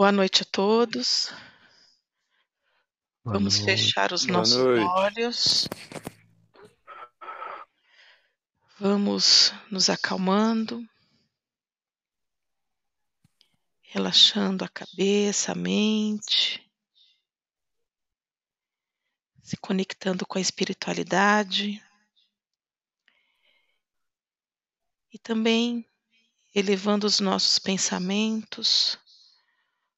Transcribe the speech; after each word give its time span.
Boa 0.00 0.12
noite 0.12 0.44
a 0.44 0.46
todos. 0.46 1.30
Boa 3.22 3.34
Vamos 3.34 3.58
noite. 3.58 3.70
fechar 3.70 4.14
os 4.14 4.24
Boa 4.24 4.38
nossos 4.38 4.56
noite. 4.56 4.82
olhos. 4.82 5.68
Vamos 8.78 9.52
nos 9.70 9.90
acalmando, 9.90 10.82
relaxando 13.82 14.64
a 14.64 14.70
cabeça, 14.70 15.52
a 15.52 15.54
mente, 15.54 16.66
se 19.42 19.54
conectando 19.58 20.24
com 20.24 20.38
a 20.38 20.40
espiritualidade 20.40 21.78
e 25.12 25.18
também 25.18 25.86
elevando 26.54 27.06
os 27.06 27.20
nossos 27.20 27.58
pensamentos 27.58 28.98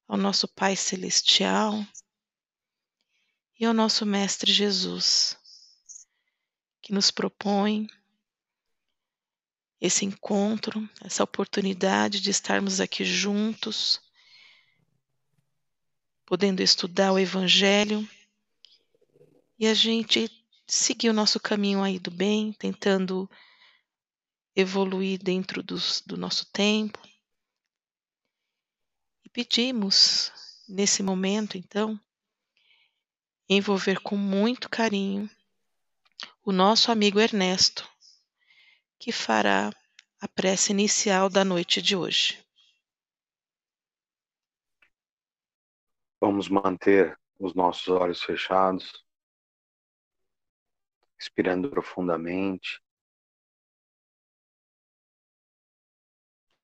ao 0.07 0.17
nosso 0.17 0.47
Pai 0.47 0.75
Celestial 0.75 1.85
e 3.59 3.65
ao 3.65 3.73
nosso 3.73 4.05
Mestre 4.05 4.51
Jesus, 4.51 5.37
que 6.81 6.93
nos 6.93 7.11
propõe 7.11 7.87
esse 9.79 10.05
encontro, 10.05 10.89
essa 11.01 11.23
oportunidade 11.23 12.21
de 12.21 12.29
estarmos 12.29 12.79
aqui 12.79 13.03
juntos, 13.03 14.01
podendo 16.25 16.61
estudar 16.61 17.11
o 17.11 17.19
Evangelho 17.19 18.07
e 19.59 19.67
a 19.67 19.73
gente 19.73 20.29
seguir 20.65 21.09
o 21.09 21.13
nosso 21.13 21.39
caminho 21.39 21.83
aí 21.83 21.99
do 21.99 22.09
bem, 22.09 22.53
tentando 22.53 23.29
evoluir 24.55 25.21
dentro 25.21 25.61
dos, 25.61 26.01
do 26.05 26.17
nosso 26.17 26.45
tempo. 26.51 26.99
Pedimos, 29.33 30.31
nesse 30.69 31.01
momento, 31.01 31.57
então, 31.57 31.99
envolver 33.49 33.99
com 33.99 34.15
muito 34.15 34.69
carinho 34.69 35.27
o 36.45 36.51
nosso 36.51 36.91
amigo 36.91 37.19
Ernesto, 37.19 37.89
que 38.99 39.11
fará 39.11 39.71
a 40.21 40.27
prece 40.27 40.71
inicial 40.71 41.31
da 41.31 41.43
noite 41.43 41.81
de 41.81 41.95
hoje. 41.95 42.45
Vamos 46.21 46.47
manter 46.47 47.19
os 47.39 47.55
nossos 47.55 47.87
olhos 47.87 48.21
fechados, 48.21 49.03
expirando 51.19 51.71
profundamente, 51.71 52.79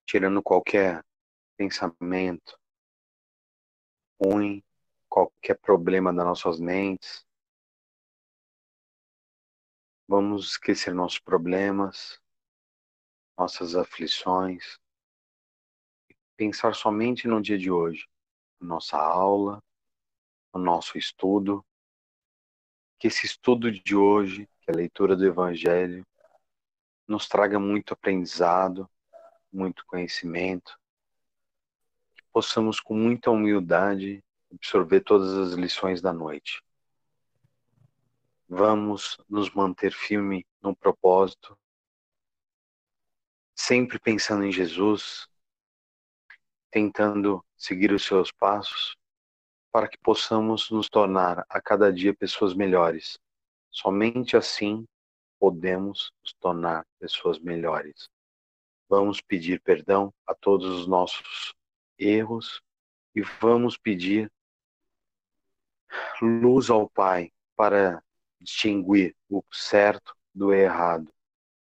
tirando 0.05 0.43
qualquer 0.43 1.03
pensamento 1.57 2.58
ruim, 4.21 4.63
qualquer 5.07 5.57
problema 5.57 6.13
das 6.13 6.25
nossas 6.25 6.59
mentes. 6.59 7.25
Vamos 10.07 10.51
esquecer 10.51 10.93
nossos 10.93 11.19
problemas, 11.19 12.19
nossas 13.37 13.75
aflições, 13.75 14.79
e 16.09 16.15
pensar 16.35 16.73
somente 16.75 17.27
no 17.27 17.41
dia 17.41 17.57
de 17.57 17.71
hoje, 17.71 18.07
nossa 18.59 18.97
aula, 18.97 19.63
no 20.53 20.59
nosso 20.59 20.97
estudo. 20.97 21.65
Que 22.97 23.07
esse 23.07 23.25
estudo 23.25 23.71
de 23.71 23.95
hoje, 23.95 24.47
que 24.61 24.71
é 24.71 24.73
a 24.73 24.75
leitura 24.75 25.15
do 25.15 25.25
Evangelho, 25.25 26.05
nos 27.07 27.27
traga 27.27 27.59
muito 27.59 27.93
aprendizado, 27.93 28.89
muito 29.51 29.85
conhecimento, 29.85 30.77
possamos 32.31 32.79
com 32.79 32.93
muita 32.93 33.31
humildade 33.31 34.23
absorver 34.51 35.01
todas 35.01 35.33
as 35.37 35.53
lições 35.53 36.01
da 36.01 36.11
noite. 36.11 36.63
Vamos 38.47 39.17
nos 39.29 39.53
manter 39.53 39.93
firme 39.93 40.45
no 40.61 40.75
propósito, 40.75 41.57
sempre 43.55 43.99
pensando 43.99 44.43
em 44.43 44.51
Jesus, 44.51 45.27
tentando 46.71 47.45
seguir 47.55 47.91
os 47.91 48.03
seus 48.03 48.31
passos, 48.31 48.95
para 49.71 49.87
que 49.87 49.97
possamos 49.99 50.71
nos 50.71 50.89
tornar 50.89 51.45
a 51.47 51.61
cada 51.61 51.93
dia 51.93 52.15
pessoas 52.15 52.55
melhores. 52.55 53.19
Somente 53.69 54.35
assim 54.35 54.87
podemos 55.39 56.11
nos 56.23 56.33
tornar 56.33 56.87
pessoas 56.99 57.37
melhores. 57.37 58.09
Vamos 58.89 59.21
pedir 59.21 59.61
perdão 59.61 60.11
a 60.25 60.33
todos 60.33 60.67
os 60.67 60.87
nossos 60.87 61.53
erros 61.99 62.63
e 63.13 63.21
vamos 63.21 63.77
pedir 63.77 64.31
luz 66.21 66.69
ao 66.69 66.89
Pai 66.89 67.31
para 67.55 68.03
distinguir 68.39 69.15
o 69.29 69.43
certo 69.51 70.15
do 70.33 70.53
errado. 70.53 71.11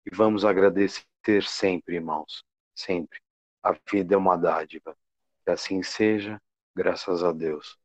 E 0.05 0.15
vamos 0.15 0.45
agradecer 0.45 1.05
sempre, 1.43 1.95
irmãos, 1.95 2.43
sempre. 2.75 3.19
A 3.63 3.75
vida 3.91 4.15
é 4.15 4.17
uma 4.17 4.37
dádiva. 4.37 4.95
Que 5.43 5.51
assim 5.51 5.81
seja, 5.81 6.41
graças 6.75 7.23
a 7.23 7.31
Deus. 7.31 7.79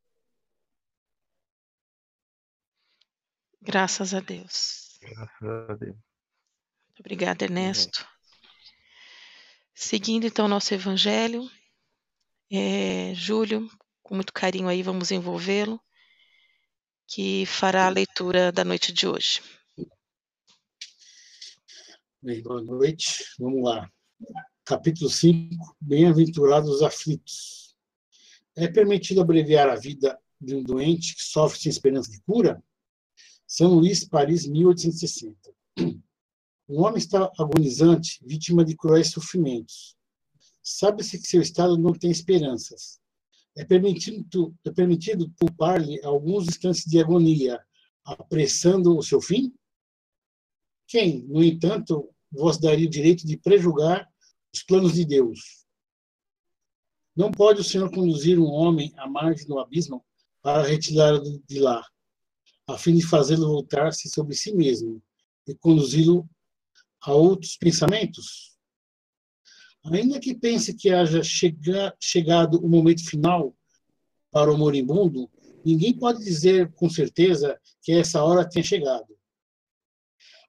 Graças 3.60 4.14
a 4.14 4.20
Deus. 4.20 4.98
Graças 5.00 5.42
a 5.42 5.74
Deus. 5.74 5.96
Muito 5.96 7.00
Obrigada, 7.00 7.44
Ernesto. 7.44 8.06
Seguindo 9.74 10.26
então 10.26 10.46
o 10.46 10.48
nosso 10.48 10.72
evangelho, 10.72 11.42
é, 12.50 13.14
Júlio, 13.14 13.68
com 14.02 14.14
muito 14.14 14.32
carinho 14.32 14.68
aí, 14.68 14.82
vamos 14.82 15.10
envolvê-lo, 15.10 15.80
que 17.06 17.44
fará 17.46 17.86
a 17.86 17.90
leitura 17.90 18.52
da 18.52 18.64
noite 18.64 18.92
de 18.92 19.06
hoje. 19.06 19.40
Bem, 22.22 22.42
boa 22.42 22.62
noite. 22.62 23.24
Vamos 23.38 23.62
lá. 23.62 23.88
Capítulo 24.64 25.08
5. 25.08 25.76
Bem-aventurados 25.80 26.68
os 26.68 26.82
aflitos. 26.82 27.76
É 28.56 28.66
permitido 28.66 29.20
abreviar 29.20 29.68
a 29.68 29.76
vida 29.76 30.18
de 30.40 30.54
um 30.54 30.62
doente 30.62 31.14
que 31.14 31.22
sofre 31.22 31.60
sem 31.60 31.70
esperança 31.70 32.10
de 32.10 32.20
cura? 32.22 32.62
São 33.46 33.74
Luís, 33.74 34.04
Paris, 34.04 34.46
1860. 34.46 35.54
Um 36.68 36.82
homem 36.82 36.98
está 36.98 37.30
agonizante, 37.38 38.18
vítima 38.26 38.64
de 38.64 38.74
cruéis 38.76 39.10
sofrimentos. 39.10 39.96
Sabe-se 40.68 41.16
que 41.20 41.28
seu 41.28 41.40
estado 41.40 41.78
não 41.78 41.92
tem 41.92 42.10
esperanças. 42.10 43.00
É 43.56 43.64
permitido, 43.64 44.52
é 44.64 44.70
permitido 44.72 45.30
poupar-lhe 45.38 46.04
alguns 46.04 46.48
instantes 46.48 46.84
de 46.84 46.98
agonia, 46.98 47.64
apressando 48.04 48.98
o 48.98 49.02
seu 49.02 49.20
fim? 49.20 49.54
Quem, 50.88 51.22
no 51.22 51.40
entanto, 51.40 52.12
vos 52.32 52.58
daria 52.58 52.88
o 52.88 52.90
direito 52.90 53.24
de 53.24 53.36
prejulgar 53.36 54.12
os 54.52 54.64
planos 54.64 54.94
de 54.94 55.04
Deus? 55.04 55.64
Não 57.14 57.30
pode 57.30 57.60
o 57.60 57.64
Senhor 57.64 57.88
conduzir 57.88 58.36
um 58.36 58.50
homem 58.50 58.92
à 58.96 59.08
margem 59.08 59.46
do 59.46 59.60
abismo 59.60 60.04
para 60.42 60.66
retirá-lo 60.66 61.40
de 61.46 61.60
lá, 61.60 61.86
a 62.66 62.76
fim 62.76 62.96
de 62.96 63.06
fazê-lo 63.06 63.46
voltar-se 63.46 64.10
sobre 64.10 64.34
si 64.34 64.52
mesmo 64.52 65.00
e 65.46 65.54
conduzi-lo 65.54 66.28
a 67.02 67.12
outros 67.12 67.56
pensamentos? 67.56 68.55
Ainda 69.92 70.18
que 70.18 70.34
pense 70.34 70.74
que 70.74 70.90
haja 70.90 71.22
chega, 71.22 71.94
chegado 72.00 72.58
o 72.64 72.68
momento 72.68 73.04
final 73.08 73.54
para 74.30 74.52
o 74.52 74.58
moribundo, 74.58 75.30
ninguém 75.64 75.96
pode 75.96 76.24
dizer 76.24 76.72
com 76.72 76.90
certeza 76.90 77.58
que 77.82 77.92
essa 77.92 78.22
hora 78.22 78.48
tenha 78.48 78.64
chegado. 78.64 79.16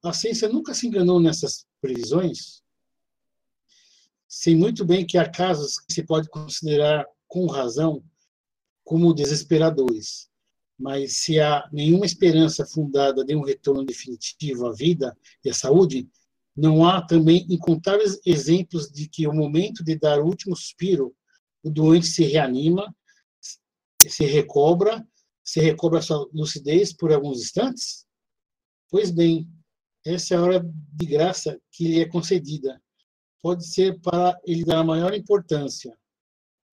A 0.04 0.14
ciência 0.14 0.50
nunca 0.50 0.74
se 0.74 0.88
enganou 0.88 1.20
nessas 1.20 1.66
previsões. 1.82 2.64
Sei 4.28 4.56
muito 4.56 4.84
bem 4.84 5.06
que 5.06 5.18
há 5.18 5.30
casos 5.30 5.80
que 5.80 5.94
se 5.94 6.04
pode 6.04 6.30
considerar 6.30 7.06
com 7.28 7.46
razão 7.48 8.04
como 8.84 9.14
desesperadores, 9.14 10.30
mas 10.80 11.18
se 11.18 11.40
há 11.40 11.68
nenhuma 11.72 12.06
esperança 12.06 12.66
fundada 12.66 13.24
de 13.24 13.36
um 13.36 13.42
retorno 13.42 13.84
definitivo 13.84 14.68
à 14.68 14.74
vida 14.74 15.18
e 15.44 15.50
à 15.50 15.54
saúde, 15.54 16.10
não 16.58 16.84
há 16.84 17.06
também 17.06 17.46
incontáveis 17.50 18.20
exemplos 18.26 18.90
de 18.90 19.08
que, 19.08 19.26
ao 19.26 19.36
momento 19.36 19.84
de 19.84 19.96
dar 19.96 20.20
o 20.20 20.26
último 20.26 20.56
suspiro, 20.56 21.16
o 21.62 21.70
doente 21.70 22.08
se 22.08 22.24
reanima, 22.24 22.96
se 24.08 24.26
recobra, 24.26 25.08
se 25.44 25.60
recobra 25.60 26.02
sua 26.02 26.28
lucidez 26.34 26.92
por 26.92 27.14
alguns 27.14 27.42
instantes? 27.42 28.08
Pois 28.90 29.12
bem, 29.12 29.48
essa 30.04 30.34
é 30.34 30.38
a 30.38 30.42
hora 30.42 30.74
de 30.94 31.06
graça 31.06 31.60
que 31.72 31.88
lhe 31.88 32.00
é 32.00 32.08
concedida. 32.08 32.82
Pode 33.40 33.68
ser 33.68 34.00
para 34.00 34.36
ele 34.44 34.66
dar 34.66 34.84
maior 34.84 35.14
importância, 35.14 35.96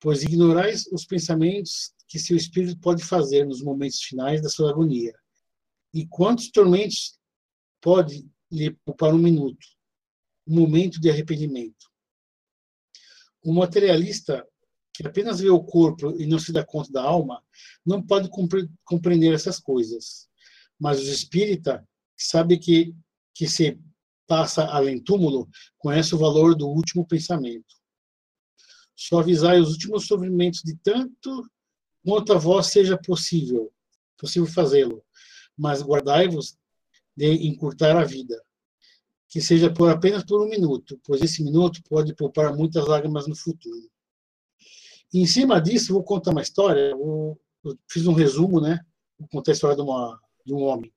pois 0.01 0.23
ignorais 0.23 0.87
os 0.93 1.05
pensamentos 1.05 1.93
que 2.09 2.19
seu 2.19 2.37
espírito 2.37 2.81
pode 2.81 3.05
fazer 3.05 3.45
nos 3.45 3.63
momentos 3.63 4.03
finais 4.03 4.41
da 4.41 4.49
sua 4.49 4.71
agonia. 4.71 5.13
E 5.93 6.07
quantos 6.07 6.51
tormentos 6.51 7.19
pode 7.83 8.27
lhe 8.51 8.71
poupar 8.85 9.13
um 9.13 9.19
minuto, 9.19 9.67
momento 10.47 11.01
de 11.01 11.11
arrependimento? 11.11 11.91
O 13.43 13.53
materialista 13.53 14.47
que 14.93 15.07
apenas 15.07 15.41
vê 15.41 15.51
o 15.51 15.63
corpo 15.63 16.11
e 16.21 16.27
não 16.27 16.39
se 16.39 16.53
dá 16.53 16.65
conta 16.65 16.93
da 16.93 17.03
alma, 17.03 17.43
não 17.85 18.01
pode 18.01 18.31
compreender 18.85 19.35
essas 19.35 19.59
coisas. 19.59 20.29
Mas 20.79 21.01
os 21.01 21.09
espíritas 21.09 21.81
sabe 22.17 22.59
que 22.59 22.95
que 23.35 23.49
se 23.49 23.79
passa 24.27 24.65
além 24.65 25.03
túmulo 25.03 25.49
conhece 25.77 26.15
o 26.15 26.19
valor 26.19 26.55
do 26.55 26.69
último 26.69 27.07
pensamento. 27.07 27.75
Suavizai 28.97 29.61
os 29.61 29.73
últimos 29.73 30.07
sofrimentos 30.07 30.63
de 30.63 30.77
tanto 30.77 31.51
quanto 32.05 32.33
a 32.33 32.39
vós 32.39 32.69
seja 32.69 32.97
possível, 32.97 33.73
possível 34.17 34.49
fazê-lo, 34.49 35.05
mas 35.57 35.83
guardai-vos 35.83 36.57
de 37.17 37.49
encurtar 37.49 37.97
a 37.97 38.05
vida, 38.05 38.41
que 39.35 39.41
seja 39.41 39.69
por 39.69 39.91
apenas 39.91 40.23
por 40.23 40.41
um 40.41 40.49
minuto, 40.49 40.97
pois 41.05 41.21
esse 41.21 41.43
minuto 41.43 41.83
pode 41.89 42.15
poupar 42.15 42.55
muitas 42.55 42.87
lágrimas 42.87 43.27
no 43.27 43.35
futuro. 43.35 43.91
E 45.13 45.21
em 45.21 45.27
cima 45.27 45.61
disso, 45.61 45.93
vou 45.93 46.05
contar 46.05 46.31
uma 46.31 46.41
história. 46.41 46.93
Eu, 46.93 47.37
fiz 47.91 48.07
um 48.07 48.13
resumo, 48.13 48.61
né? 48.61 48.79
Vou 49.19 49.29
contar 49.29 49.51
a 49.51 49.55
história 49.55 49.75
de, 49.75 49.83
uma, 49.83 50.21
de 50.47 50.55
um 50.55 50.63
homem. 50.63 50.95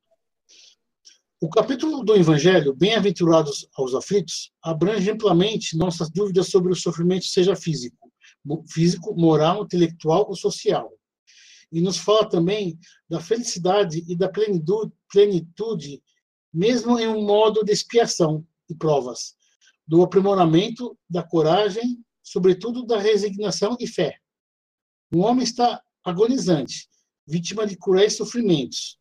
O 1.41 1.49
capítulo 1.49 2.03
do 2.03 2.15
Evangelho, 2.15 2.75
Bem-aventurados 2.75 3.67
aos 3.73 3.95
aflitos, 3.95 4.51
abrange 4.61 5.09
amplamente 5.09 5.75
nossas 5.75 6.07
dúvidas 6.11 6.49
sobre 6.49 6.71
o 6.71 6.75
sofrimento, 6.75 7.25
seja 7.25 7.55
físico, 7.55 8.11
físico, 8.69 9.15
moral, 9.15 9.63
intelectual 9.63 10.27
ou 10.29 10.35
social. 10.35 10.93
E 11.71 11.81
nos 11.81 11.97
fala 11.97 12.29
também 12.29 12.77
da 13.09 13.19
felicidade 13.19 14.05
e 14.07 14.15
da 14.15 14.29
plenitude, 14.29 14.93
plenitude 15.11 16.03
mesmo 16.57 16.97
em 16.99 17.07
um 17.07 17.23
modo 17.23 17.63
de 17.63 17.71
expiação 17.71 18.45
e 18.69 18.75
provas, 18.75 19.35
do 19.85 20.01
aprimoramento, 20.01 20.97
da 21.09 21.21
coragem, 21.21 22.03
sobretudo 22.23 22.85
da 22.85 22.99
resignação 22.99 23.77
e 23.79 23.87
fé. 23.87 24.19
Um 25.13 25.21
homem 25.21 25.43
está 25.43 25.81
agonizante, 26.03 26.89
vítima 27.25 27.65
de 27.67 27.77
cruéis 27.77 28.17
sofrimentos, 28.17 28.97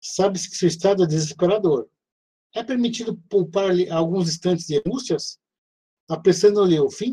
Sabe-se 0.00 0.48
que 0.48 0.56
seu 0.56 0.68
estado 0.68 1.02
é 1.02 1.06
desesperador. 1.06 1.88
É 2.54 2.62
permitido 2.62 3.16
poupar-lhe 3.28 3.90
alguns 3.90 4.28
instantes 4.28 4.66
de 4.66 4.78
angústias, 4.78 5.38
apressando-lhe 6.08 6.78
o 6.78 6.90
fim? 6.90 7.12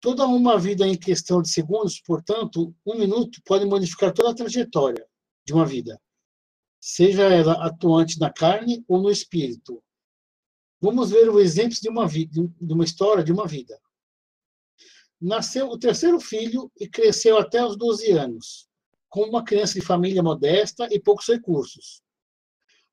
Toda 0.00 0.26
uma 0.26 0.58
vida 0.58 0.86
em 0.86 0.96
questão 0.96 1.40
de 1.40 1.48
segundos, 1.48 2.00
portanto, 2.00 2.74
um 2.84 2.98
minuto 2.98 3.40
pode 3.44 3.64
modificar 3.64 4.12
toda 4.12 4.30
a 4.30 4.34
trajetória 4.34 5.06
de 5.46 5.54
uma 5.54 5.64
vida, 5.64 6.00
seja 6.86 7.22
ela 7.22 7.66
atuante 7.66 8.20
na 8.20 8.30
carne 8.30 8.84
ou 8.86 9.00
no 9.00 9.10
espírito. 9.10 9.82
Vamos 10.78 11.08
ver 11.08 11.30
o 11.30 11.40
exemplo 11.40 11.74
de 11.80 11.88
uma 11.88 12.06
vida, 12.06 12.46
de 12.60 12.72
uma 12.74 12.84
história 12.84 13.24
de 13.24 13.32
uma 13.32 13.46
vida. 13.46 13.80
Nasceu 15.18 15.70
o 15.70 15.78
terceiro 15.78 16.20
filho 16.20 16.70
e 16.78 16.86
cresceu 16.86 17.38
até 17.38 17.64
os 17.64 17.74
12 17.78 18.12
anos 18.12 18.68
como 19.08 19.30
uma 19.30 19.42
criança 19.42 19.80
de 19.80 19.80
família 19.80 20.22
modesta 20.22 20.86
e 20.92 21.00
poucos 21.00 21.26
recursos. 21.26 22.02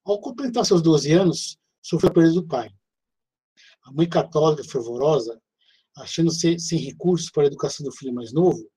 Ao 0.06 0.22
completar 0.22 0.66
seus 0.66 0.82
12 0.82 1.12
anos, 1.12 1.58
sofreu 1.82 2.12
a 2.12 2.14
perda 2.14 2.32
do 2.32 2.48
pai. 2.48 2.72
A 3.84 3.92
mãe 3.92 4.08
católica 4.08 4.64
fervorosa, 4.64 5.42
achando-se 5.98 6.58
sem 6.60 6.80
recursos 6.80 7.30
para 7.30 7.44
a 7.44 7.48
educação 7.48 7.86
do 7.86 7.92
filho 7.92 8.14
mais 8.14 8.32
novo, 8.32 8.72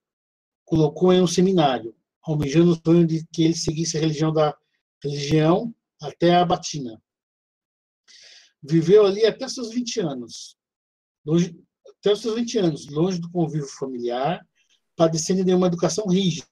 colocou 0.65 1.13
em 1.13 1.21
um 1.21 1.27
seminário, 1.27 1.95
almejando 2.21 2.73
o 2.73 2.81
sonho 2.85 3.07
de 3.07 3.25
que 3.27 3.45
ele 3.45 3.55
seguisse 3.55 3.95
a 3.95 4.01
religião 4.01 4.33
da 4.33 4.53
religião 5.03 5.73
até 6.01 6.35
a 6.35 6.45
batina. 6.45 7.01
Viveu 8.61 9.05
ali 9.05 9.25
até 9.25 9.47
seus 9.47 9.71
20 9.71 9.99
anos, 9.99 10.57
longe, 11.25 11.55
até 11.99 12.11
os 12.11 12.21
seus 12.21 12.35
20 12.35 12.57
anos, 12.59 12.87
longe 12.87 13.19
do 13.19 13.29
convívio 13.29 13.67
familiar, 13.67 14.45
padecendo 14.95 15.43
de 15.43 15.53
uma 15.53 15.67
educação 15.67 16.07
rígida 16.07 16.47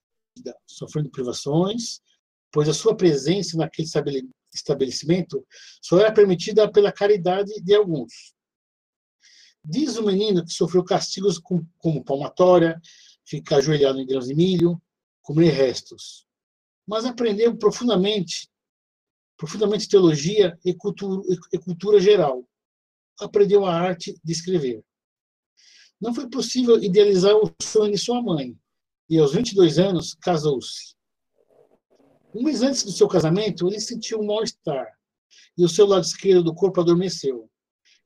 sofrendo 0.66 1.10
privações, 1.10 2.01
pois 2.51 2.68
a 2.69 2.74
sua 2.74 2.95
presença 2.95 3.57
naquele 3.57 3.88
estabelecimento 4.54 5.46
só 5.81 6.00
era 6.00 6.13
permitida 6.13 6.72
pela 6.72 6.92
caridade 6.92 7.51
de 7.62 7.75
alguns. 7.75 8.34
Diz 9.66 9.98
o 9.98 10.06
menino 10.06 10.44
que 10.44 10.51
sofreu 10.51 10.84
castigos 10.84 11.39
como 11.39 12.04
palmatória, 12.04 12.80
ficar 13.25 13.57
ajoelhado 13.57 14.00
em 14.00 14.06
grãos 14.06 14.28
de 14.28 14.36
milho, 14.36 14.81
comer 15.22 15.51
restos. 15.51 16.28
Mas 16.88 17.06
aprendeu 17.06 17.56
profundamente, 17.56 18.50
profundamente 19.38 19.88
teologia 19.88 20.57
e 20.65 20.74
cultura, 20.74 21.21
e 21.51 21.57
cultura 21.59 22.00
geral. 22.00 22.47
Aprendeu 23.19 23.65
a 23.65 23.74
arte 23.74 24.19
de 24.24 24.31
escrever. 24.31 24.83
Não 26.01 26.13
foi 26.13 26.30
possível 26.30 26.81
idealizar 26.83 27.35
o 27.35 27.50
sonho 27.62 27.94
de 27.94 27.97
sua 27.97 28.21
mãe, 28.21 28.57
e 29.09 29.18
aos 29.18 29.33
22 29.33 29.80
anos 29.80 30.15
casou-se. 30.15 30.95
Um 32.33 32.44
mês 32.44 32.62
antes 32.62 32.83
do 32.83 32.91
seu 32.91 33.07
casamento, 33.07 33.68
ele 33.68 33.79
sentiu 33.79 34.19
um 34.19 34.25
mal-estar 34.25 34.88
e 35.57 35.63
o 35.63 35.69
seu 35.69 35.86
lado 35.86 36.03
esquerdo 36.03 36.44
do 36.44 36.53
corpo 36.53 36.81
adormeceu. 36.81 37.50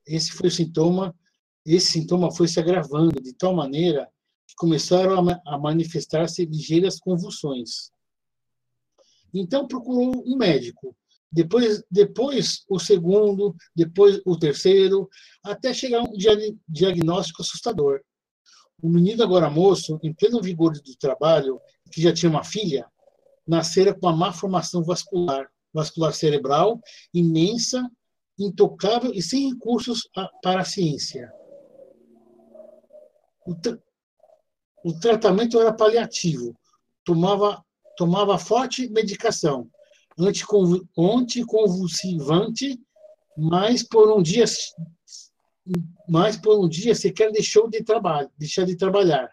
Esse 0.06 0.32
foi 0.32 0.50
o 0.50 0.52
sintoma, 0.52 1.16
esse 1.66 1.92
sintoma 1.92 2.32
foi 2.32 2.48
se 2.48 2.60
agravando 2.60 3.22
de 3.22 3.34
tal 3.34 3.54
maneira 3.54 4.10
que 4.48 4.56
começaram 4.56 5.30
a 5.46 5.58
manifestar-se 5.58 6.46
ligeiras 6.46 7.00
convulsões. 7.00 7.92
Então 9.40 9.68
procurou 9.68 10.24
um 10.26 10.38
médico, 10.38 10.96
depois, 11.32 11.84
depois 11.92 12.64
o 12.70 12.80
segundo, 12.80 13.56
depois 13.76 14.22
o 14.26 14.38
terceiro, 14.38 15.10
até 15.44 15.74
chegar 15.74 16.02
um 16.02 16.14
diagnóstico 16.68 17.42
assustador. 17.42 18.02
O 18.82 18.90
menino, 18.90 19.24
agora 19.24 19.50
moço, 19.50 20.00
em 20.04 20.14
pleno 20.14 20.42
vigor 20.42 20.74
do 20.74 20.96
trabalho, 20.98 21.60
que 21.92 22.02
já 22.02 22.14
tinha 22.14 22.30
uma 22.30 22.44
filha, 22.44 22.86
nascera 23.46 23.94
com 23.94 24.08
uma 24.08 24.16
má 24.16 24.34
formação 24.34 24.84
vascular, 24.84 25.50
vascular 25.74 26.14
cerebral, 26.14 26.80
imensa, 27.14 27.90
intocável 28.38 29.12
e 29.14 29.22
sem 29.22 29.52
recursos 29.52 30.08
para 30.42 30.62
a 30.62 30.66
ciência. 30.66 31.32
O, 33.46 33.56
tra 33.56 33.78
o 34.84 34.94
tratamento 35.00 35.60
era 35.60 35.74
paliativo, 35.74 36.56
tomava, 37.04 37.64
tomava 37.98 38.38
forte 38.38 38.88
medicação, 38.90 39.70
anticonvulsivante, 40.98 42.80
mas 43.36 43.84
por 43.84 44.10
um 44.16 44.22
dia 44.22 44.46
mas 46.08 46.38
por 46.38 46.58
um 46.64 46.70
dia 46.70 46.96
sequer 46.96 47.30
deixou 47.30 47.70
de 47.70 47.84
trabalhar, 47.84 48.30
deixar 48.38 48.64
de 48.66 48.78
trabalhar. 48.78 49.30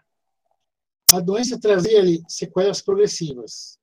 A 1.13 1.21
doença 1.21 1.57
trazia-lhe 1.57 2.21
sequelas 2.27 2.81
progressivas. 2.81 3.79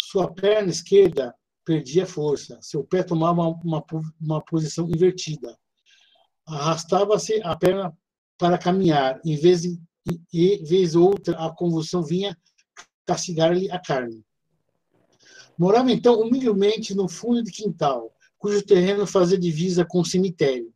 Sua 0.00 0.32
perna 0.32 0.70
esquerda 0.70 1.34
perdia 1.64 2.06
força, 2.06 2.60
seu 2.62 2.84
pé 2.84 3.02
tomava 3.02 3.42
uma, 3.42 3.84
uma 4.20 4.40
posição 4.40 4.88
invertida. 4.88 5.58
Arrastava-se 6.46 7.42
a 7.42 7.56
perna 7.56 7.92
para 8.38 8.56
caminhar, 8.56 9.20
em 9.24 9.34
vez 9.36 9.62
de 9.62 9.80
e 10.32 10.64
vez 10.64 10.94
outra 10.94 11.36
a 11.44 11.50
convulsão 11.54 12.02
vinha 12.02 12.36
castigar-lhe 13.08 13.70
a 13.70 13.78
carne. 13.80 14.22
Morava 15.58 15.90
então 15.90 16.20
humildemente 16.20 16.94
no 16.94 17.08
fundo 17.08 17.42
de 17.42 17.50
quintal, 17.50 18.14
cujo 18.38 18.62
terreno 18.62 19.06
fazia 19.06 19.38
divisa 19.38 19.84
com 19.84 20.00
o 20.00 20.04
cemitério 20.04 20.72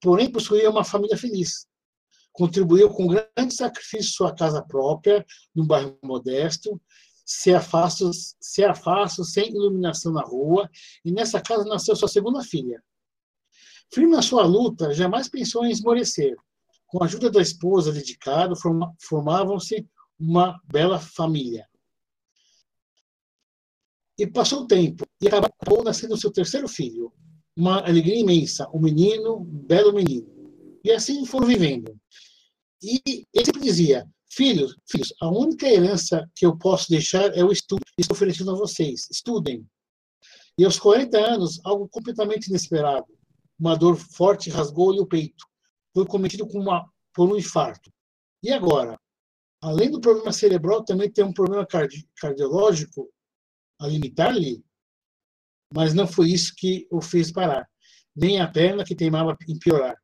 porém 0.00 0.30
possuía 0.30 0.70
uma 0.70 0.84
família 0.84 1.16
feliz. 1.16 1.66
Contribuiu 2.32 2.90
com 2.90 3.08
grande 3.08 3.54
sacrifício 3.54 4.12
sua 4.12 4.34
casa 4.34 4.62
própria, 4.62 5.24
num 5.54 5.66
bairro 5.66 5.98
modesto, 6.02 6.80
se 7.24 7.52
afasta, 7.52 8.10
se 8.40 8.64
afasta 8.64 9.24
sem 9.24 9.50
iluminação 9.50 10.12
na 10.12 10.22
rua, 10.22 10.70
e 11.04 11.10
nessa 11.10 11.40
casa 11.40 11.64
nasceu 11.64 11.96
sua 11.96 12.08
segunda 12.08 12.42
filha. 12.42 12.82
Firme 13.92 14.12
na 14.12 14.22
sua 14.22 14.44
luta, 14.44 14.94
jamais 14.94 15.28
pensou 15.28 15.64
em 15.64 15.70
esmorecer. 15.70 16.36
Com 16.86 17.02
a 17.02 17.06
ajuda 17.06 17.30
da 17.30 17.42
esposa 17.42 17.92
dedicada, 17.92 18.54
formavam-se 19.00 19.86
uma 20.18 20.60
bela 20.64 20.98
família. 20.98 21.68
E 24.18 24.26
passou 24.26 24.62
o 24.62 24.66
tempo, 24.66 25.04
e 25.20 25.28
acabou 25.28 25.84
nascendo 25.84 26.16
seu 26.16 26.32
terceiro 26.32 26.66
filho, 26.66 27.12
uma 27.56 27.80
alegria 27.80 28.18
imensa, 28.18 28.68
um 28.74 28.80
menino, 28.80 29.38
um 29.38 29.44
belo 29.44 29.92
menino. 29.92 30.26
E 30.82 30.90
assim 30.90 31.24
foram 31.24 31.46
vivendo. 31.46 31.96
E 32.82 33.00
ele 33.32 33.44
sempre 33.44 33.60
dizia, 33.60 34.08
filhos, 34.30 34.76
filhos, 34.88 35.12
a 35.20 35.28
única 35.28 35.68
herança 35.68 36.28
que 36.34 36.46
eu 36.46 36.56
posso 36.56 36.88
deixar 36.88 37.36
é 37.36 37.44
o 37.44 37.52
estudo. 37.52 37.82
Estou 37.96 38.16
oferecendo 38.16 38.50
a 38.52 38.54
vocês, 38.54 39.08
estudem. 39.10 39.66
E 40.56 40.64
aos 40.64 40.78
40 40.78 41.18
anos, 41.18 41.60
algo 41.64 41.88
completamente 41.88 42.48
inesperado. 42.48 43.06
Uma 43.58 43.76
dor 43.76 43.96
forte 43.96 44.50
rasgou-lhe 44.50 45.00
o 45.00 45.06
peito. 45.06 45.44
Foi 45.94 46.06
cometido 46.06 46.46
com 46.46 46.60
uma, 46.60 46.88
por 47.12 47.28
um 47.28 47.36
infarto. 47.36 47.92
E 48.42 48.52
agora? 48.52 48.98
Além 49.60 49.90
do 49.90 50.00
problema 50.00 50.32
cerebral, 50.32 50.84
também 50.84 51.10
tem 51.10 51.24
um 51.24 51.32
problema 51.32 51.66
cardi 51.66 52.08
cardiológico 52.16 53.10
a 53.80 53.86
limitar-lhe? 53.86 54.62
mas 55.72 55.94
não 55.94 56.06
foi 56.06 56.30
isso 56.30 56.54
que 56.56 56.86
o 56.90 57.00
fez 57.00 57.30
parar, 57.30 57.68
nem 58.14 58.40
a 58.40 58.48
perna 58.48 58.84
que 58.84 58.94
teimava 58.96 59.36
em 59.46 59.58
piorar. 59.58 59.96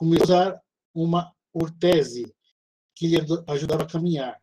Usar 0.00 0.60
uma 0.94 1.32
ortese, 1.52 2.32
que 2.94 3.06
lhe 3.08 3.16
ajudava 3.48 3.84
a 3.84 3.88
caminhar. 3.88 4.40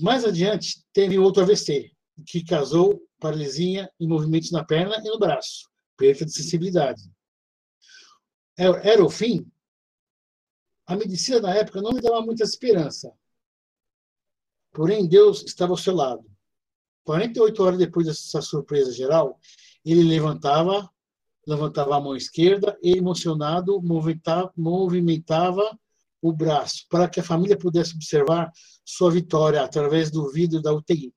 Mais 0.00 0.24
adiante, 0.24 0.84
teve 0.92 1.18
outro 1.18 1.42
AVC, 1.42 1.92
que 2.26 2.44
causou 2.44 3.00
paralisia 3.18 3.90
em 3.98 4.06
movimentos 4.06 4.50
na 4.50 4.64
perna 4.64 4.96
e 4.98 5.08
no 5.08 5.18
braço, 5.18 5.68
perda 5.96 6.24
de 6.24 6.32
sensibilidade. 6.32 7.02
Era 8.56 9.04
o 9.04 9.08
fim? 9.08 9.50
A 10.88 10.96
medicina 10.96 11.38
da 11.38 11.54
época 11.54 11.82
não 11.82 11.92
me 11.92 12.00
dava 12.00 12.22
muita 12.22 12.42
esperança. 12.42 13.12
Porém, 14.72 15.06
Deus 15.06 15.42
estava 15.42 15.74
ao 15.74 15.76
seu 15.76 15.94
lado. 15.94 16.24
48 17.04 17.62
horas 17.62 17.78
depois 17.78 18.06
dessa 18.06 18.40
surpresa 18.40 18.90
geral, 18.90 19.38
ele 19.84 20.02
levantava, 20.02 20.90
levantava 21.46 21.94
a 21.94 22.00
mão 22.00 22.16
esquerda 22.16 22.78
e, 22.82 22.96
emocionado, 22.96 23.82
movimentava, 23.82 24.50
movimentava 24.56 25.78
o 26.22 26.32
braço 26.32 26.86
para 26.88 27.06
que 27.06 27.20
a 27.20 27.24
família 27.24 27.58
pudesse 27.58 27.94
observar 27.94 28.50
sua 28.82 29.10
vitória 29.10 29.62
através 29.62 30.10
do 30.10 30.30
vidro 30.32 30.62
da 30.62 30.72
UTI. 30.72 31.12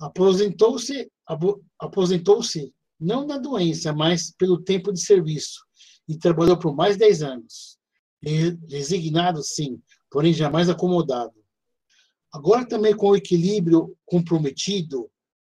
Aposentou-se, 0.00 1.12
aposentou-se 1.78 2.74
não 2.98 3.26
da 3.26 3.36
doença, 3.36 3.92
mas 3.92 4.32
pelo 4.32 4.62
tempo 4.62 4.94
de 4.94 5.00
serviço 5.00 5.60
e 6.08 6.16
trabalhou 6.16 6.58
por 6.58 6.74
mais 6.74 6.94
de 6.94 7.00
10 7.00 7.22
anos. 7.22 7.79
Resignado, 8.22 9.42
sim, 9.42 9.80
porém 10.10 10.32
jamais 10.32 10.68
acomodado. 10.68 11.34
Agora 12.32 12.66
também 12.66 12.94
com 12.94 13.08
o 13.10 13.16
equilíbrio 13.16 13.96
comprometido, 14.04 15.10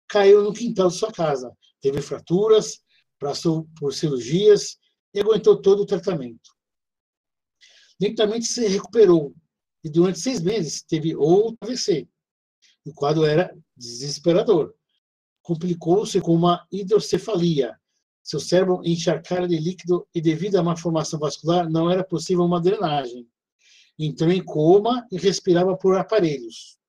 caiu 0.08 0.43
no 0.43 0.53
quintal 0.53 0.88
de 0.88 0.96
sua 0.96 1.12
casa. 1.12 1.55
Teve 1.82 2.01
fraturas, 2.01 2.82
passou 3.20 3.67
por 3.77 3.93
cirurgias 3.93 4.77
e 5.13 5.20
aguentou 5.20 5.62
todo 5.62 5.82
o 5.82 5.86
tratamento. 5.86 6.51
Lentamente 8.01 8.46
se 8.46 8.67
recuperou 8.67 9.36
e 9.84 9.89
durante 9.89 10.20
seis 10.20 10.41
meses 10.41 10.82
teve 10.82 11.15
outro 11.15 11.58
AVC. 11.62 12.08
O 12.86 12.93
quadro 12.93 13.25
era 13.25 13.55
desesperador. 13.75 14.74
Complicou-se 15.41 16.20
com 16.22 16.34
uma 16.34 16.65
hidrocefalia. 16.72 17.77
Seu 18.23 18.39
cérebro 18.39 18.81
encharcara 18.85 19.47
de 19.47 19.57
líquido 19.57 20.07
e, 20.15 20.21
devido 20.21 20.55
à 20.55 20.63
má 20.63 20.77
formação 20.77 21.19
vascular, 21.19 21.69
não 21.69 21.91
era 21.91 22.03
possível 22.03 22.45
uma 22.45 22.61
drenagem. 22.61 23.27
Entrou 23.99 24.31
em 24.31 24.43
coma 24.43 25.05
e 25.11 25.17
respirava 25.17 25.75
por 25.75 25.97
aparelhos. 25.97 26.79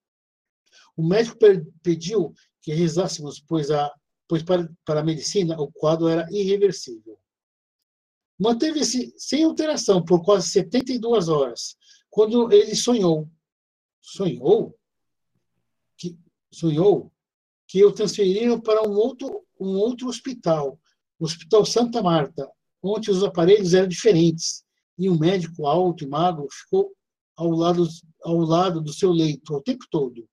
O 0.96 1.04
médico 1.04 1.36
pediu 1.82 2.32
que 2.62 2.72
rezássemos, 2.72 3.40
pois, 3.40 3.70
a, 3.70 3.92
pois 4.28 4.44
para, 4.44 4.72
para 4.84 5.00
a 5.00 5.04
medicina 5.04 5.60
o 5.60 5.70
quadro 5.72 6.06
era 6.06 6.26
irreversível. 6.30 7.18
Manteve-se 8.38 9.12
sem 9.16 9.42
alteração 9.44 10.04
por 10.04 10.22
quase 10.22 10.48
72 10.48 11.28
horas, 11.28 11.76
quando 12.08 12.52
ele 12.52 12.76
sonhou. 12.76 13.28
Sonhou? 14.00 14.78
Que, 15.96 16.16
sonhou 16.52 17.12
que 17.66 17.84
o 17.84 17.92
transferiram 17.92 18.60
para 18.60 18.88
um 18.88 18.92
outro, 18.92 19.44
um 19.58 19.76
outro 19.76 20.08
hospital, 20.08 20.78
o 21.24 21.26
Hospital 21.26 21.64
Santa 21.64 22.02
Marta, 22.02 22.46
onde 22.82 23.10
os 23.10 23.24
aparelhos 23.24 23.72
eram 23.72 23.88
diferentes 23.88 24.62
e 24.98 25.08
um 25.08 25.18
médico 25.18 25.66
alto 25.66 26.04
e 26.04 26.06
magro 26.06 26.46
ficou 26.50 26.92
ao 27.34 27.50
lado, 27.50 27.88
ao 28.22 28.36
lado 28.36 28.80
do 28.82 28.92
seu 28.92 29.10
leito 29.10 29.54
o 29.54 29.62
tempo 29.62 29.86
todo. 29.90 30.28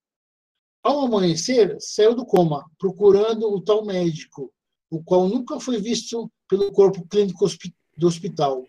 Ao 0.82 1.00
amanhecer, 1.00 1.74
saiu 1.80 2.14
do 2.14 2.26
coma, 2.26 2.70
procurando 2.78 3.50
o 3.50 3.62
tal 3.62 3.86
médico, 3.86 4.52
o 4.90 5.02
qual 5.02 5.26
nunca 5.28 5.58
foi 5.58 5.80
visto 5.80 6.30
pelo 6.46 6.70
corpo 6.70 7.06
clínico 7.08 7.46
do 7.96 8.06
hospital. 8.06 8.62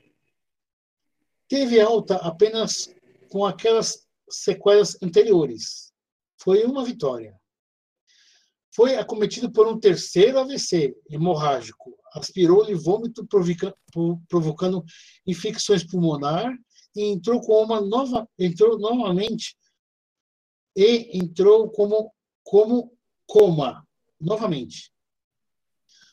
Teve 1.49 1.81
alta 1.81 2.15
apenas 2.17 2.89
com 3.29 3.45
aquelas 3.45 4.07
sequelas 4.29 4.97
anteriores. 5.01 5.91
Foi 6.37 6.63
uma 6.63 6.85
vitória. 6.85 7.37
Foi 8.75 8.95
acometido 8.95 9.51
por 9.51 9.67
um 9.67 9.79
terceiro 9.79 10.39
AVC 10.39 10.95
hemorrágico. 11.09 11.95
Aspirou-lhe 12.13 12.73
vômito, 12.73 13.27
provocando 14.27 14.83
infecções 15.27 15.83
pulmonar 15.83 16.51
e 16.95 17.03
entrou 17.03 17.39
com 17.41 17.63
uma 17.63 17.79
nova, 17.79 18.27
entrou 18.37 18.79
novamente 18.79 19.55
e 20.75 21.17
entrou 21.17 21.69
como 21.69 22.11
como 22.43 22.91
coma 23.25 23.87
novamente. 24.19 24.91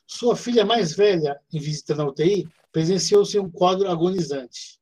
Sua 0.06 0.36
filha 0.36 0.64
mais 0.64 0.94
velha, 0.94 1.40
em 1.52 1.58
visita 1.58 1.94
na 1.94 2.06
UTI, 2.06 2.48
presenciou-se 2.72 3.38
um 3.38 3.50
quadro 3.50 3.88
agonizante. 3.88 4.78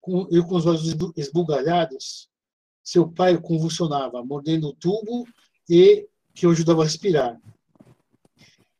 Com, 0.00 0.26
e 0.30 0.42
com 0.42 0.56
os 0.56 0.66
olhos 0.66 0.94
esbugalhados, 1.16 2.28
seu 2.82 3.10
pai 3.10 3.40
convulsionava, 3.40 4.22
mordendo 4.22 4.68
o 4.68 4.74
tubo 4.74 5.26
e 5.68 6.06
que 6.34 6.46
o 6.46 6.50
ajudava 6.50 6.82
a 6.82 6.84
respirar. 6.84 7.40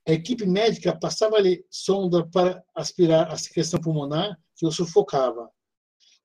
A 0.06 0.12
equipe 0.12 0.44
médica 0.44 0.94
passava-lhe 0.94 1.64
sonda 1.70 2.26
para 2.28 2.62
aspirar 2.74 3.32
a 3.32 3.38
secreção 3.38 3.80
pulmonar 3.80 4.38
que 4.54 4.66
o 4.66 4.72
sufocava. 4.72 5.48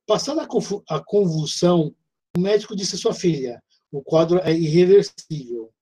Passada 0.06 0.46
a 0.90 1.00
convulsão, 1.00 1.96
o 2.36 2.40
médico 2.40 2.76
disse 2.76 2.96
à 2.96 2.98
sua 2.98 3.14
filha: 3.14 3.62
o 3.92 4.04
quadro 4.04 4.40
é 4.40 4.52
irreversível. 4.52 5.74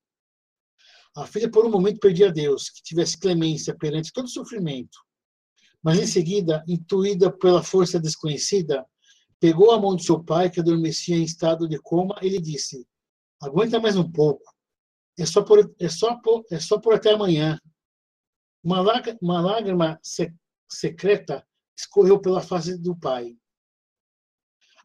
A 1.15 1.25
filha, 1.25 1.49
por 1.49 1.65
um 1.65 1.71
momento, 1.71 1.99
pedia 1.99 2.27
a 2.27 2.31
Deus 2.31 2.69
que 2.69 2.83
tivesse 2.83 3.17
clemência 3.17 3.75
perante 3.75 4.13
todo 4.13 4.25
o 4.25 4.29
sofrimento. 4.29 4.99
Mas, 5.81 5.97
em 5.97 6.05
seguida, 6.05 6.63
intuída 6.67 7.31
pela 7.31 7.63
força 7.63 7.99
desconhecida, 7.99 8.85
pegou 9.39 9.71
a 9.71 9.79
mão 9.79 9.95
de 9.95 10.03
seu 10.03 10.23
pai, 10.23 10.49
que 10.49 10.59
adormecia 10.59 11.15
em 11.15 11.23
estado 11.23 11.67
de 11.67 11.79
coma, 11.79 12.15
e 12.21 12.29
lhe 12.29 12.39
disse: 12.39 12.85
Aguenta 13.41 13.79
mais 13.79 13.95
um 13.95 14.11
pouco. 14.11 14.56
É 15.17 15.25
só 15.25 15.41
por, 15.41 15.73
é 15.79 15.89
só 15.89 16.15
por, 16.21 16.45
é 16.51 16.59
só 16.59 16.79
por 16.79 16.93
até 16.93 17.13
amanhã. 17.13 17.59
Uma, 18.63 18.81
lágrima, 18.81 19.17
uma 19.21 19.41
lágrima 19.41 19.99
secreta 20.69 21.45
escorreu 21.75 22.19
pela 22.19 22.41
face 22.41 22.77
do 22.77 22.95
pai. 22.95 23.35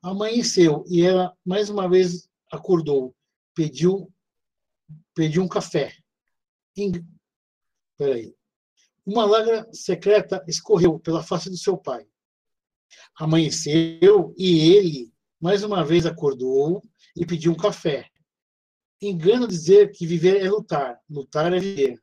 Amanheceu 0.02 0.84
e 0.88 1.02
ela 1.02 1.36
mais 1.44 1.68
uma 1.68 1.88
vez 1.88 2.28
acordou, 2.50 3.14
pediu, 3.54 4.12
pediu 5.14 5.42
um 5.42 5.48
café. 5.48 5.94
Peraí. 7.96 8.34
Uma 9.04 9.24
lágrima 9.24 9.66
secreta 9.72 10.44
escorreu 10.48 10.98
pela 10.98 11.22
face 11.22 11.50
do 11.50 11.56
seu 11.56 11.76
pai. 11.76 12.06
Amanheceu 13.16 14.34
e 14.36 14.74
ele, 14.74 15.12
mais 15.40 15.62
uma 15.62 15.84
vez, 15.84 16.06
acordou 16.06 16.82
e 17.16 17.26
pediu 17.26 17.52
um 17.52 17.56
café. 17.56 18.11
Engano 19.02 19.48
dizer 19.48 19.90
que 19.90 20.06
viver 20.06 20.44
é 20.44 20.48
lutar, 20.48 20.98
lutar 21.10 21.52
é 21.52 21.58
viver. 21.58 22.00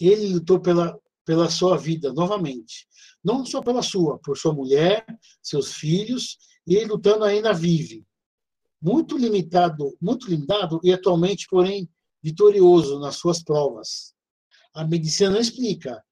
Ele 0.00 0.34
lutou 0.34 0.58
pela, 0.58 0.98
pela 1.24 1.50
sua 1.50 1.76
vida 1.76 2.12
novamente. 2.12 2.86
Não 3.22 3.44
só 3.44 3.60
pela 3.60 3.82
sua, 3.82 4.18
por 4.18 4.38
sua 4.38 4.54
mulher, 4.54 5.04
seus 5.42 5.74
filhos 5.74 6.38
e 6.66 6.74
ele 6.74 6.86
lutando 6.86 7.24
ainda 7.24 7.52
vive. 7.52 8.06
Muito 8.80 9.16
limitado, 9.16 9.96
muito 10.00 10.28
limitado 10.30 10.80
e 10.82 10.92
atualmente, 10.92 11.46
porém, 11.48 11.88
vitorioso 12.22 12.98
nas 12.98 13.16
suas 13.16 13.42
provas. 13.42 14.14
A 14.74 14.84
medicina 14.84 15.30
não 15.30 15.40
explica, 15.40 16.02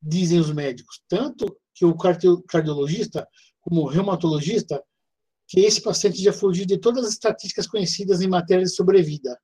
dizem 0.00 0.38
os 0.38 0.50
médicos, 0.52 1.02
tanto 1.08 1.46
que 1.74 1.84
o 1.84 1.96
cardiologista 1.96 3.26
como 3.60 3.82
o 3.82 3.86
reumatologista, 3.86 4.82
que 5.48 5.60
esse 5.60 5.80
paciente 5.80 6.22
já 6.22 6.32
fugiu 6.32 6.66
de 6.66 6.78
todas 6.78 7.04
as 7.06 7.12
estatísticas 7.12 7.66
conhecidas 7.66 8.20
em 8.20 8.28
matéria 8.28 8.64
de 8.64 8.70
sobrevida. 8.70 9.38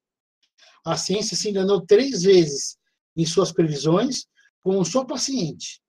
A 0.85 0.97
ciência 0.97 1.37
se 1.37 1.51
enganou 1.51 1.81
três 1.81 2.23
vezes 2.23 2.77
em 3.17 3.27
suas 3.27 3.53
previsões 3.53 4.27
com 4.63 4.79
um 4.79 4.85
só 4.85 5.05
paciente. 5.05 5.81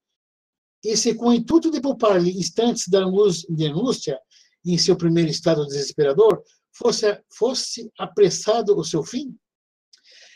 Esse, 0.84 1.14
com 1.14 1.28
o 1.28 1.32
intuito 1.32 1.70
de 1.70 1.80
poupar-lhe 1.80 2.36
instantes 2.36 2.88
da 2.88 3.00
angústia, 3.00 4.18
em 4.64 4.78
seu 4.78 4.96
primeiro 4.96 5.30
estado 5.30 5.66
desesperador, 5.66 6.42
fosse, 6.72 7.20
fosse 7.36 7.90
apressado 7.98 8.76
o 8.76 8.84
seu 8.84 9.02
fim, 9.02 9.36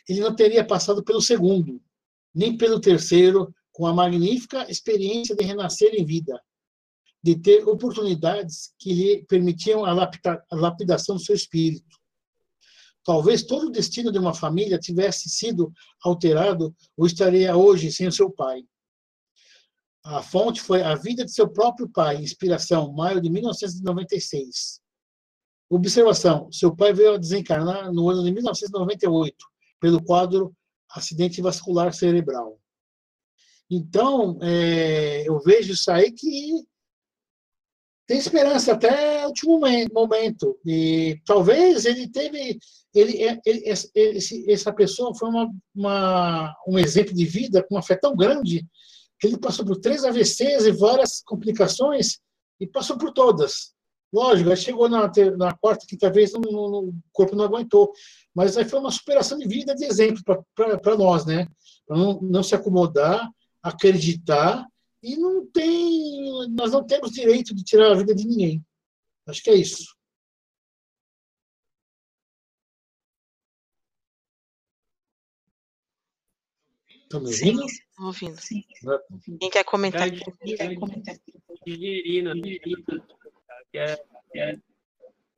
ele 0.08 0.20
não 0.20 0.34
teria 0.34 0.64
passado 0.64 1.02
pelo 1.02 1.20
segundo, 1.20 1.82
nem 2.34 2.56
pelo 2.56 2.80
terceiro, 2.80 3.52
com 3.72 3.86
a 3.86 3.92
magnífica 3.92 4.70
experiência 4.70 5.34
de 5.34 5.44
renascer 5.44 5.94
em 5.94 6.04
vida, 6.04 6.40
de 7.22 7.36
ter 7.36 7.66
oportunidades 7.66 8.72
que 8.78 8.92
lhe 8.92 9.25
permitiam 9.26 9.84
a, 9.84 9.92
lapida, 9.92 10.42
a 10.50 10.56
lapidação 10.56 11.16
do 11.16 11.22
seu 11.22 11.34
espírito. 11.34 11.98
Talvez 13.06 13.44
todo 13.44 13.68
o 13.68 13.70
destino 13.70 14.10
de 14.10 14.18
uma 14.18 14.34
família 14.34 14.80
tivesse 14.80 15.30
sido 15.30 15.72
alterado 16.02 16.75
ou 16.96 17.06
estaria 17.06 17.56
hoje 17.56 17.92
sem 17.92 18.08
o 18.08 18.12
seu 18.12 18.28
pai. 18.28 18.64
A 20.04 20.22
fonte 20.25 20.60
foi 20.60 20.82
A 20.82 20.96
Vida 20.96 21.25
de 21.25 21.30
Seu 21.30 21.48
Próprio 21.48 21.88
Pai, 21.88 22.16
inspiração, 22.16 22.92
maio 22.92 23.20
de 23.20 23.30
1996. 23.30 24.80
Observação: 25.70 26.50
seu 26.50 26.75
pai 26.75 26.92
veio 26.92 27.14
a 27.14 27.18
desencarnar 27.18 27.92
no 27.92 28.10
ano 28.10 28.25
de 28.25 28.32
1998, 28.32 29.36
pelo 29.80 30.02
quadro 30.02 30.52
acidente 30.90 31.40
vascular 31.40 31.94
cerebral. 31.94 32.58
Então, 33.70 34.38
é, 34.42 35.28
eu 35.28 35.38
vejo 35.40 35.72
isso 35.72 35.90
aí 35.92 36.10
que 36.10 36.52
tem 38.06 38.18
esperança 38.18 38.72
até 38.72 39.25
o 39.25 39.28
último 39.28 39.60
momento. 39.92 40.58
E 40.64 41.20
talvez 41.25 41.84
ele 41.84 42.08
teve. 42.08 42.58
Ele, 42.94 43.40
ele, 43.44 43.62
esse, 43.66 44.50
essa 44.50 44.72
pessoa 44.72 45.14
foi 45.14 45.28
uma, 45.28 45.50
uma, 45.75 46.54
um 46.66 46.78
exemplo 46.78 47.12
de 47.12 47.26
vida 47.26 47.62
com 47.62 47.75
uma 47.75 47.82
fé 47.82 47.94
tão 47.94 48.16
grande 48.16 48.66
que 49.18 49.26
ele 49.26 49.38
passou 49.38 49.66
por 49.66 49.76
três 49.76 50.04
AVCs 50.04 50.64
e 50.64 50.72
várias 50.72 51.20
complicações 51.20 52.18
e 52.60 52.66
passou 52.66 52.96
por 52.96 53.12
todas. 53.12 53.75
Lógico, 54.12 54.50
aí 54.50 54.56
chegou 54.56 54.88
na, 54.88 55.10
na 55.36 55.52
quarta, 55.56 55.84
quinta 55.86 56.10
vez, 56.10 56.32
no, 56.32 56.40
o 56.40 56.94
corpo 57.12 57.34
não 57.34 57.44
aguentou. 57.44 57.92
Mas 58.34 58.56
aí 58.56 58.64
foi 58.64 58.78
uma 58.78 58.90
superação 58.90 59.36
de 59.36 59.46
vida, 59.46 59.75
de 59.75 59.84
exemplo 59.84 60.22
para 60.54 60.96
nós, 60.96 61.26
né? 61.26 61.46
Para 61.86 61.98
não, 61.98 62.20
não 62.22 62.42
se 62.42 62.54
acomodar, 62.54 63.28
acreditar 63.62 64.64
e 65.02 65.16
não 65.16 65.46
tem, 65.46 66.48
nós 66.50 66.72
não 66.72 66.84
temos 66.84 67.12
direito 67.12 67.54
de 67.54 67.62
tirar 67.62 67.92
a 67.92 67.94
vida 67.94 68.14
de 68.14 68.26
ninguém. 68.26 68.64
Acho 69.26 69.42
que 69.42 69.50
é 69.50 69.54
isso. 69.54 69.96
Estão 76.88 77.20
me 77.20 77.26
ouvindo? 77.26 77.68
Sim, 77.68 77.76
estou 77.78 78.06
ouvindo. 78.06 78.40
Sim. 78.40 78.64
Quem 79.38 79.50
quer 79.50 79.64
comentar? 79.64 80.10
Quem 80.10 80.56
quer 80.56 80.74
comentar? 80.74 81.16
Digerina, 81.64 82.34
que 82.34 83.78
é, 83.78 84.04
é, 84.34 84.58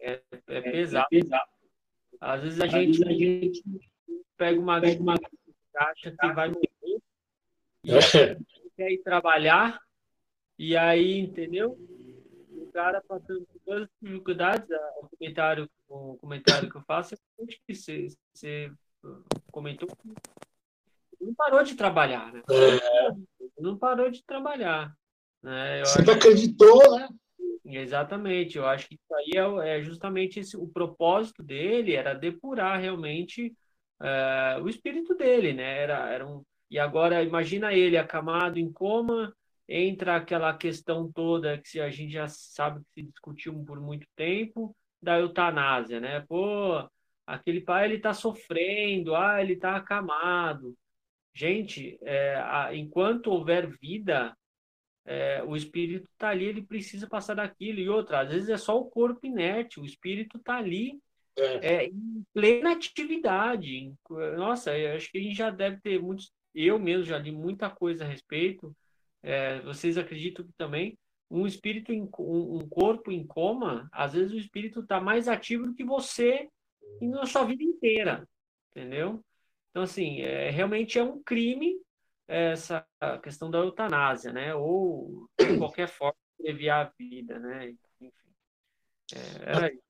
é, 0.00 0.22
é 0.48 0.60
pesado. 0.60 1.08
Às 2.20 2.42
vezes 2.42 2.60
a 2.60 2.66
gente, 2.66 3.06
a 3.06 3.12
gente 3.12 3.62
pega 4.36 4.58
uma, 4.58 4.80
uma 4.80 5.14
acha 5.74 6.10
que 6.10 6.32
vai 6.32 6.48
morrer 6.48 6.68
é. 7.84 8.36
Quer 8.78 8.92
ir 8.92 9.02
trabalhar 9.02 9.80
e 10.56 10.76
aí, 10.76 11.18
entendeu? 11.18 11.76
O 12.52 12.70
cara 12.72 13.02
passando 13.06 13.44
por 13.46 13.60
todas 13.64 13.82
as 13.82 13.88
dificuldades, 14.00 14.68
o 15.02 15.08
comentário, 15.08 15.70
o 15.88 16.16
comentário 16.16 16.70
que 16.70 16.76
eu 16.76 16.82
faço 16.82 17.14
é 17.14 17.46
que 17.66 17.74
você, 17.74 18.06
você 18.32 18.72
comentou 19.50 19.88
que 19.88 21.24
não 21.24 21.34
parou 21.34 21.64
de 21.64 21.74
trabalhar, 21.74 22.32
né? 22.32 22.40
É. 22.48 23.60
Não 23.60 23.76
parou 23.76 24.08
de 24.08 24.24
trabalhar. 24.24 24.94
Né? 25.42 25.80
Eu 25.80 25.86
Você 25.86 26.10
acreditou, 26.10 26.96
né? 26.96 27.08
Exatamente, 27.64 28.56
eu 28.56 28.66
acho 28.66 28.88
que 28.88 28.94
isso 28.94 29.14
aí 29.14 29.32
é, 29.34 29.78
é 29.78 29.82
justamente 29.82 30.38
esse, 30.38 30.56
o 30.56 30.68
propósito 30.68 31.42
dele 31.42 31.94
era 31.94 32.14
depurar 32.14 32.80
realmente 32.80 33.52
uh, 34.00 34.62
o 34.62 34.68
espírito 34.68 35.14
dele, 35.14 35.52
né? 35.52 35.82
Era, 35.82 36.08
era 36.08 36.26
um, 36.26 36.42
e 36.70 36.78
agora 36.78 37.22
imagina 37.22 37.72
ele 37.72 37.96
acamado 37.96 38.58
em 38.58 38.70
coma, 38.72 39.34
entra 39.68 40.16
aquela 40.16 40.56
questão 40.56 41.10
toda 41.10 41.58
que 41.58 41.80
a 41.80 41.90
gente 41.90 42.12
já 42.12 42.28
sabe 42.28 42.80
que 42.80 43.02
se 43.02 43.02
discutiu 43.02 43.64
por 43.64 43.80
muito 43.80 44.06
tempo 44.16 44.74
da 45.00 45.18
eutanásia, 45.18 46.00
né? 46.00 46.20
Pô, 46.28 46.88
aquele 47.26 47.60
pai 47.60 47.84
ele 47.86 47.96
está 47.96 48.12
sofrendo, 48.12 49.14
ah, 49.14 49.40
ele 49.40 49.54
está 49.54 49.76
acamado. 49.76 50.76
Gente, 51.34 51.98
é, 52.02 52.36
a, 52.36 52.74
enquanto 52.74 53.28
houver 53.28 53.68
vida, 53.78 54.36
é, 55.04 55.42
o 55.44 55.56
espírito 55.56 56.08
está 56.10 56.30
ali, 56.30 56.46
ele 56.46 56.62
precisa 56.62 57.06
passar 57.06 57.34
daquilo. 57.34 57.78
E 57.78 57.88
outra, 57.88 58.20
às 58.20 58.28
vezes 58.30 58.48
é 58.48 58.56
só 58.56 58.78
o 58.78 58.86
corpo 58.90 59.26
inerte, 59.26 59.80
o 59.80 59.84
espírito 59.84 60.38
está 60.38 60.56
ali 60.56 61.00
é. 61.38 61.74
É, 61.74 61.86
em 61.86 62.24
plena 62.34 62.72
atividade. 62.72 63.94
Nossa, 64.36 64.72
acho 64.96 65.10
que 65.10 65.18
a 65.18 65.22
gente 65.22 65.36
já 65.36 65.50
deve 65.50 65.80
ter 65.80 66.00
muitos. 66.00 66.32
Eu 66.60 66.78
mesmo 66.78 67.04
já 67.04 67.18
li 67.18 67.30
muita 67.30 67.70
coisa 67.70 68.04
a 68.04 68.06
respeito. 68.06 68.74
É, 69.22 69.60
vocês 69.60 69.96
acreditam 69.96 70.44
que 70.44 70.52
também 70.56 70.98
um 71.30 71.46
espírito, 71.46 71.92
em, 71.92 72.08
um, 72.18 72.56
um 72.58 72.68
corpo 72.68 73.12
em 73.12 73.26
coma, 73.26 73.88
às 73.92 74.14
vezes 74.14 74.32
o 74.32 74.38
espírito 74.38 74.80
está 74.80 75.00
mais 75.00 75.28
ativo 75.28 75.66
do 75.66 75.74
que 75.74 75.84
você 75.84 76.48
na 77.00 77.26
sua 77.26 77.44
vida 77.44 77.62
inteira, 77.62 78.26
entendeu? 78.70 79.22
Então, 79.70 79.82
assim, 79.82 80.20
é, 80.20 80.50
realmente 80.50 80.98
é 80.98 81.02
um 81.02 81.22
crime 81.22 81.78
essa 82.26 82.84
questão 83.22 83.50
da 83.50 83.58
eutanásia, 83.58 84.32
né? 84.32 84.54
Ou 84.54 85.28
de 85.38 85.56
qualquer 85.58 85.88
forma 85.88 86.16
desviar 86.38 86.86
a 86.86 86.92
vida, 86.98 87.38
né? 87.38 87.74
Enfim, 88.00 88.12
é, 89.14 89.50
era 89.50 89.72
isso. 89.72 89.82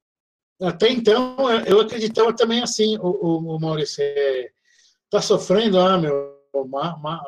Até 0.60 0.90
então, 0.90 1.36
eu 1.66 1.80
acreditava 1.80 2.34
também 2.34 2.62
assim, 2.62 2.98
o, 2.98 3.54
o 3.54 3.60
Maurício, 3.60 4.02
está 4.02 5.18
é, 5.18 5.20
sofrendo, 5.20 5.78
ah, 5.78 5.96
meu, 5.96 6.37
ma, 6.66 6.96
ma, 6.98 7.22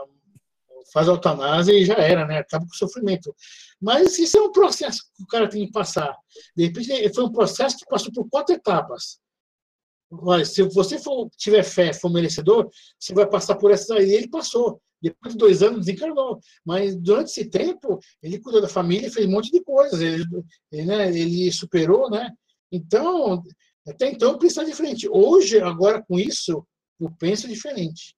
faz 0.93 1.09
eutanásia 1.09 1.73
e 1.73 1.85
já 1.85 1.95
era, 1.95 2.27
né? 2.27 2.39
Acaba 2.39 2.65
com 2.65 2.73
o 2.73 2.77
sofrimento. 2.77 3.35
Mas 3.81 4.19
isso 4.19 4.39
é 4.39 4.43
um 4.43 4.53
processo 4.53 5.03
que 5.15 5.23
o 5.23 5.27
cara 5.27 5.49
tem 5.49 5.67
que 5.67 5.73
passar. 5.73 6.17
De 6.57 6.67
repente, 6.67 7.15
foi 7.15 7.25
um 7.25 7.33
processo 7.33 7.77
que 7.77 7.87
passou 7.87 8.13
por 8.13 8.29
quatro 8.29 8.55
etapas. 8.55 9.19
Olha, 10.11 10.45
se 10.45 10.63
você 10.63 10.99
for, 10.99 11.31
tiver 11.37 11.63
fé, 11.63 11.93
for 11.93 12.11
merecedor, 12.11 12.69
você 12.99 13.15
vai 13.15 13.29
passar 13.29 13.55
por 13.57 13.71
essa 13.71 13.95
aí. 13.95 14.13
Ele 14.13 14.29
passou. 14.29 14.81
Depois 15.01 15.33
de 15.33 15.39
dois 15.39 15.63
anos, 15.63 15.87
desencarnou. 15.87 16.41
Mas 16.65 16.95
durante 16.97 17.29
esse 17.31 17.49
tempo, 17.49 17.99
ele 18.23 18.39
cuidou 18.39 18.61
da 18.61 18.69
família, 18.69 19.11
fez 19.11 19.27
um 19.27 19.31
monte 19.31 19.51
de 19.51 19.63
coisas. 19.63 20.01
Ele, 20.01 20.25
ele, 20.71 20.87
né, 20.87 21.09
ele 21.09 21.51
superou, 21.53 22.11
né? 22.11 22.31
Então, 22.71 23.43
até 23.87 24.11
então, 24.11 24.33
eu 24.33 24.39
pensava 24.39 24.69
diferente. 24.69 25.09
Hoje, 25.09 25.61
agora 25.61 26.03
com 26.03 26.19
isso, 26.19 26.67
eu 27.01 27.11
penso 27.19 27.49
diferente. 27.49 28.15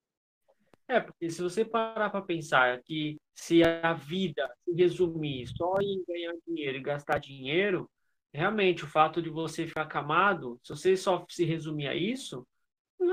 É, 0.92 1.00
porque 1.00 1.30
se 1.30 1.40
você 1.40 1.64
parar 1.64 2.10
para 2.10 2.20
pensar 2.20 2.82
que 2.82 3.18
se 3.34 3.62
a 3.64 3.94
vida 3.94 4.46
se 4.62 4.74
resumir 4.74 5.46
só 5.46 5.76
em 5.80 6.04
ganhar 6.06 6.34
dinheiro 6.46 6.76
e 6.76 6.82
gastar 6.82 7.18
dinheiro, 7.18 7.90
realmente 8.30 8.84
o 8.84 8.86
fato 8.86 9.22
de 9.22 9.30
você 9.30 9.66
ficar 9.66 9.82
acamado, 9.82 10.60
se 10.62 10.68
você 10.68 10.94
só 10.94 11.24
se 11.30 11.46
resumir 11.46 11.88
a 11.88 11.94
isso, 11.94 12.46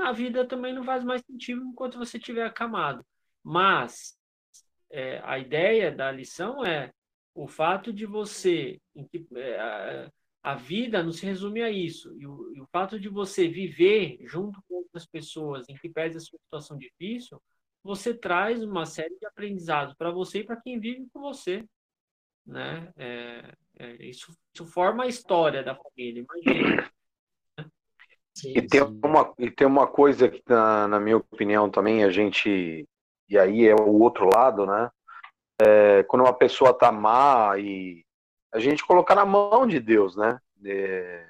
a 0.02 0.12
vida 0.12 0.46
também 0.46 0.74
não 0.74 0.84
faz 0.84 1.02
mais 1.02 1.22
sentido 1.24 1.64
enquanto 1.64 1.96
você 1.96 2.18
estiver 2.18 2.44
acamado. 2.44 3.02
Mas 3.42 4.14
é, 4.90 5.22
a 5.24 5.38
ideia 5.38 5.90
da 5.90 6.12
lição 6.12 6.62
é 6.62 6.92
o 7.34 7.48
fato 7.48 7.94
de 7.94 8.04
você, 8.04 8.78
é, 9.36 10.10
a 10.42 10.54
vida 10.54 11.02
não 11.02 11.12
se 11.12 11.24
resume 11.24 11.62
a 11.62 11.70
isso, 11.70 12.14
e 12.20 12.26
o, 12.26 12.54
e 12.54 12.60
o, 12.60 12.66
fato 12.66 13.00
de 13.00 13.08
você 13.08 13.48
viver 13.48 14.18
junto 14.26 14.62
com 14.68 14.74
outras 14.74 15.06
pessoas 15.06 15.66
em 15.66 15.74
que 15.76 15.88
pese 15.88 16.18
a 16.18 16.20
sua 16.20 16.38
situação 16.40 16.76
difícil, 16.76 17.40
você 17.82 18.14
traz 18.14 18.62
uma 18.62 18.86
série 18.86 19.16
de 19.18 19.26
aprendizados 19.26 19.94
para 19.94 20.10
você 20.10 20.40
e 20.40 20.44
para 20.44 20.60
quem 20.60 20.78
vive 20.78 21.08
com 21.12 21.20
você. 21.20 21.64
Né? 22.46 22.92
É, 22.96 23.54
é, 23.78 24.06
isso, 24.06 24.36
isso, 24.54 24.66
forma 24.66 25.04
a 25.04 25.08
história 25.08 25.62
da 25.62 25.74
família, 25.74 26.24
imagina. 26.24 26.90
e, 28.44 28.62
tem 28.62 28.82
uma, 28.82 29.34
e 29.38 29.50
tem 29.50 29.66
uma 29.66 29.86
coisa 29.86 30.28
que, 30.28 30.42
na, 30.48 30.88
na 30.88 31.00
minha 31.00 31.16
opinião, 31.18 31.70
também 31.70 32.04
a 32.04 32.10
gente 32.10 32.86
e 33.30 33.38
aí 33.38 33.68
é 33.68 33.74
o 33.74 34.00
outro 34.00 34.28
lado, 34.28 34.66
né? 34.66 34.90
É, 35.62 36.02
quando 36.04 36.22
uma 36.22 36.32
pessoa 36.32 36.76
tá 36.76 36.90
má 36.90 37.56
e 37.56 38.04
a 38.52 38.58
gente 38.58 38.84
colocar 38.84 39.14
na 39.14 39.24
mão 39.24 39.66
de 39.66 39.78
Deus, 39.78 40.16
né? 40.16 40.40
É, 40.64 41.29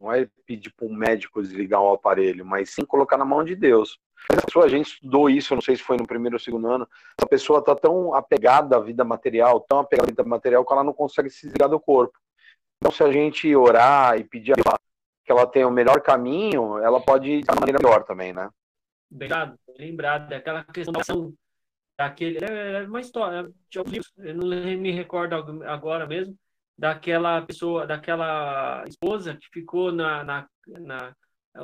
não 0.00 0.12
é 0.12 0.28
pedir 0.46 0.72
para 0.74 0.86
um 0.86 0.94
médico 0.94 1.42
desligar 1.42 1.80
o 1.80 1.92
aparelho, 1.92 2.44
mas 2.44 2.70
sim 2.70 2.84
colocar 2.84 3.16
na 3.16 3.24
mão 3.24 3.44
de 3.44 3.54
Deus. 3.54 3.98
A 4.30 4.36
pessoa, 4.42 4.64
a 4.64 4.68
gente 4.68 4.94
estudou 4.94 5.30
isso, 5.30 5.52
eu 5.52 5.56
não 5.56 5.62
sei 5.62 5.76
se 5.76 5.82
foi 5.82 5.96
no 5.96 6.06
primeiro 6.06 6.36
ou 6.36 6.40
segundo 6.40 6.68
ano, 6.68 6.88
a 7.20 7.26
pessoa 7.26 7.60
está 7.60 7.74
tão 7.74 8.14
apegada 8.14 8.76
à 8.76 8.80
vida 8.80 9.04
material, 9.04 9.60
tão 9.60 9.80
apegada 9.80 10.08
à 10.08 10.10
vida 10.10 10.24
material, 10.24 10.64
que 10.64 10.72
ela 10.72 10.84
não 10.84 10.92
consegue 10.92 11.30
se 11.30 11.46
desligar 11.46 11.68
do 11.68 11.80
corpo. 11.80 12.18
Então, 12.76 12.92
se 12.92 13.02
a 13.02 13.10
gente 13.10 13.54
orar 13.54 14.18
e 14.18 14.24
pedir 14.24 14.52
a 14.52 14.56
ela 14.64 14.78
que 15.24 15.32
ela 15.32 15.46
tenha 15.46 15.68
o 15.68 15.70
melhor 15.70 16.00
caminho, 16.00 16.78
ela 16.78 17.00
pode 17.00 17.30
ir 17.30 17.42
de 17.42 17.54
maneira 17.54 17.78
melhor 17.82 18.04
também, 18.04 18.32
né? 18.32 18.48
lembrado, 19.10 19.58
lembrado 19.78 20.28
daquela 20.28 20.64
questão 20.64 21.32
daquele. 21.98 22.38
É, 22.44 22.82
é 22.82 22.86
uma 22.86 23.00
história, 23.00 23.50
eu 23.74 24.34
não 24.34 24.46
me 24.46 24.90
recordo 24.90 25.34
agora 25.64 26.06
mesmo, 26.06 26.36
daquela 26.78 27.42
pessoa, 27.42 27.86
daquela 27.86 28.84
esposa 28.86 29.34
que 29.34 29.48
ficou 29.52 29.90
na, 29.90 30.22
na, 30.22 30.48
na 30.78 31.14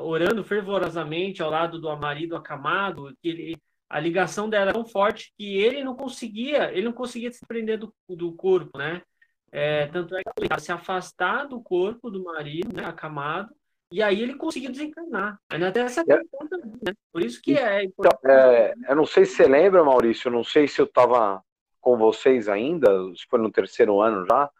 orando 0.00 0.42
fervorosamente 0.42 1.40
ao 1.40 1.50
lado 1.50 1.80
do 1.80 1.96
marido 1.96 2.34
acamado, 2.34 3.14
que 3.22 3.28
ele, 3.28 3.56
a 3.88 4.00
ligação 4.00 4.48
dela 4.48 4.64
era 4.64 4.72
tão 4.72 4.84
forte 4.84 5.32
que 5.38 5.56
ele 5.56 5.84
não 5.84 5.94
conseguia, 5.94 6.72
ele 6.72 6.86
não 6.86 6.92
conseguia 6.92 7.30
se 7.30 7.46
prender 7.46 7.78
do, 7.78 7.94
do 8.08 8.32
corpo, 8.32 8.76
né? 8.76 9.02
É, 9.52 9.86
tanto 9.86 10.16
é 10.16 10.22
que 10.22 10.30
ele 10.36 10.60
se 10.60 10.72
afastar 10.72 11.46
do 11.46 11.60
corpo 11.62 12.10
do 12.10 12.24
marido, 12.24 12.74
né, 12.74 12.84
acamado, 12.84 13.54
e 13.92 14.02
aí 14.02 14.20
ele 14.20 14.34
conseguiu 14.34 14.72
desencarnar. 14.72 15.38
Ainda 15.48 15.70
tem 15.70 15.84
essa 15.84 16.00
é. 16.00 16.20
conta, 16.28 16.56
né? 16.56 16.92
Por 17.12 17.22
isso 17.22 17.40
que 17.40 17.56
é 17.56 17.84
então, 17.84 18.10
é, 18.26 18.74
eu 18.88 18.96
não 18.96 19.06
sei 19.06 19.24
se 19.24 19.36
você 19.36 19.46
lembra, 19.46 19.84
Maurício, 19.84 20.26
eu 20.26 20.32
não 20.32 20.42
sei 20.42 20.66
se 20.66 20.80
eu 20.80 20.86
estava 20.86 21.40
com 21.80 21.96
vocês 21.96 22.48
ainda, 22.48 22.88
se 23.14 23.24
foi 23.30 23.38
no 23.38 23.52
terceiro 23.52 24.00
ano 24.00 24.26
já, 24.26 24.50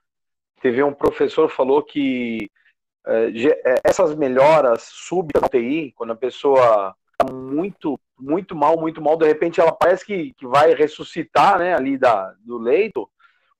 teve 0.64 0.82
um 0.82 0.94
professor 0.94 1.50
falou 1.50 1.82
que 1.82 2.50
é, 3.06 3.26
é 3.66 3.80
essas 3.84 4.16
melhoras 4.16 4.84
súbitas 4.84 5.42
da 5.42 5.46
UTI, 5.46 5.92
quando 5.92 6.14
a 6.14 6.16
pessoa 6.16 6.96
está 7.12 7.30
muito, 7.30 8.00
muito 8.18 8.56
mal, 8.56 8.80
muito 8.80 9.02
mal, 9.02 9.14
de 9.18 9.26
repente 9.26 9.60
ela 9.60 9.72
parece 9.72 10.06
que, 10.06 10.32
que 10.32 10.46
vai 10.46 10.72
ressuscitar, 10.72 11.58
né, 11.58 11.74
ali 11.74 11.98
da, 11.98 12.34
do 12.40 12.56
leito, 12.56 13.06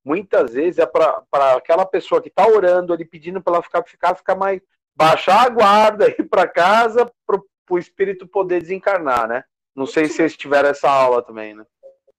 muitas 0.02 0.54
vezes 0.54 0.78
é 0.78 0.86
para 0.86 1.22
aquela 1.54 1.84
pessoa 1.84 2.22
que 2.22 2.28
está 2.28 2.46
orando 2.46 2.94
ali 2.94 3.04
pedindo 3.04 3.42
para 3.42 3.56
ela 3.56 3.62
ficar, 3.62 3.84
ficar, 3.84 4.14
ficar 4.14 4.34
mais. 4.34 4.62
baixar 4.96 5.44
a 5.44 5.50
guarda, 5.50 6.08
ir 6.18 6.24
para 6.24 6.48
casa, 6.48 7.12
para 7.26 7.38
o 7.68 7.78
espírito 7.78 8.26
poder 8.26 8.62
desencarnar, 8.62 9.28
né? 9.28 9.44
Não 9.76 9.84
sei 9.84 10.06
se 10.06 10.14
vocês 10.14 10.38
tiveram 10.38 10.70
essa 10.70 10.88
aula 10.88 11.22
também, 11.22 11.52
né? 11.52 11.66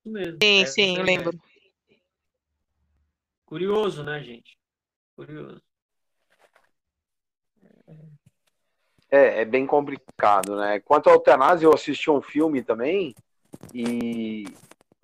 Mesmo. 0.05 0.37
Sim, 0.43 0.61
é, 0.61 0.65
sim, 0.67 0.97
eu 0.97 1.03
lembro. 1.03 1.31
Curioso, 3.47 4.03
né, 4.03 4.21
gente? 4.21 4.55
Curioso. 5.15 5.61
É, 9.09 9.41
é 9.41 9.45
bem 9.45 9.65
complicado, 9.65 10.55
né? 10.57 10.79
Quanto 10.81 11.07
ao 11.07 11.15
eutanásia, 11.15 11.65
eu 11.65 11.73
assisti 11.73 12.09
um 12.09 12.21
filme 12.21 12.63
também, 12.63 13.15
e 13.73 14.45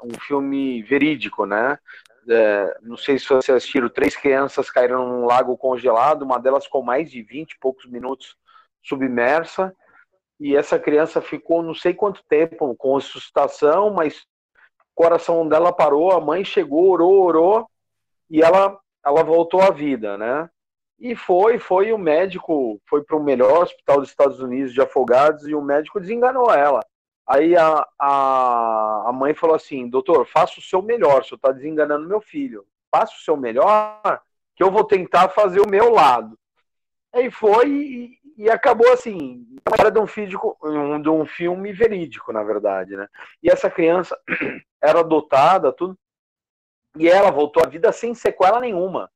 um 0.04 0.20
filme 0.20 0.82
verídico, 0.84 1.46
né? 1.46 1.78
É, 2.30 2.78
não 2.82 2.98
sei 2.98 3.18
se 3.18 3.28
vocês 3.28 3.50
assistiram, 3.50 3.90
três 3.90 4.16
crianças 4.16 4.70
caíram 4.70 5.08
num 5.08 5.26
lago 5.26 5.58
congelado, 5.58 6.24
uma 6.24 6.40
delas 6.40 6.68
com 6.68 6.82
mais 6.82 7.10
de 7.10 7.22
20 7.22 7.54
e 7.54 7.60
poucos 7.60 7.86
minutos 7.86 8.36
submersa, 8.84 9.76
e 10.40 10.56
essa 10.56 10.80
criança 10.80 11.22
ficou 11.22 11.62
não 11.62 11.74
sei 11.74 11.94
quanto 11.94 12.24
tempo 12.28 12.76
com 12.76 13.00
suscitação, 13.00 13.92
mas 13.92 14.26
o 14.92 14.96
coração 14.96 15.48
dela 15.48 15.72
parou, 15.72 16.12
a 16.12 16.20
mãe 16.20 16.44
chegou, 16.44 16.90
orou, 16.90 17.24
orou, 17.24 17.70
e 18.30 18.42
ela, 18.42 18.78
ela 19.06 19.24
voltou 19.24 19.62
à 19.62 19.72
vida, 19.72 20.18
né? 20.18 20.50
E 21.00 21.16
foi, 21.16 21.58
foi 21.58 21.92
o 21.92 21.98
médico, 21.98 22.80
foi 22.88 23.04
para 23.04 23.18
o 23.18 23.24
melhor 23.24 23.64
hospital 23.64 24.00
dos 24.00 24.10
Estados 24.10 24.40
Unidos 24.40 24.72
de 24.72 24.82
afogados 24.82 25.48
e 25.48 25.56
o 25.56 25.62
médico 25.62 26.00
desenganou 26.00 26.54
ela. 26.54 26.80
Aí 27.28 27.56
a, 27.56 27.88
a, 28.00 29.06
a 29.08 29.12
mãe 29.14 29.34
falou 29.34 29.56
assim, 29.56 29.90
doutor, 29.90 30.28
faça 30.28 30.60
o 30.60 30.62
seu 30.62 30.82
melhor, 30.82 31.22
o 31.22 31.24
senhor 31.24 31.38
está 31.38 31.52
desenganando 31.52 32.08
meu 32.08 32.22
filho. 32.22 32.66
Faça 32.94 33.16
o 33.16 33.20
seu 33.20 33.36
melhor, 33.36 34.22
que 34.56 34.64
eu 34.64 34.70
vou 34.70 34.84
tentar 34.84 35.30
fazer 35.30 35.60
o 35.62 35.70
meu 35.70 35.92
lado. 35.92 36.38
Aí 37.14 37.32
foi 37.32 37.68
e, 37.68 38.20
e 38.38 38.50
acabou 38.50 38.92
assim, 38.92 39.46
era 39.80 39.90
de 39.90 40.00
um, 40.00 40.08
físico, 40.08 40.58
de 41.02 41.10
um 41.10 41.26
filme 41.26 41.74
verídico, 41.74 42.32
na 42.32 42.44
verdade, 42.44 42.96
né? 42.96 43.08
E 43.42 43.50
essa 43.50 43.70
criança 43.70 44.18
era 44.82 45.00
adotada, 45.00 45.72
tudo, 45.72 45.98
e 46.98 47.08
ela 47.08 47.32
voltou 47.32 47.64
à 47.64 47.70
vida 47.70 47.92
sem 47.92 48.14
sequela 48.14 48.60
nenhuma. 48.60 49.12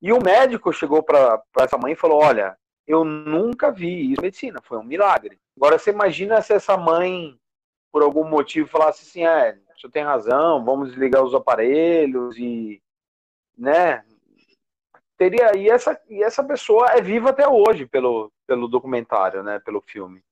E 0.00 0.12
o 0.12 0.22
médico 0.22 0.72
chegou 0.72 1.02
para 1.02 1.42
essa 1.58 1.76
mãe 1.76 1.92
e 1.92 1.96
falou: 1.96 2.22
Olha, 2.22 2.56
eu 2.86 3.04
nunca 3.04 3.70
vi 3.70 4.12
isso 4.12 4.22
medicina, 4.22 4.60
foi 4.62 4.78
um 4.78 4.84
milagre. 4.84 5.38
Agora 5.56 5.78
você 5.78 5.90
imagina 5.90 6.40
se 6.40 6.52
essa 6.52 6.76
mãe, 6.76 7.38
por 7.92 8.02
algum 8.02 8.24
motivo, 8.24 8.68
falasse 8.68 9.02
assim: 9.02 9.26
É, 9.26 9.58
senhor 9.80 9.90
tem 9.90 10.04
razão, 10.04 10.64
vamos 10.64 10.90
desligar 10.90 11.24
os 11.24 11.34
aparelhos 11.34 12.36
e. 12.36 12.82
né? 13.56 14.04
Teria, 15.16 15.56
e, 15.56 15.68
essa, 15.68 16.00
e 16.08 16.22
essa 16.22 16.42
pessoa 16.42 16.92
é 16.92 17.02
viva 17.02 17.30
até 17.30 17.46
hoje 17.46 17.86
pelo, 17.86 18.32
pelo 18.46 18.68
documentário, 18.68 19.42
né? 19.42 19.58
Pelo 19.58 19.82
filme. 19.82 20.22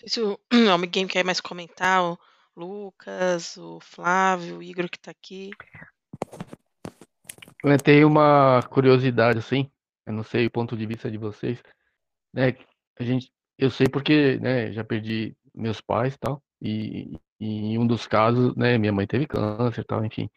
Sei 0.00 0.08
se 0.08 0.20
o 0.20 0.38
alguém 0.72 1.06
quer 1.06 1.24
mais 1.24 1.40
comentar, 1.40 2.02
o 2.02 2.18
Lucas, 2.56 3.56
o 3.56 3.78
Flávio, 3.80 4.58
o 4.58 4.62
Igor 4.62 4.88
que 4.88 4.96
está 4.96 5.10
aqui. 5.10 5.50
Eu 7.62 7.78
tenho 7.78 8.08
uma 8.08 8.62
curiosidade, 8.70 9.38
assim, 9.38 9.70
eu 10.06 10.14
não 10.14 10.22
sei 10.22 10.46
o 10.46 10.50
ponto 10.50 10.76
de 10.76 10.86
vista 10.86 11.10
de 11.10 11.18
vocês, 11.18 11.62
né? 12.32 12.56
A 12.98 13.04
gente, 13.04 13.30
eu 13.58 13.70
sei 13.70 13.86
porque, 13.88 14.38
né, 14.38 14.72
já 14.72 14.82
perdi 14.82 15.36
meus 15.54 15.80
pais, 15.80 16.16
tal, 16.16 16.42
e, 16.62 17.18
e 17.38 17.46
em 17.46 17.78
um 17.78 17.86
dos 17.86 18.06
casos, 18.06 18.54
né, 18.56 18.78
minha 18.78 18.92
mãe 18.92 19.06
teve 19.06 19.26
câncer, 19.26 19.84
tal, 19.84 20.04
enfim, 20.04 20.30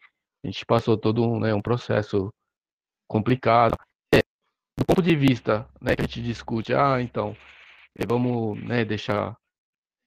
a 0.44 0.46
gente 0.46 0.66
passou 0.66 0.98
todo 0.98 1.24
um, 1.24 1.40
né, 1.40 1.54
um 1.54 1.62
processo 1.62 2.32
complicado. 3.08 3.78
É, 4.14 4.18
do 4.78 4.84
ponto 4.86 5.02
de 5.02 5.16
vista, 5.16 5.66
né, 5.80 5.96
que 5.96 6.02
a 6.02 6.06
gente 6.06 6.22
discute, 6.22 6.74
ah, 6.74 7.00
então, 7.00 7.34
é, 7.96 8.06
vamos, 8.06 8.62
né, 8.62 8.84
deixar 8.84 9.34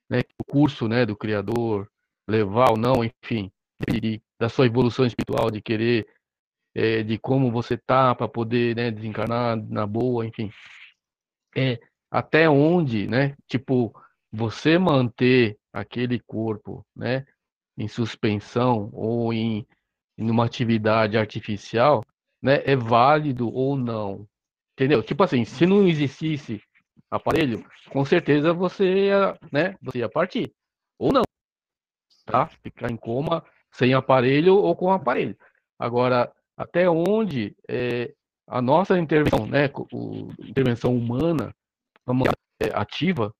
né, 0.09 0.21
o 0.39 0.43
curso, 0.43 0.87
né, 0.87 1.05
do 1.05 1.15
criador 1.15 1.89
levar 2.27 2.71
ou 2.71 2.77
não, 2.77 3.03
enfim, 3.03 3.51
de, 3.89 4.21
da 4.39 4.49
sua 4.49 4.65
evolução 4.65 5.05
espiritual, 5.05 5.49
de 5.49 5.61
querer 5.61 6.07
é, 6.75 7.01
de 7.01 7.17
como 7.17 7.51
você 7.51 7.75
tá 7.75 8.13
para 8.13 8.27
poder 8.27 8.75
né, 8.75 8.91
desencarnar 8.91 9.57
na 9.57 9.87
boa, 9.87 10.25
enfim. 10.25 10.51
É, 11.55 11.79
até 12.11 12.47
onde, 12.47 13.07
né? 13.07 13.35
Tipo, 13.47 13.91
você 14.31 14.77
manter 14.77 15.57
aquele 15.73 16.19
corpo, 16.19 16.85
né? 16.95 17.25
Em 17.75 17.87
suspensão 17.87 18.89
ou 18.93 19.33
em, 19.33 19.65
em 20.17 20.29
uma 20.29 20.45
atividade 20.45 21.17
artificial, 21.17 22.03
né? 22.41 22.61
É 22.63 22.75
válido 22.75 23.51
ou 23.51 23.75
não? 23.75 24.27
Entendeu? 24.73 25.01
Tipo 25.01 25.23
assim, 25.23 25.43
se 25.45 25.65
não 25.65 25.87
existisse 25.87 26.61
aparelho, 27.09 27.65
com 27.89 28.03
certeza 28.05 28.53
você 28.53 29.07
ia, 29.07 29.37
né? 29.51 29.75
Você 29.81 29.99
ia 29.99 30.09
partir. 30.09 30.53
Ou 30.99 31.11
não. 31.11 31.23
Tá? 32.25 32.47
Ficar 32.47 32.91
em 32.91 32.97
coma 32.97 33.43
sem 33.71 33.93
aparelho 33.93 34.55
ou 34.55 34.75
com 34.75 34.91
aparelho. 34.91 35.37
Agora, 35.79 36.31
até 36.57 36.89
onde 36.89 37.55
é, 37.69 38.13
a 38.47 38.61
nossa 38.61 38.97
intervenção, 38.97 39.45
né, 39.45 39.69
o, 39.91 40.29
intervenção 40.39 40.95
humana, 40.95 41.53
é, 42.59 42.69
ativa, 42.73 43.33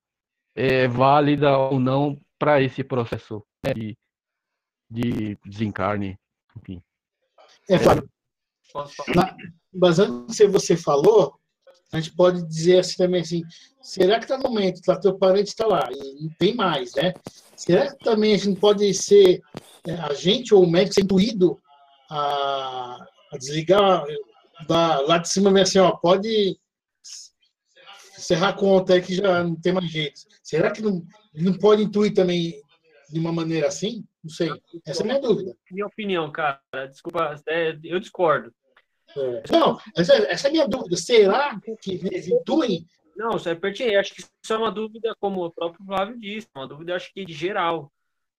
é 0.56 0.88
válida 0.88 1.58
ou 1.58 1.80
não 1.80 2.20
para 2.38 2.62
esse 2.62 2.84
processo 2.84 3.44
né, 3.66 3.74
de, 3.74 3.98
de 4.90 5.36
desencarne, 5.46 6.20
enfim. 6.56 6.82
É, 7.70 7.80
Fábio, 7.80 8.10
na, 9.16 9.36
baseado 9.74 10.12
no 10.12 10.28
que 10.28 10.48
você 10.48 10.78
falou, 10.78 11.40
a 11.92 12.00
gente 12.00 12.16
pode 12.16 12.46
dizer 12.48 12.80
assim 12.80 12.98
também 12.98 13.22
assim, 13.22 13.44
será 13.82 14.18
que 14.18 14.26
está 14.26 14.38
no 14.38 14.44
momento, 14.44 14.82
tá, 14.82 15.00
teu 15.00 15.18
parente 15.18 15.50
está 15.50 15.66
lá, 15.66 15.88
e 15.92 16.24
não 16.24 16.30
tem 16.38 16.54
mais, 16.54 16.94
né? 16.96 17.14
Será 17.56 17.92
que 17.92 18.04
também 18.04 18.34
a 18.34 18.38
gente 18.38 18.60
pode 18.60 18.94
ser, 18.94 19.42
é, 19.88 19.94
a 19.94 20.14
gente 20.14 20.54
ou 20.54 20.64
o 20.64 20.70
médico 20.70 20.96
ser 20.96 21.02
intuído 21.02 21.58
a, 22.10 22.98
a 23.32 23.38
desligar 23.38 24.04
da, 24.68 25.00
lá 25.02 25.18
de 25.18 25.30
cima, 25.30 25.62
assim, 25.62 25.80
ó, 25.80 25.92
pode 25.92 26.58
encerrar 28.18 28.50
a 28.50 28.54
conta 28.54 28.94
aí 28.94 29.02
que 29.02 29.16
já 29.16 29.44
não 29.44 29.56
tem 29.56 29.72
mais 29.72 29.90
jeito. 29.90 30.22
Será 30.44 30.72
que 30.72 30.82
não, 30.82 31.06
não 31.34 31.54
pode 31.54 31.84
intuir 31.84 32.14
também 32.14 32.62
de 33.10 33.20
uma 33.20 33.32
maneira 33.32 33.68
assim? 33.68 34.04
Não 34.24 34.32
sei. 34.32 34.50
Essa 34.86 35.02
é 35.02 35.04
a 35.04 35.08
minha 35.08 35.22
dúvida. 35.22 35.56
Minha 35.72 35.86
opinião, 35.86 36.32
cara. 36.32 36.60
Desculpa, 36.90 37.36
é, 37.48 37.78
eu 37.84 38.00
discordo. 38.00 38.54
É. 39.18 39.44
Não, 39.52 39.80
essa, 39.96 40.14
essa, 40.14 40.48
é 40.48 40.50
a 40.50 40.52
minha 40.52 40.68
dúvida. 40.68 40.96
Será 40.96 41.60
que 41.82 42.00
intuem? 42.32 42.86
Não, 43.16 43.38
isso 43.38 43.50
é 43.50 43.56
pertinente. 43.56 43.96
Acho 43.96 44.14
que 44.14 44.22
isso 44.22 44.54
é 44.54 44.58
uma 44.58 44.72
dúvida, 44.72 45.16
como 45.20 45.44
o 45.44 45.52
próprio 45.52 45.86
Flávio 45.86 46.20
disse, 46.20 46.48
uma 46.56 46.68
dúvida, 46.68 46.96
acho 46.96 47.12
que 47.14 47.26
de 47.26 47.34
geral. 47.34 47.92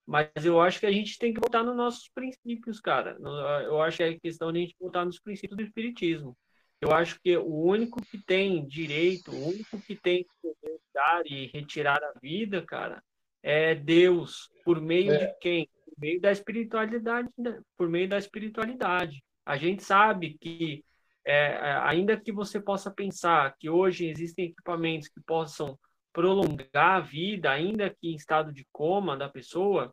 Mas 0.07 0.31
eu 0.43 0.61
acho 0.61 0.81
que 0.81 0.87
a 0.87 0.93
gente 0.93 1.19
tem 1.19 1.35
que 1.35 1.41
voltar 1.41 1.63
nos 1.63 1.77
nossos 1.77 2.09
princípios, 2.15 2.81
cara. 2.81 3.19
Eu 3.65 3.83
acho 3.83 3.99
que 3.99 4.03
é 4.03 4.19
questão 4.19 4.51
de 4.51 4.59
a 4.59 4.63
gente 4.63 4.77
voltar 4.81 5.05
nos 5.05 5.21
princípios 5.21 5.57
do 5.57 5.63
Espiritismo. 5.63 6.37
Eu 6.81 6.93
acho 6.93 7.21
que 7.21 7.37
o 7.37 7.63
único 7.65 8.01
que 8.03 8.19
tem 8.25 8.67
direito, 8.67 9.33
o 9.33 9.49
único 9.49 9.81
que 9.81 9.97
tem 9.97 10.25
que 10.25 10.55
dar 10.95 11.23
e 11.27 11.47
retirar 11.49 12.03
a 12.03 12.19
vida, 12.21 12.63
cara, 12.63 13.03
é 13.43 13.75
Deus. 13.75 14.49
Por 14.65 14.81
meio 14.81 15.13
é. 15.13 15.27
de 15.27 15.39
quem? 15.41 15.69
Por 15.85 16.01
meio 16.01 16.21
da 16.21 16.31
espiritualidade. 16.31 17.29
Né? 17.37 17.61
Por 17.77 17.89
meio 17.89 18.09
da 18.09 18.17
espiritualidade. 18.17 19.23
A 19.49 19.57
gente 19.57 19.83
sabe 19.83 20.37
que, 20.39 20.85
é, 21.25 21.57
ainda 21.83 22.21
que 22.21 22.31
você 22.31 22.61
possa 22.61 22.91
pensar 22.91 23.57
que 23.59 23.71
hoje 23.71 24.07
existem 24.07 24.51
equipamentos 24.51 25.09
que 25.09 25.23
possam 25.23 25.79
prolongar 26.13 26.97
a 26.97 27.01
vida, 27.01 27.51
ainda 27.51 27.89
que 27.89 28.09
em 28.09 28.15
estado 28.15 28.53
de 28.53 28.67
coma 28.71 29.17
da 29.17 29.27
pessoa, 29.27 29.91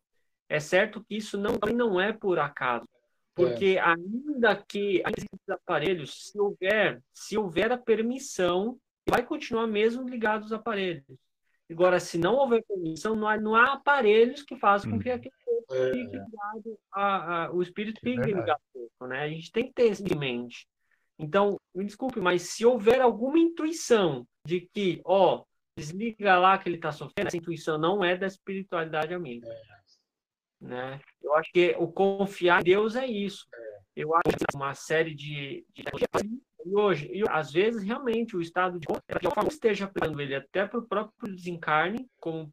é 0.50 0.60
certo 0.60 1.02
que 1.06 1.16
isso 1.16 1.38
não, 1.38 1.54
não 1.74 2.02
é 2.02 2.12
por 2.12 2.38
acaso. 2.38 2.86
Porque 3.34 3.78
é. 3.78 3.80
ainda 3.80 4.62
que 4.68 5.02
esses 5.08 5.50
aparelhos, 5.50 6.32
se 6.32 6.38
houver, 6.38 7.02
se 7.14 7.38
houver 7.38 7.72
a 7.72 7.78
permissão, 7.78 8.78
vai 9.10 9.26
continuar 9.26 9.68
mesmo 9.68 10.06
ligado 10.10 10.44
os 10.44 10.52
aparelhos. 10.52 11.06
Agora, 11.70 12.00
se 12.00 12.18
não 12.18 12.36
houver 12.36 12.64
permissão, 12.64 13.16
não 13.16 13.28
há, 13.28 13.38
não 13.38 13.56
há 13.56 13.74
aparelhos 13.74 14.44
que 14.44 14.56
façam 14.56 14.92
com 14.92 15.00
que 15.00 15.10
uhum. 15.10 15.16
aquele 15.16 15.34
é. 15.72 15.92
fique 15.92 16.18
ligado, 16.18 16.80
a, 16.92 17.46
a, 17.46 17.52
o 17.52 17.62
espírito 17.62 18.00
fique 18.02 18.22
é 18.22 18.26
ligado. 18.26 18.62
Né? 19.02 19.22
A 19.22 19.30
gente 19.30 19.52
tem 19.52 19.66
que 19.68 19.74
ter 19.74 19.92
isso 19.92 20.04
em 20.06 20.16
mente. 20.16 20.68
Então, 21.18 21.60
me 21.74 21.86
desculpe, 21.86 22.20
mas 22.20 22.44
se 22.44 22.66
houver 22.66 23.02
alguma 23.02 23.40
intuição 23.40 24.28
de 24.46 24.62
que, 24.62 25.02
ó, 25.04 25.44
desliga 25.78 26.38
lá 26.38 26.58
que 26.58 26.70
ele 26.70 26.76
está 26.76 26.92
sofrendo, 26.92 27.28
essa 27.28 27.38
intuição 27.38 27.78
não 27.78 28.04
é 28.04 28.16
da 28.16 28.28
espiritualidade 28.28 29.14
amiga. 29.14 29.48
É. 29.48 29.76
Né? 30.62 31.02
Eu 31.22 31.34
acho 31.36 31.52
que 31.52 31.76
o 31.80 31.88
confiar 31.88 32.62
em 32.62 32.66
Deus 32.66 32.96
é 32.96 33.08
isso. 33.08 33.46
É. 33.54 33.76
Eu 33.96 34.14
acho 34.14 34.38
que 34.38 34.56
uma 34.56 34.74
série 34.74 35.16
de, 35.16 35.66
de 35.74 35.84
e 36.66 36.76
hoje, 36.76 37.10
e 37.14 37.24
às 37.30 37.52
vezes 37.52 37.84
realmente 37.84 38.36
o 38.36 38.42
estado 38.42 38.80
de 38.80 38.88
de 38.88 39.48
esteja 39.48 39.86
aplicando 39.86 40.20
ele 40.20 40.36
até 40.36 40.66
para 40.66 40.80
o 40.80 40.88
próprio 40.88 41.36
desencarne, 41.36 42.10
como 42.20 42.52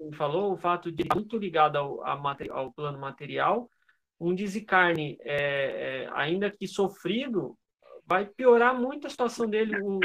ele 0.00 0.16
falou, 0.16 0.52
o 0.52 0.56
fato 0.56 0.90
de 0.90 1.04
muito 1.14 1.38
ligado 1.38 1.76
ao, 1.76 2.04
ao 2.50 2.72
plano 2.72 2.98
material, 2.98 3.70
um 4.18 4.34
desencarne, 4.34 5.16
é, 5.20 6.04
é, 6.04 6.10
ainda 6.12 6.50
que 6.50 6.66
sofrido, 6.66 7.56
vai 8.04 8.26
piorar 8.26 8.78
muito 8.78 9.06
a 9.06 9.10
situação 9.10 9.46
dele, 9.48 9.80
o, 9.80 10.00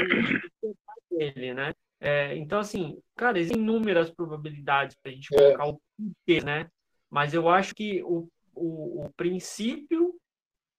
o 0.62 0.74
dele, 1.10 1.52
né? 1.54 1.74
É, 2.00 2.36
então, 2.36 2.58
assim, 2.58 2.98
cara, 3.16 3.38
existem 3.38 3.60
inúmeras 3.60 4.10
probabilidades 4.10 4.96
para 5.00 5.10
a 5.10 5.14
gente 5.14 5.28
colocar 5.28 5.66
o 5.66 5.80
porquê, 5.96 6.44
né? 6.44 6.68
Mas 7.10 7.34
eu 7.34 7.48
acho 7.48 7.74
que 7.74 8.02
o, 8.04 8.28
o, 8.54 9.04
o 9.04 9.12
princípio 9.16 10.14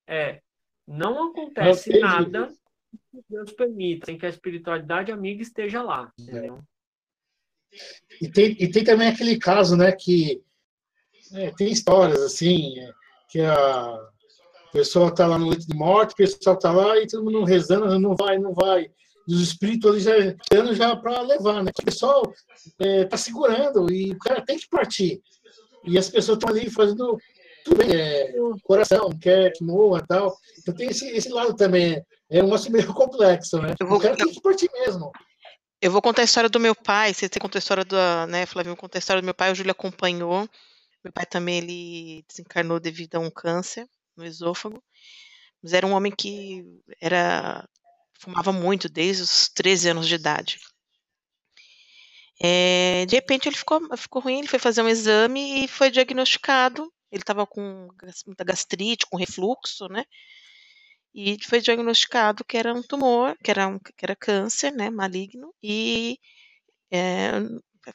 é 0.08 0.42
não 0.94 1.30
acontece 1.30 1.90
não 1.92 2.00
nada 2.00 2.54
que 3.12 3.24
Deus 3.30 3.52
permita, 3.52 4.06
sem 4.06 4.18
que 4.18 4.26
a 4.26 4.30
espiritualidade 4.30 5.12
amiga 5.12 5.42
esteja 5.42 5.82
lá, 5.82 6.12
entendeu? 6.20 6.60
E 8.22 8.30
tem, 8.30 8.56
e 8.60 8.70
tem 8.70 8.84
também 8.84 9.08
aquele 9.08 9.38
caso, 9.38 9.76
né, 9.76 9.92
que 9.92 10.42
é, 11.34 11.52
tem 11.52 11.72
histórias 11.72 12.22
assim, 12.22 12.80
é, 12.80 12.92
que 13.28 13.42
a 13.42 14.10
pessoa 14.72 15.10
está 15.10 15.26
lá 15.26 15.40
no 15.40 15.50
leito 15.50 15.68
de 15.68 15.76
morte, 15.76 16.14
o 16.14 16.18
pessoal 16.18 16.56
está 16.56 16.72
lá 16.72 16.98
e 16.98 17.08
todo 17.08 17.24
mundo 17.24 17.44
rezando, 17.44 18.00
não 18.00 18.16
vai, 18.16 18.38
não 18.38 18.54
vai. 18.54 18.92
E 19.28 19.34
os 19.34 19.42
espíritos 19.42 19.90
ali 19.90 20.00
já 20.02 20.36
dando 20.52 20.76
já 20.76 20.96
para 20.96 21.22
levar, 21.22 21.64
né? 21.64 21.72
O 21.80 21.86
pessoal 21.86 22.34
está 22.54 22.86
é, 22.86 23.06
tá 23.06 23.18
segurando 23.18 23.92
e 23.92 24.12
o 24.12 24.20
cara 24.20 24.44
tem 24.46 24.58
que 24.58 24.68
partir. 24.70 25.22
E 25.86 25.98
as 25.98 26.10
pessoas 26.10 26.38
estão 26.38 26.50
ali 26.50 26.70
fazendo 26.70 27.18
tudo 27.64 27.78
bem, 27.78 27.92
é, 27.92 28.34
coração, 28.64 29.10
quer 29.20 29.52
que 29.52 29.64
morra 29.64 30.06
tal. 30.08 30.38
Então 30.60 30.74
tem 30.74 30.90
esse, 30.90 31.08
esse 31.10 31.30
lado 31.30 31.56
também. 31.56 32.04
É 32.30 32.40
um 32.42 32.46
negócio 32.46 32.72
meio 32.72 32.94
complexo, 32.94 33.62
né? 33.62 33.74
Eu 33.80 33.88
vou, 33.88 33.98
o 33.98 34.02
cara 34.02 34.16
tem 34.16 34.30
que 34.30 34.42
partir 34.42 34.70
mesmo. 34.72 35.12
Eu 35.82 35.92
vou 35.92 36.02
contar 36.02 36.22
a 36.22 36.26
história 36.26 36.50
do 36.50 36.60
meu 36.60 36.74
pai. 36.74 37.14
Você 37.14 37.28
conta 37.40 37.58
a 37.58 37.60
história 37.60 37.84
do, 37.84 37.98
né, 38.28 38.46
Flavio? 38.46 38.76
Conta 38.76 38.98
a 38.98 39.00
história 39.00 39.22
do 39.22 39.26
meu 39.26 39.34
pai. 39.34 39.52
O 39.52 39.56
Júlio 39.56 39.72
acompanhou. 39.72 40.48
Meu 41.04 41.12
pai 41.12 41.26
também 41.26 41.58
ele 41.58 42.26
desencarnou 42.28 42.80
devido 42.80 43.16
a 43.16 43.20
um 43.20 43.30
câncer 43.30 43.86
no 44.16 44.26
esôfago. 44.26 44.82
Mas 45.62 45.74
era 45.74 45.86
um 45.86 45.94
homem 45.94 46.12
que 46.12 46.66
era 47.02 47.68
fumava 48.24 48.54
muito 48.54 48.88
desde 48.88 49.24
os 49.24 49.50
13 49.50 49.90
anos 49.90 50.08
de 50.08 50.16
idade. 50.16 50.60
É, 52.42 53.06
de 53.06 53.16
repente 53.16 53.48
ele 53.48 53.56
ficou, 53.56 53.82
ficou 53.98 54.22
ruim, 54.22 54.40
ele 54.40 54.48
foi 54.48 54.60
fazer 54.60 54.82
um 54.82 54.90
exame 54.90 55.64
e 55.64 55.68
foi 55.68 55.92
diagnosticado. 55.92 56.92
Ele 57.14 57.22
estava 57.22 57.46
com 57.46 57.90
muita 58.26 58.44
gastrite, 58.44 59.06
com 59.06 59.18
refluxo, 59.18 59.88
né? 59.88 60.04
E 61.14 61.38
foi 61.46 61.62
diagnosticado 61.62 62.44
que 62.44 62.58
era 62.58 62.74
um 62.74 62.82
tumor, 62.82 63.38
que 63.44 63.52
era, 63.52 63.68
um, 63.68 63.78
que 63.78 63.94
era 64.04 64.16
câncer, 64.16 64.72
né, 64.72 64.90
maligno, 64.90 65.54
e 65.62 66.18
é, 66.92 67.34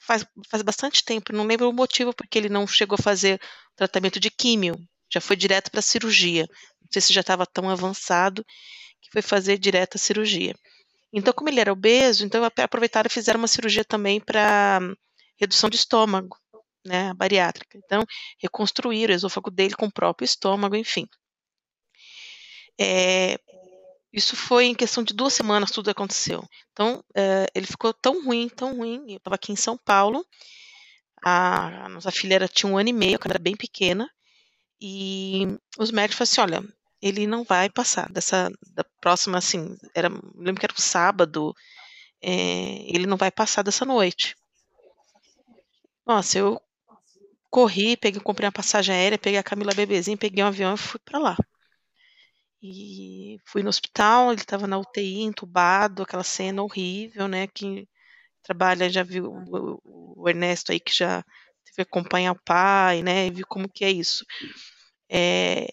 faz, 0.00 0.24
faz 0.48 0.62
bastante 0.62 1.04
tempo, 1.04 1.32
não 1.32 1.44
lembro 1.44 1.68
o 1.68 1.72
motivo 1.72 2.14
porque 2.14 2.38
ele 2.38 2.48
não 2.48 2.64
chegou 2.64 2.94
a 2.94 3.02
fazer 3.02 3.40
tratamento 3.74 4.20
de 4.20 4.30
químio, 4.30 4.76
já 5.12 5.20
foi 5.20 5.34
direto 5.34 5.68
para 5.68 5.80
a 5.80 5.82
cirurgia. 5.82 6.46
Não 6.80 6.88
sei 6.92 7.02
se 7.02 7.12
já 7.12 7.22
estava 7.22 7.44
tão 7.44 7.68
avançado 7.68 8.44
que 9.00 9.10
foi 9.10 9.22
fazer 9.22 9.58
direto 9.58 9.96
a 9.96 9.98
cirurgia. 9.98 10.54
Então, 11.12 11.32
como 11.32 11.48
ele 11.48 11.58
era 11.58 11.72
obeso, 11.72 12.24
então 12.24 12.44
aproveitaram 12.44 13.08
e 13.08 13.12
fizeram 13.12 13.38
uma 13.40 13.48
cirurgia 13.48 13.84
também 13.84 14.20
para 14.20 14.80
redução 15.36 15.68
de 15.68 15.76
estômago, 15.76 16.36
né, 16.88 17.14
bariátrica. 17.14 17.78
Então, 17.78 18.04
reconstruíram 18.38 19.12
o 19.12 19.16
esôfago 19.16 19.50
dele 19.50 19.74
com 19.74 19.86
o 19.86 19.92
próprio 19.92 20.24
estômago, 20.24 20.74
enfim. 20.74 21.06
É, 22.80 23.38
isso 24.12 24.34
foi 24.36 24.66
em 24.66 24.74
questão 24.74 25.02
de 25.02 25.12
duas 25.12 25.34
semanas 25.34 25.70
tudo 25.70 25.90
aconteceu. 25.90 26.44
Então, 26.72 27.04
é, 27.14 27.46
ele 27.54 27.66
ficou 27.66 27.92
tão 27.92 28.24
ruim, 28.24 28.48
tão 28.48 28.76
ruim. 28.76 29.04
Eu 29.08 29.18
estava 29.18 29.36
aqui 29.36 29.52
em 29.52 29.56
São 29.56 29.76
Paulo. 29.76 30.24
A, 31.22 31.86
a, 31.86 31.88
nossa 31.88 32.10
filha 32.10 32.34
era, 32.34 32.48
tinha 32.48 32.72
um 32.72 32.78
ano 32.78 32.88
e 32.88 32.92
meio, 32.92 33.18
ela 33.22 33.32
era 33.32 33.38
bem 33.38 33.56
pequena. 33.56 34.08
E 34.80 35.46
os 35.78 35.90
médicos 35.90 36.34
falaram 36.34 36.54
assim: 36.54 36.66
olha, 36.66 36.74
ele 37.02 37.26
não 37.26 37.44
vai 37.44 37.68
passar 37.68 38.10
dessa 38.10 38.50
da 38.74 38.84
próxima, 39.00 39.38
assim, 39.38 39.76
era, 39.94 40.08
lembro 40.08 40.60
que 40.60 40.66
era 40.66 40.72
um 40.72 40.80
sábado, 40.80 41.54
é, 42.22 42.30
ele 42.86 43.06
não 43.06 43.16
vai 43.16 43.30
passar 43.30 43.62
dessa 43.62 43.84
noite. 43.84 44.36
Nossa, 46.06 46.38
eu 46.38 46.60
corri, 47.50 47.96
peguei, 47.96 48.20
comprei 48.20 48.46
uma 48.46 48.52
passagem 48.52 48.94
aérea, 48.94 49.18
peguei 49.18 49.38
a 49.38 49.42
Camila 49.42 49.74
bebezinha, 49.74 50.16
peguei 50.16 50.42
um 50.42 50.48
avião 50.48 50.74
e 50.74 50.78
fui 50.78 51.00
para 51.04 51.18
lá. 51.18 51.36
E 52.62 53.38
fui 53.44 53.62
no 53.62 53.68
hospital, 53.68 54.32
ele 54.32 54.40
estava 54.40 54.66
na 54.66 54.78
UTI, 54.78 55.22
entubado, 55.22 56.02
aquela 56.02 56.24
cena 56.24 56.62
horrível, 56.62 57.28
né? 57.28 57.46
Quem 57.46 57.88
trabalha 58.42 58.90
já 58.90 59.02
viu 59.02 59.32
o 59.84 60.28
Ernesto 60.28 60.72
aí 60.72 60.80
que 60.80 60.92
já 60.94 61.22
teve 61.64 61.76
que 61.76 61.82
acompanhar 61.82 62.32
o 62.32 62.42
pai, 62.44 63.02
né? 63.02 63.26
E 63.26 63.30
viu 63.30 63.46
como 63.46 63.68
que 63.68 63.84
é 63.84 63.90
isso. 63.90 64.24
É, 65.08 65.68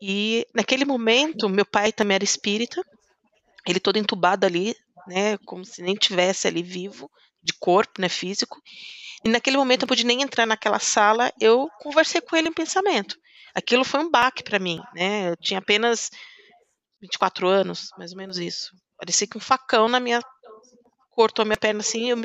e 0.00 0.46
naquele 0.54 0.84
momento, 0.84 1.48
meu 1.48 1.66
pai 1.66 1.92
também 1.92 2.14
era 2.14 2.24
espírita, 2.24 2.82
ele 3.66 3.80
todo 3.80 3.96
entubado 3.98 4.46
ali, 4.46 4.76
né? 5.08 5.36
Como 5.38 5.64
se 5.64 5.82
nem 5.82 5.94
tivesse 5.94 6.46
ali 6.46 6.62
vivo, 6.62 7.10
de 7.42 7.52
corpo, 7.54 8.00
né? 8.00 8.08
Físico. 8.08 8.62
E 9.24 9.28
naquele 9.28 9.56
momento 9.56 9.82
eu 9.82 9.88
pude 9.88 10.04
nem 10.04 10.22
entrar 10.22 10.46
naquela 10.46 10.78
sala, 10.78 11.32
eu 11.40 11.68
conversei 11.80 12.20
com 12.20 12.36
ele 12.36 12.48
em 12.48 12.52
pensamento 12.52 13.16
aquilo 13.58 13.84
foi 13.84 14.00
um 14.00 14.10
baque 14.10 14.42
para 14.42 14.58
mim, 14.58 14.80
né? 14.94 15.30
Eu 15.30 15.36
tinha 15.36 15.58
apenas 15.58 16.10
24 17.00 17.48
anos, 17.48 17.90
mais 17.98 18.12
ou 18.12 18.18
menos 18.18 18.38
isso. 18.38 18.70
Parecia 18.96 19.26
que 19.26 19.36
um 19.36 19.40
facão 19.40 19.88
na 19.88 20.00
minha 20.00 20.20
cortou 21.10 21.42
a 21.42 21.46
minha 21.46 21.56
perna 21.56 21.80
assim, 21.80 22.10
eu, 22.10 22.18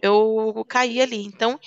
eu 0.00 0.64
caí 0.68 1.00
ali. 1.00 1.24
Então, 1.24 1.58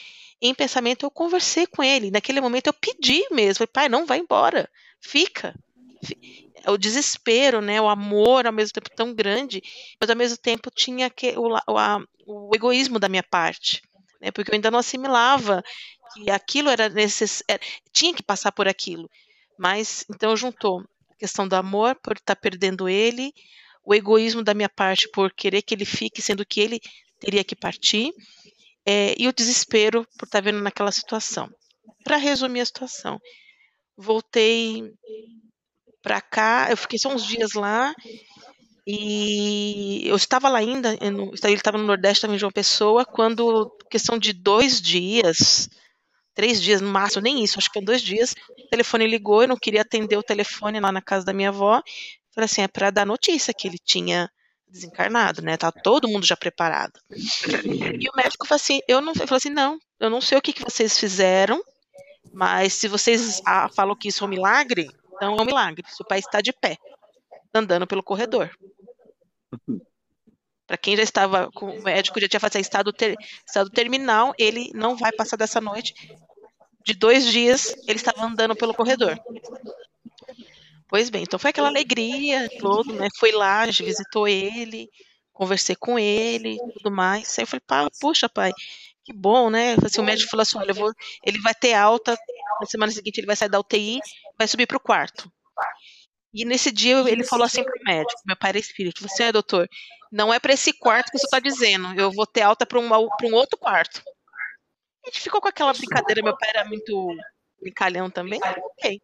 em 0.42 0.54
pensamento, 0.54 1.06
eu 1.06 1.12
conversei 1.12 1.68
com 1.68 1.84
ele. 1.84 2.12
Naquele 2.12 2.42
momento, 2.42 2.68
eu 2.68 2.74
pedi 2.74 3.24
mesmo, 3.32 3.68
pai, 3.68 3.90
não 3.90 4.06
vai 4.06 4.20
embora, 4.20 4.70
fica. 5.02 5.54
O 6.66 6.78
desespero, 6.78 7.62
né, 7.62 7.82
o 7.82 7.90
amor 7.90 8.48
ao 8.48 8.54
mesmo 8.54 8.74
tempo 8.74 8.90
tão 8.96 9.14
grande, 9.14 9.62
mas 10.00 10.10
ao 10.10 10.16
mesmo 10.16 10.38
tempo 10.38 10.72
tinha 10.72 11.10
que, 11.10 11.34
o, 11.38 11.50
o, 11.68 12.48
o 12.50 12.56
egoísmo 12.56 13.00
da 13.00 13.10
minha 13.10 13.24
parte, 13.24 13.82
né, 14.24 14.32
porque 14.32 14.50
eu 14.50 14.56
ainda 14.56 14.72
não 14.72 14.80
assimilava 14.80 15.62
que 16.14 16.32
aquilo 16.32 16.70
era 16.70 16.88
necessário, 16.88 17.62
tinha 17.92 18.14
que 18.14 18.24
passar 18.24 18.52
por 18.54 18.68
aquilo. 18.68 19.10
Mas 19.60 20.06
então 20.10 20.36
juntou 20.38 20.80
a 21.12 21.16
questão 21.16 21.48
do 21.48 21.56
amor 21.56 21.96
por 21.96 22.16
estar 22.16 22.36
perdendo 22.36 22.88
ele, 22.88 23.34
o 23.84 23.94
egoísmo 23.94 24.42
da 24.42 24.54
minha 24.54 24.70
parte 24.70 25.10
por 25.10 25.32
querer 25.34 25.62
que 25.62 25.76
ele 25.76 25.86
fique, 25.86 26.22
sendo 26.22 26.46
que 26.46 26.62
ele 26.62 26.80
teria 27.20 27.44
que 27.44 27.56
partir, 27.56 28.14
é, 28.86 29.14
e 29.18 29.28
o 29.28 29.34
desespero 29.34 30.08
por 30.18 30.26
estar 30.26 30.42
vendo 30.42 30.62
naquela 30.62 30.92
situação. 30.92 31.50
Para 32.04 32.18
resumir 32.18 32.62
a 32.62 32.66
situação, 32.66 33.20
voltei 33.98 34.94
para 36.02 36.22
cá, 36.22 36.68
eu 36.70 36.78
fiquei 36.78 36.98
só 36.98 37.10
uns 37.10 37.26
dias 37.26 37.54
lá 37.54 37.94
e 38.86 40.08
eu 40.08 40.16
estava 40.16 40.50
lá 40.50 40.60
ainda, 40.60 40.98
ele 41.02 41.54
estava 41.54 41.78
no 41.78 41.86
Nordeste, 41.86 42.18
estava 42.18 42.36
em 42.36 42.40
João 42.40 42.52
Pessoa, 42.52 43.06
quando, 43.06 43.72
questão 43.90 44.18
de 44.18 44.34
dois 44.34 44.82
dias, 44.82 45.70
três 46.34 46.62
dias 46.62 46.82
no 46.82 46.90
máximo, 46.90 47.22
nem 47.22 47.44
isso, 47.44 47.58
acho 47.58 47.72
que 47.72 47.82
dois 47.82 48.02
dias. 48.02 48.36
O 48.50 48.70
telefone 48.70 49.08
ligou, 49.08 49.44
eu 49.44 49.48
não 49.48 49.58
queria 49.58 49.82
atender 49.82 50.18
o 50.18 50.24
telefone 50.24 50.80
lá 50.80 50.92
na 50.92 51.02
casa 51.02 51.26
da 51.26 51.34
minha 51.34 51.50
avó. 51.50 51.82
Falei 52.34 52.46
assim, 52.46 52.62
é 52.62 52.68
para 52.68 52.90
dar 52.90 53.06
notícia 53.06 53.54
que 53.54 53.68
ele 53.68 53.78
tinha 53.78 54.30
desencarnado, 54.68 55.42
né? 55.42 55.56
Tá 55.56 55.72
todo 55.72 56.08
mundo 56.08 56.26
já 56.26 56.36
preparado. 56.36 57.00
E 57.12 58.10
o 58.10 58.16
médico 58.16 58.46
falou 58.48 58.56
assim, 58.56 58.80
eu 58.88 59.00
não, 59.00 59.14
falou 59.14 59.38
assim, 59.38 59.52
não, 59.52 59.78
eu 60.00 60.10
não 60.10 60.20
sei 60.20 60.38
o 60.38 60.42
que, 60.42 60.52
que 60.52 60.64
vocês 60.64 60.98
fizeram, 60.98 61.62
mas 62.34 62.74
se 62.74 62.88
vocês 62.88 63.40
ah, 63.46 63.70
falam 63.70 63.96
que 63.96 64.08
isso 64.08 64.24
é 64.24 64.28
um 64.28 64.30
milagre, 64.30 64.90
então 65.16 65.38
é 65.38 65.42
um 65.42 65.46
milagre. 65.46 65.86
Seu 65.90 66.06
pai 66.06 66.20
está 66.20 66.42
de 66.42 66.52
pé, 66.52 66.76
andando 67.54 67.86
pelo 67.86 68.04
corredor. 68.04 68.50
Para 70.66 70.78
quem 70.78 70.96
já 70.96 71.04
estava 71.04 71.52
com 71.52 71.70
o 71.78 71.84
médico, 71.84 72.20
já 72.20 72.28
tinha 72.28 72.40
feito 72.40 72.58
estado, 72.58 72.94
ter, 72.94 73.16
estado 73.46 73.70
terminal, 73.70 74.34
ele 74.38 74.72
não 74.74 74.96
vai 74.96 75.12
passar 75.12 75.38
dessa 75.38 75.60
noite. 75.60 75.94
De 76.86 76.94
dois 76.94 77.26
dias, 77.26 77.76
ele 77.88 77.98
estava 77.98 78.24
andando 78.24 78.56
pelo 78.56 78.74
corredor. 78.74 79.18
Pois 80.88 81.10
bem, 81.10 81.24
então 81.24 81.40
foi 81.40 81.50
aquela 81.50 81.70
alegria 81.70 82.48
todo, 82.60 82.94
né? 82.94 83.08
Foi 83.18 83.32
lá, 83.32 83.66
visitou 83.66 84.28
ele, 84.28 84.90
conversei 85.34 85.76
com 85.76 85.98
ele, 85.98 86.58
tudo 86.78 86.92
mais. 86.92 87.38
Aí 87.38 87.44
eu 87.44 87.48
falei, 87.48 87.90
puxa, 88.00 88.30
pai, 88.30 88.52
que 89.04 89.12
bom, 89.12 89.50
né? 89.50 89.76
Assim, 89.84 90.00
o 90.00 90.04
médico 90.04 90.30
falou 90.30 90.44
assim, 90.44 90.58
olha, 90.58 90.74
vou, 90.74 90.94
ele 91.26 91.40
vai 91.42 91.54
ter 91.54 91.74
alta, 91.74 92.18
na 92.60 92.68
semana 92.68 92.92
seguinte 92.92 93.18
ele 93.18 93.28
vai 93.28 93.36
sair 93.36 93.50
da 93.50 93.60
UTI, 93.60 94.00
vai 94.38 94.48
subir 94.48 94.68
para 94.68 94.78
o 94.78 94.80
quarto. 94.80 95.32
E 96.34 96.46
nesse 96.46 96.72
dia 96.72 96.98
ele 97.08 97.24
falou 97.24 97.46
assim 97.46 97.64
pro 97.64 97.84
médico, 97.86 98.22
meu 98.26 98.36
pai 98.36 98.50
era 98.50 98.60
espírito, 98.60 99.08
você 99.08 99.24
é 99.24 99.32
doutor, 99.32 99.70
não 100.12 100.34
é 100.34 100.40
para 100.40 100.54
esse 100.54 100.74
quarto 100.74 101.12
que 101.12 101.20
você 101.20 101.26
está 101.26 101.40
dizendo, 101.40 101.94
eu 102.00 102.12
vou 102.12 102.26
ter 102.26 102.42
alta 102.42 102.66
para 102.66 102.80
um, 102.80 102.88
um 102.88 103.34
outro 103.34 103.58
quarto. 103.58 104.02
A 105.06 105.10
gente 105.10 105.22
ficou 105.22 105.40
com 105.40 105.48
aquela 105.48 105.74
brincadeira, 105.74 106.24
meu 106.24 106.36
pai 106.38 106.50
era 106.50 106.66
muito 106.66 107.08
brincalhão 107.60 108.10
também, 108.10 108.40
ok. 108.44 109.00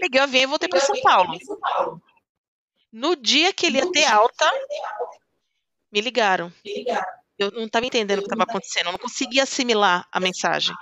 Peguei 0.00 0.20
o 0.20 0.24
avião 0.24 0.42
e 0.42 0.46
voltei 0.46 0.68
para 0.68 0.80
São 0.80 1.00
Paulo. 1.02 1.38
No 2.90 3.14
dia 3.14 3.52
que 3.52 3.66
ele 3.66 3.78
ia 3.78 3.90
ter 3.90 4.04
alta, 4.04 4.50
me 5.90 6.00
ligaram. 6.00 6.52
eu 7.38 7.50
não 7.52 7.64
estava 7.64 7.86
entendendo 7.86 8.18
o 8.18 8.22
que 8.22 8.26
estava 8.26 8.44
acontecendo, 8.44 8.86
eu 8.86 8.92
não 8.92 8.98
conseguia 8.98 9.42
assimilar 9.42 10.06
a 10.10 10.18
mensagem. 10.18 10.74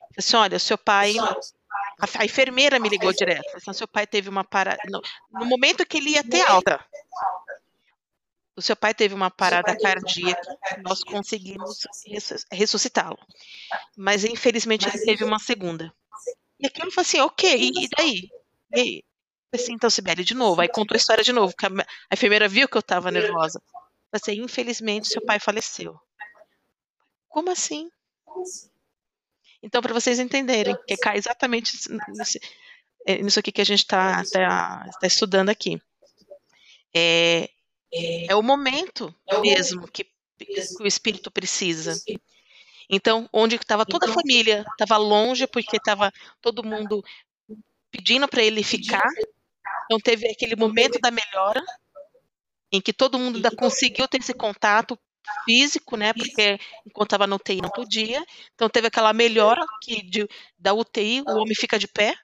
Eu 0.00 0.16
disse, 0.18 0.36
olha, 0.36 0.58
seu 0.58 0.78
pai. 0.78 1.14
A, 2.00 2.22
a 2.22 2.24
enfermeira 2.24 2.78
me 2.78 2.88
ligou 2.88 3.12
direto. 3.12 3.56
Disse, 3.56 3.74
seu 3.74 3.88
pai 3.88 4.06
teve 4.06 4.28
uma 4.28 4.44
parada. 4.44 4.80
No, 4.86 5.00
no, 5.32 5.46
momento 5.46 5.86
que 5.86 5.98
ele 5.98 6.10
ia 6.10 6.24
ter 6.24 6.42
alta, 6.42 6.84
o 8.56 8.62
seu 8.62 8.76
pai 8.76 8.94
teve 8.94 9.14
uma 9.14 9.30
parada 9.30 9.76
cardíaca, 9.76 10.58
nós 10.82 11.02
conseguimos 11.02 11.80
ressuscitá-lo. 12.50 13.18
Mas 13.96 14.24
infelizmente 14.24 14.88
ele 14.88 15.04
teve 15.04 15.24
uma 15.24 15.38
segunda. 15.38 15.92
E 16.58 16.66
aquilo 16.66 16.90
foi 16.90 17.02
assim, 17.02 17.20
ok, 17.20 17.70
e 17.74 17.88
daí? 17.96 18.30
E 18.74 18.80
aí? 18.80 19.04
Assim, 19.52 19.72
então, 19.72 19.88
Sibeli, 19.88 20.24
de 20.24 20.34
novo. 20.34 20.60
Aí 20.60 20.68
contou 20.68 20.94
a 20.94 20.98
história 20.98 21.22
de 21.22 21.32
novo, 21.32 21.54
que 21.56 21.66
a, 21.66 21.68
a 21.68 22.14
enfermeira 22.14 22.48
viu 22.48 22.68
que 22.68 22.76
eu 22.76 22.80
estava 22.80 23.10
nervosa. 23.10 23.62
Assim, 24.12 24.40
infelizmente, 24.42 25.08
seu 25.08 25.24
pai 25.24 25.38
faleceu. 25.38 25.98
Como 27.28 27.50
assim? 27.50 27.90
Então, 29.64 29.80
para 29.80 29.94
vocês 29.94 30.18
entenderem, 30.18 30.76
que 30.86 30.94
cai 30.94 31.16
exatamente 31.16 31.72
nisso, 31.72 32.38
é, 33.06 33.22
nisso 33.22 33.40
aqui 33.40 33.50
que 33.50 33.62
a 33.62 33.64
gente 33.64 33.78
está 33.78 34.22
tá, 34.30 34.90
tá 35.00 35.06
estudando 35.06 35.48
aqui. 35.48 35.80
É, 36.94 37.48
é 38.28 38.34
o 38.34 38.42
momento 38.42 39.14
mesmo 39.40 39.90
que, 39.90 40.04
que 40.38 40.82
o 40.82 40.86
espírito 40.86 41.30
precisa. 41.30 41.94
Então, 42.90 43.26
onde 43.32 43.56
estava 43.56 43.86
toda 43.86 44.06
a 44.06 44.12
família, 44.12 44.66
estava 44.72 44.98
longe 44.98 45.46
porque 45.46 45.78
estava 45.78 46.12
todo 46.42 46.62
mundo 46.62 47.02
pedindo 47.90 48.28
para 48.28 48.42
ele 48.42 48.62
ficar. 48.62 49.08
Então, 49.86 49.98
teve 49.98 50.28
aquele 50.30 50.56
momento 50.56 50.98
da 51.00 51.10
melhora, 51.10 51.64
em 52.70 52.82
que 52.82 52.92
todo 52.92 53.18
mundo 53.18 53.36
ainda 53.36 53.50
conseguiu 53.50 54.06
ter 54.06 54.18
esse 54.18 54.34
contato 54.34 54.98
físico, 55.44 55.96
né? 55.96 56.12
Porque 56.12 56.58
enquanto 56.86 57.08
estava 57.08 57.26
no 57.26 57.36
UTI 57.36 57.60
não 57.60 57.70
podia. 57.70 58.24
Então 58.54 58.68
teve 58.68 58.86
aquela 58.86 59.12
melhora 59.12 59.64
que 59.82 60.02
de, 60.02 60.28
da 60.58 60.72
UTI 60.72 61.22
o 61.26 61.38
homem 61.38 61.54
fica 61.54 61.78
de 61.78 61.88
pé. 61.88 62.14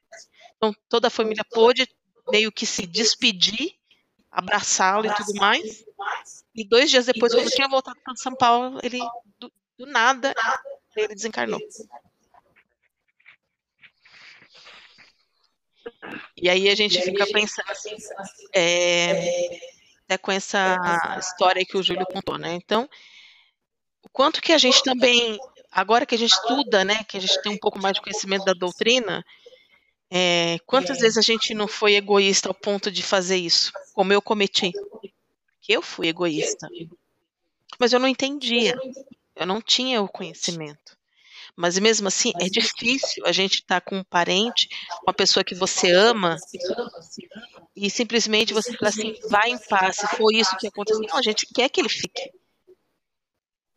Então 0.56 0.74
toda 0.88 1.08
a 1.08 1.10
família 1.10 1.44
pôde 1.50 1.88
meio 2.30 2.52
que 2.52 2.66
se 2.66 2.86
despedir, 2.86 3.74
abraçá-lo 4.30 5.06
e 5.06 5.14
tudo 5.14 5.34
mais. 5.34 5.84
E 6.54 6.66
dois 6.66 6.90
dias 6.90 7.06
depois, 7.06 7.34
quando 7.34 7.50
tinha 7.50 7.68
voltado 7.68 7.98
para 8.04 8.14
São 8.16 8.34
Paulo, 8.34 8.78
ele 8.82 8.98
do, 9.38 9.52
do 9.78 9.86
nada 9.86 10.34
ele 10.96 11.14
desencarnou. 11.14 11.60
E 16.36 16.48
aí 16.48 16.68
a 16.68 16.74
gente 16.74 17.00
fica 17.00 17.26
pensando 17.26 17.70
assim, 17.70 17.94
é, 18.54 19.60
até 20.10 20.18
com 20.18 20.32
essa 20.32 21.16
história 21.20 21.64
que 21.64 21.76
o 21.76 21.82
Júlio 21.82 22.04
contou, 22.04 22.36
né? 22.36 22.54
Então, 22.54 22.88
o 24.02 24.08
quanto 24.08 24.42
que 24.42 24.52
a 24.52 24.58
gente 24.58 24.82
também, 24.82 25.38
agora 25.70 26.04
que 26.04 26.16
a 26.16 26.18
gente 26.18 26.32
estuda, 26.32 26.84
né, 26.84 27.04
que 27.04 27.16
a 27.16 27.20
gente 27.20 27.40
tem 27.42 27.52
um 27.52 27.58
pouco 27.58 27.78
mais 27.78 27.94
de 27.94 28.00
conhecimento 28.00 28.44
da 28.44 28.52
doutrina, 28.52 29.24
é, 30.10 30.58
quantas 30.66 30.98
vezes 30.98 31.16
a 31.16 31.22
gente 31.22 31.54
não 31.54 31.68
foi 31.68 31.94
egoísta 31.94 32.48
ao 32.48 32.54
ponto 32.54 32.90
de 32.90 33.04
fazer 33.04 33.36
isso, 33.36 33.72
como 33.94 34.12
eu 34.12 34.20
cometi? 34.20 34.72
Eu 35.68 35.80
fui 35.80 36.08
egoísta. 36.08 36.68
Mas 37.78 37.92
eu 37.92 38.00
não 38.00 38.08
entendia, 38.08 38.76
eu 39.36 39.46
não 39.46 39.60
tinha 39.60 40.02
o 40.02 40.08
conhecimento. 40.08 40.98
Mas 41.56 41.78
mesmo 41.78 42.08
assim, 42.08 42.32
é 42.40 42.46
difícil 42.46 43.24
a 43.26 43.32
gente 43.32 43.56
estar 43.56 43.80
tá 43.80 43.90
com 43.90 43.98
um 43.98 44.04
parente, 44.04 44.68
uma 45.02 45.12
pessoa 45.12 45.44
que 45.44 45.54
você 45.54 45.90
ama, 45.92 46.36
e 47.74 47.90
simplesmente 47.90 48.54
você 48.54 48.72
fala 48.76 48.88
assim, 48.88 49.14
vai 49.28 49.50
em 49.50 49.58
paz, 49.58 49.96
se 49.96 50.06
for 50.16 50.32
isso 50.32 50.56
que 50.56 50.66
aconteceu. 50.66 51.02
Não, 51.02 51.16
a 51.16 51.22
gente 51.22 51.46
quer 51.46 51.68
que 51.68 51.80
ele 51.80 51.88
fique. 51.88 52.32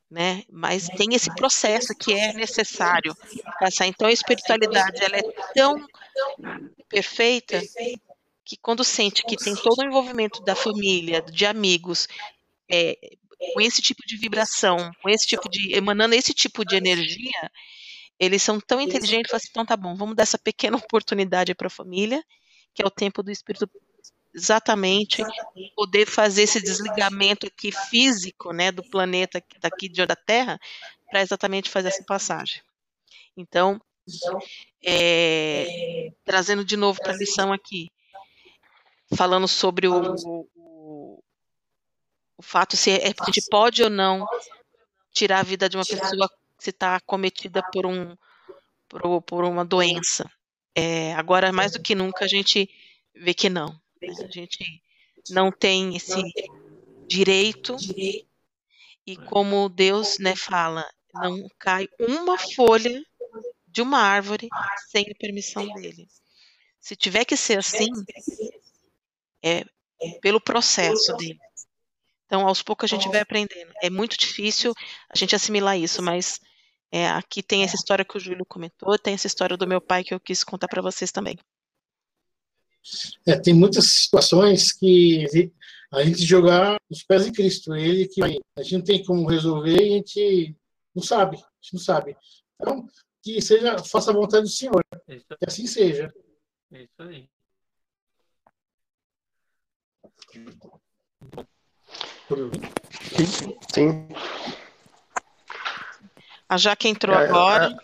Né? 0.09 0.43
Mas 0.51 0.88
tem 0.89 1.15
esse 1.15 1.33
processo 1.33 1.95
que 1.95 2.13
é 2.13 2.33
necessário 2.33 3.15
passar. 3.59 3.88
Então 3.88 4.07
a 4.07 4.12
espiritualidade 4.12 5.03
ela 5.03 5.17
é 5.17 5.23
tão 5.55 5.88
perfeita 6.88 7.59
que 8.45 8.57
quando 8.57 8.83
sente 8.83 9.23
que 9.23 9.36
tem 9.36 9.55
todo 9.55 9.79
o 9.79 9.86
envolvimento 9.86 10.43
da 10.43 10.53
família, 10.53 11.21
de 11.21 11.45
amigos, 11.45 12.07
é, 12.69 12.97
com 13.53 13.62
esse 13.62 13.82
tipo 13.82 14.01
de 14.06 14.17
vibração, 14.17 14.91
com 15.01 15.10
esse 15.10 15.25
tipo 15.27 15.49
de 15.49 15.75
emanando 15.75 16.15
esse 16.15 16.34
tipo 16.34 16.63
de 16.63 16.75
energia, 16.75 17.51
eles 18.19 18.41
são 18.41 18.60
tão 18.60 18.79
inteligentes, 18.79 19.29
falam 19.29 19.38
assim, 19.38 19.49
então 19.49 19.65
tá 19.65 19.75
bom, 19.75 19.95
vamos 19.95 20.15
dar 20.15 20.23
essa 20.23 20.38
pequena 20.38 20.77
oportunidade 20.88 21.53
para 21.56 21.67
a 21.67 21.71
família, 21.71 22.23
que 22.73 22.82
é 22.82 22.86
o 22.86 22.91
tempo 22.91 23.21
do 23.21 23.32
espírito 23.32 23.69
exatamente 24.36 25.23
poder 25.75 26.08
fazer 26.08 26.43
esse 26.43 26.60
desligamento 26.60 27.45
aqui 27.45 27.71
físico, 27.71 28.51
né, 28.51 28.71
do 28.71 28.84
planeta 28.89 29.43
daqui 29.62 29.88
de 29.88 30.03
da 30.06 30.15
Terra, 30.15 30.60
para 31.10 31.21
exatamente 31.21 31.69
fazer 31.69 31.89
essa 31.89 32.03
passagem. 32.03 32.62
Então, 33.38 33.79
é, 34.84 36.12
trazendo 36.25 36.65
de 36.65 36.75
novo 36.75 36.99
para 36.99 37.13
a 37.13 37.17
lição 37.17 37.53
aqui, 37.53 37.91
falando 39.15 39.47
sobre 39.47 39.88
o, 39.88 40.15
o 42.38 42.43
fato 42.43 42.76
se 42.76 42.91
é, 42.91 43.08
a 43.08 43.26
gente 43.26 43.41
pode 43.50 43.84
ou 43.84 43.89
não 43.89 44.26
tirar 45.12 45.39
a 45.39 45.43
vida 45.43 45.69
de 45.69 45.78
uma 45.78 45.86
pessoa 45.86 46.30
se 46.58 46.69
está 46.69 46.96
acometida 46.96 47.62
por 47.72 47.86
um 47.86 48.15
por, 48.88 49.22
por 49.22 49.43
uma 49.43 49.65
doença. 49.65 50.30
É, 50.76 51.13
agora 51.15 51.52
mais 51.52 51.74
do 51.74 51.82
que 51.82 51.96
nunca 51.96 52.26
a 52.26 52.28
gente 52.28 52.69
vê 53.15 53.34
que 53.34 53.50
não. 53.50 53.69
Né? 54.02 54.10
A 54.19 54.32
gente 54.32 54.82
não 55.30 55.52
tem 55.52 55.96
esse 55.96 56.22
direito 57.08 57.76
e 59.06 59.17
como 59.30 59.69
Deus 59.69 60.17
né, 60.19 60.36
fala, 60.36 60.89
não 61.13 61.48
cai 61.60 61.88
uma 62.00 62.38
folha 62.38 63.04
de 63.67 63.82
uma 63.82 64.00
árvore 64.00 64.48
sem 64.89 65.06
a 65.10 65.15
permissão 65.15 65.65
dele. 65.74 66.08
Se 66.80 66.96
tiver 66.96 67.26
que 67.26 67.38
ser 67.38 67.60
assim, 67.60 67.88
é 69.41 69.65
pelo 70.22 70.39
processo 70.39 71.15
dele. 71.17 71.39
Então, 72.34 72.48
aos 72.48 72.63
poucos 72.63 72.91
a 72.91 72.96
gente 72.96 73.08
vai 73.10 73.22
aprendendo. 73.22 73.72
É 73.80 73.91
muito 73.91 74.17
difícil 74.17 74.74
a 75.08 75.15
gente 75.15 75.36
assimilar 75.36 75.78
isso, 75.78 76.02
mas 76.02 76.41
é, 76.91 77.08
aqui 77.10 77.43
tem 77.43 77.62
essa 77.62 77.76
história 77.76 78.04
que 78.04 78.17
o 78.17 78.19
Júlio 78.19 78.43
comentou, 78.43 78.98
tem 78.98 79.13
essa 79.13 79.28
história 79.28 79.56
do 79.56 79.67
meu 79.67 79.80
pai 79.80 80.04
que 80.04 80.15
eu 80.15 80.19
quis 80.19 80.43
contar 80.43 80.67
para 80.67 80.82
vocês 80.82 81.12
também. 81.12 81.38
É, 83.28 83.38
tem 83.39 83.54
muitas 83.54 83.86
situações 83.86 84.74
que 84.74 85.52
a 85.91 86.04
gente 86.04 86.26
jogar 86.26 86.78
os 86.89 87.04
pés 87.04 87.26
de 87.26 87.32
Cristo, 87.32 87.76
ele 87.76 88.08
que. 88.08 88.19
A 88.24 88.63
gente 88.63 88.78
não 88.78 88.84
tem 88.84 89.06
como 89.06 89.30
resolver 89.30 89.78
e 89.78 89.93
a 89.93 89.98
gente 89.98 90.56
não 90.96 91.04
sabe, 91.04 91.38
a 91.38 91.39
gente 91.62 91.74
não 91.76 91.82
sabe. 91.82 92.17
Então, 92.60 92.89
que 93.22 93.39
seja, 93.43 93.78
faça 93.84 94.10
a 94.10 94.15
vontade 94.15 94.46
do 94.46 94.50
Senhor. 94.50 94.84
Que 95.06 95.46
assim 95.46 95.67
seja. 95.67 96.12
É 96.72 96.82
isso 96.82 97.00
aí. 97.04 97.30
Sim. 103.15 103.57
Sim. 103.73 104.07
A 106.47 106.57
Jaque 106.57 106.88
entrou 106.88 107.15
é, 107.15 107.25
agora. 107.25 107.75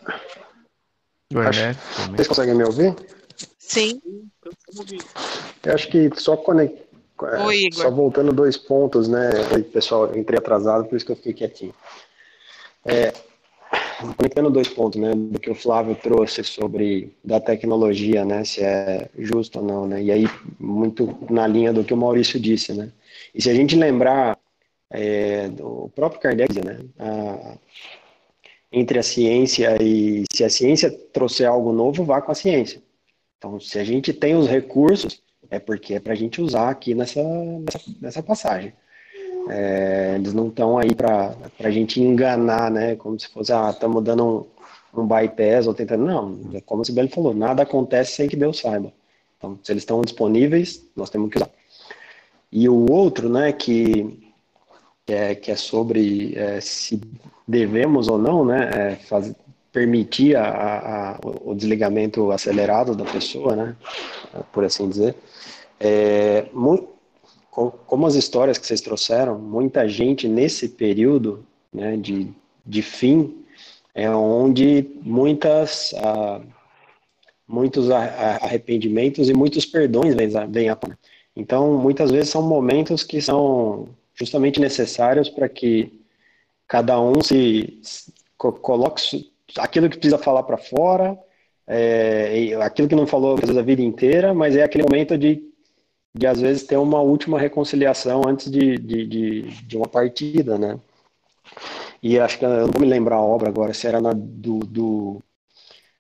É, 1.34 1.40
acho, 1.40 2.12
vocês 2.12 2.28
conseguem 2.28 2.56
me 2.56 2.64
ouvir? 2.64 2.96
Sim. 3.58 4.02
Eu 5.64 5.74
acho 5.74 5.88
que 5.90 6.10
só 6.16 6.38
conect... 6.38 6.88
É, 7.22 7.44
Oi, 7.44 7.70
só 7.74 7.92
voltando 7.92 8.32
dois 8.32 8.56
pontos, 8.56 9.08
né? 9.08 9.30
pessoal, 9.74 10.16
entrei 10.16 10.40
atrasado, 10.40 10.86
por 10.86 10.96
isso 10.96 11.06
que 11.06 11.12
eu 11.12 11.16
fiquei 11.18 11.34
quietinho. 11.34 11.74
É, 12.86 13.14
conectando 14.00 14.50
dois 14.50 14.68
pontos, 14.68 15.00
né, 15.00 15.12
do 15.14 15.40
que 15.40 15.50
o 15.50 15.56
Flávio 15.56 15.96
trouxe 15.96 16.44
sobre 16.44 17.14
da 17.24 17.40
tecnologia, 17.40 18.24
né, 18.24 18.44
se 18.44 18.64
é 18.64 19.10
justo 19.18 19.60
ou 19.60 19.66
não, 19.66 19.88
né, 19.88 20.02
e 20.02 20.12
aí 20.12 20.26
muito 20.60 21.18
na 21.30 21.46
linha 21.46 21.74
do 21.74 21.84
que 21.84 21.94
o 21.94 21.98
Maurício 21.98 22.40
disse, 22.40 22.74
né, 22.74 22.92
e 23.34 23.42
se 23.42 23.50
a 23.50 23.54
gente 23.54 23.76
lembrar 23.76 24.38
é, 24.90 25.50
do 25.50 25.90
próprio 25.96 26.22
Kardec, 26.22 26.66
né, 26.66 26.80
a, 26.98 27.58
entre 28.72 29.00
a 29.00 29.04
ciência 29.04 29.78
e 29.82 30.24
se 30.32 30.44
a 30.44 30.50
ciência 30.50 30.92
trouxer 31.12 31.48
algo 31.48 31.74
novo, 31.74 32.04
vá 32.04 32.22
com 32.22 32.32
a 32.32 32.36
ciência. 32.36 32.82
Então, 33.38 33.60
se 33.60 33.80
a 33.80 33.84
gente 33.84 34.14
tem 34.14 34.36
os 34.36 34.48
recursos, 34.48 35.22
é 35.50 35.60
porque 35.60 35.96
é 35.96 36.00
para 36.00 36.14
a 36.14 36.16
gente 36.16 36.42
usar 36.42 36.70
aqui 36.70 36.94
nessa, 36.94 37.24
nessa, 37.24 37.80
nessa 38.02 38.24
passagem. 38.24 38.74
É, 39.50 40.14
eles 40.16 40.34
não 40.34 40.48
estão 40.48 40.78
aí 40.78 40.94
para 40.94 41.36
a 41.64 41.70
gente 41.70 42.02
enganar, 42.02 42.70
né? 42.70 42.96
Como 42.96 43.20
se 43.20 43.28
fosse, 43.28 43.52
ah, 43.52 43.72
estamos 43.72 44.04
dando 44.04 44.48
um, 44.94 45.02
um 45.02 45.08
bypass 45.08 45.68
ou 45.68 45.74
tentando. 45.74 46.06
Não, 46.06 46.40
é 46.54 46.62
como 46.62 46.82
o 46.82 46.86
Sibeli 46.86 47.10
falou, 47.10 47.34
nada 47.34 47.64
acontece 47.64 48.14
sem 48.14 48.30
que 48.30 48.36
Deus 48.36 48.60
saiba. 48.60 48.94
Então, 49.38 49.58
se 49.64 49.72
eles 49.72 49.84
estão 49.84 50.02
disponíveis, 50.02 50.86
nós 50.96 51.10
temos 51.10 51.30
que 51.30 51.38
usar. 51.38 51.50
E 52.52 52.68
o 52.68 52.92
outro, 52.92 53.30
né, 53.30 53.52
que, 53.52 54.20
que, 55.06 55.14
é, 55.14 55.36
que 55.36 55.52
é 55.52 55.56
sobre 55.56 56.36
é, 56.36 56.60
se 56.60 57.00
devemos 57.48 58.08
ou 58.08 58.18
não, 58.18 58.44
né, 58.44 58.70
é, 58.74 58.98
permitir 59.72 60.36
a, 60.36 61.16
a, 61.16 61.20
o 61.24 61.54
desligamento 61.56 62.32
acelerado 62.32 62.96
da 62.96 63.06
pessoa, 63.06 63.56
né, 63.56 63.76
por 64.52 64.64
assim 64.64 64.90
dizer. 64.90 65.16
É, 65.80 66.48
muito, 66.52 66.90
como 67.52 68.06
as 68.06 68.16
histórias 68.16 68.58
que 68.58 68.66
vocês 68.66 68.82
trouxeram, 68.82 69.38
muita 69.38 69.88
gente 69.88 70.28
nesse 70.28 70.70
período 70.70 71.46
né, 71.74 71.98
de, 71.98 72.32
de 72.66 72.82
fim, 72.82 73.44
é 73.94 74.10
onde 74.10 74.90
muitas, 75.02 75.94
ah, 75.98 76.42
muitos 77.48 77.90
arrependimentos 77.92 79.30
e 79.30 79.34
muitos 79.34 79.66
perdões 79.66 80.16
vêm 80.50 80.70
à 80.70 80.76
tona. 80.76 80.98
Então, 81.36 81.78
muitas 81.78 82.12
vezes 82.12 82.30
são 82.30 82.42
momentos 82.42 83.04
que 83.04 83.22
são 83.22 83.90
justamente 84.14 84.60
necessários 84.60 85.30
para 85.30 85.50
que 85.50 86.00
cada 86.68 87.00
um 87.02 87.22
se, 87.22 87.80
se 87.82 88.14
coloque 88.38 89.32
aquilo 89.58 89.90
que 89.90 89.98
precisa 89.98 90.18
falar 90.18 90.44
para 90.44 90.58
fora, 90.58 91.18
é, 91.68 92.54
aquilo 92.62 92.88
que 92.88 92.96
não 92.96 93.08
falou 93.08 93.36
às 93.36 93.42
vezes, 93.42 93.58
a 93.58 93.62
vida 93.62 93.82
inteira, 93.82 94.34
mas 94.34 94.56
é 94.56 94.64
aquele 94.64 94.84
momento 94.84 95.18
de, 95.18 95.49
de 96.14 96.28
às 96.28 96.40
vezes 96.42 96.64
ter 96.64 96.78
uma 96.78 97.02
última 97.02 97.40
reconciliação 97.40 98.22
antes 98.28 98.50
de, 98.52 98.78
de, 98.78 99.08
de, 99.08 99.42
de 99.66 99.78
uma 99.78 99.88
partida, 99.88 100.58
né? 100.58 100.80
E 102.02 102.20
acho 102.20 102.40
que 102.40 102.46
eu 102.46 102.50
não 102.50 102.68
vou 102.68 102.82
me 102.82 102.88
lembrar 102.88 103.18
a 103.18 103.22
obra 103.22 103.50
agora, 103.50 103.74
se 103.74 103.88
era 103.88 104.00
na, 104.02 104.14
do, 104.14 104.60
do, 104.60 105.22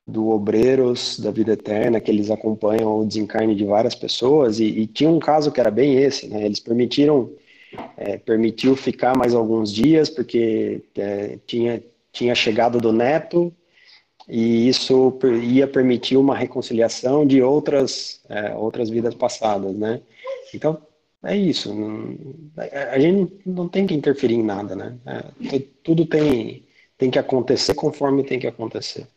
do 0.07 0.30
Obreiros 0.30 1.20
da 1.20 1.32
Vida 1.32 1.53
Eterna, 1.53 1.99
que 1.99 2.12
eles 2.12 2.32
acompanham 2.32 2.99
o 2.99 3.05
desencarne 3.05 3.55
de 3.55 3.66
várias 3.66 3.95
pessoas, 3.95 4.60
e, 4.60 4.66
e 4.66 4.88
tinha 4.88 5.10
um 5.10 5.20
caso 5.20 5.51
que 5.51 5.60
era 5.60 5.72
bem 5.72 5.97
esse, 5.97 6.28
né? 6.28 6.45
Eles 6.45 6.60
permitiram, 6.60 7.32
é, 7.97 8.18
permitiu 8.18 8.76
ficar 8.76 9.18
mais 9.18 9.34
alguns 9.36 9.74
dias, 9.74 10.10
porque 10.10 10.84
é, 10.97 11.39
tinha, 11.45 11.84
tinha 12.12 12.36
chegado 12.36 12.80
do 12.80 12.93
neto, 12.93 13.53
e 14.30 14.69
isso 14.69 15.17
ia 15.41 15.67
permitir 15.67 16.15
uma 16.15 16.36
reconciliação 16.36 17.25
de 17.25 17.41
outras, 17.41 18.21
é, 18.30 18.53
outras 18.53 18.88
vidas 18.89 19.15
passadas, 19.15 19.75
né? 19.75 20.01
Então, 20.53 20.80
é 21.23 21.36
isso. 21.36 21.73
Não, 21.73 22.15
a 22.91 22.99
gente 22.99 23.41
não 23.43 23.67
tem 23.67 23.88
que 23.88 23.95
interferir 23.95 24.36
em 24.36 24.43
nada, 24.43 24.75
né? 24.75 24.99
É, 25.05 25.59
tudo 25.84 26.05
tem, 26.05 26.63
tem 26.95 27.09
que 27.09 27.17
acontecer 27.17 27.73
conforme 27.73 28.23
tem 28.23 28.39
que 28.39 28.45
acontecer. 28.45 29.07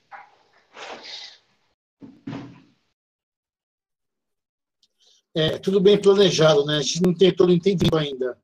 É, 5.34 5.58
tudo 5.58 5.78
bem 5.78 6.00
planejado, 6.00 6.64
né? 6.64 6.78
A 6.78 6.82
gente 6.82 7.02
não 7.02 7.14
tem 7.14 7.34
todo 7.34 7.52
entendido 7.52 7.96
ainda. 7.98 8.38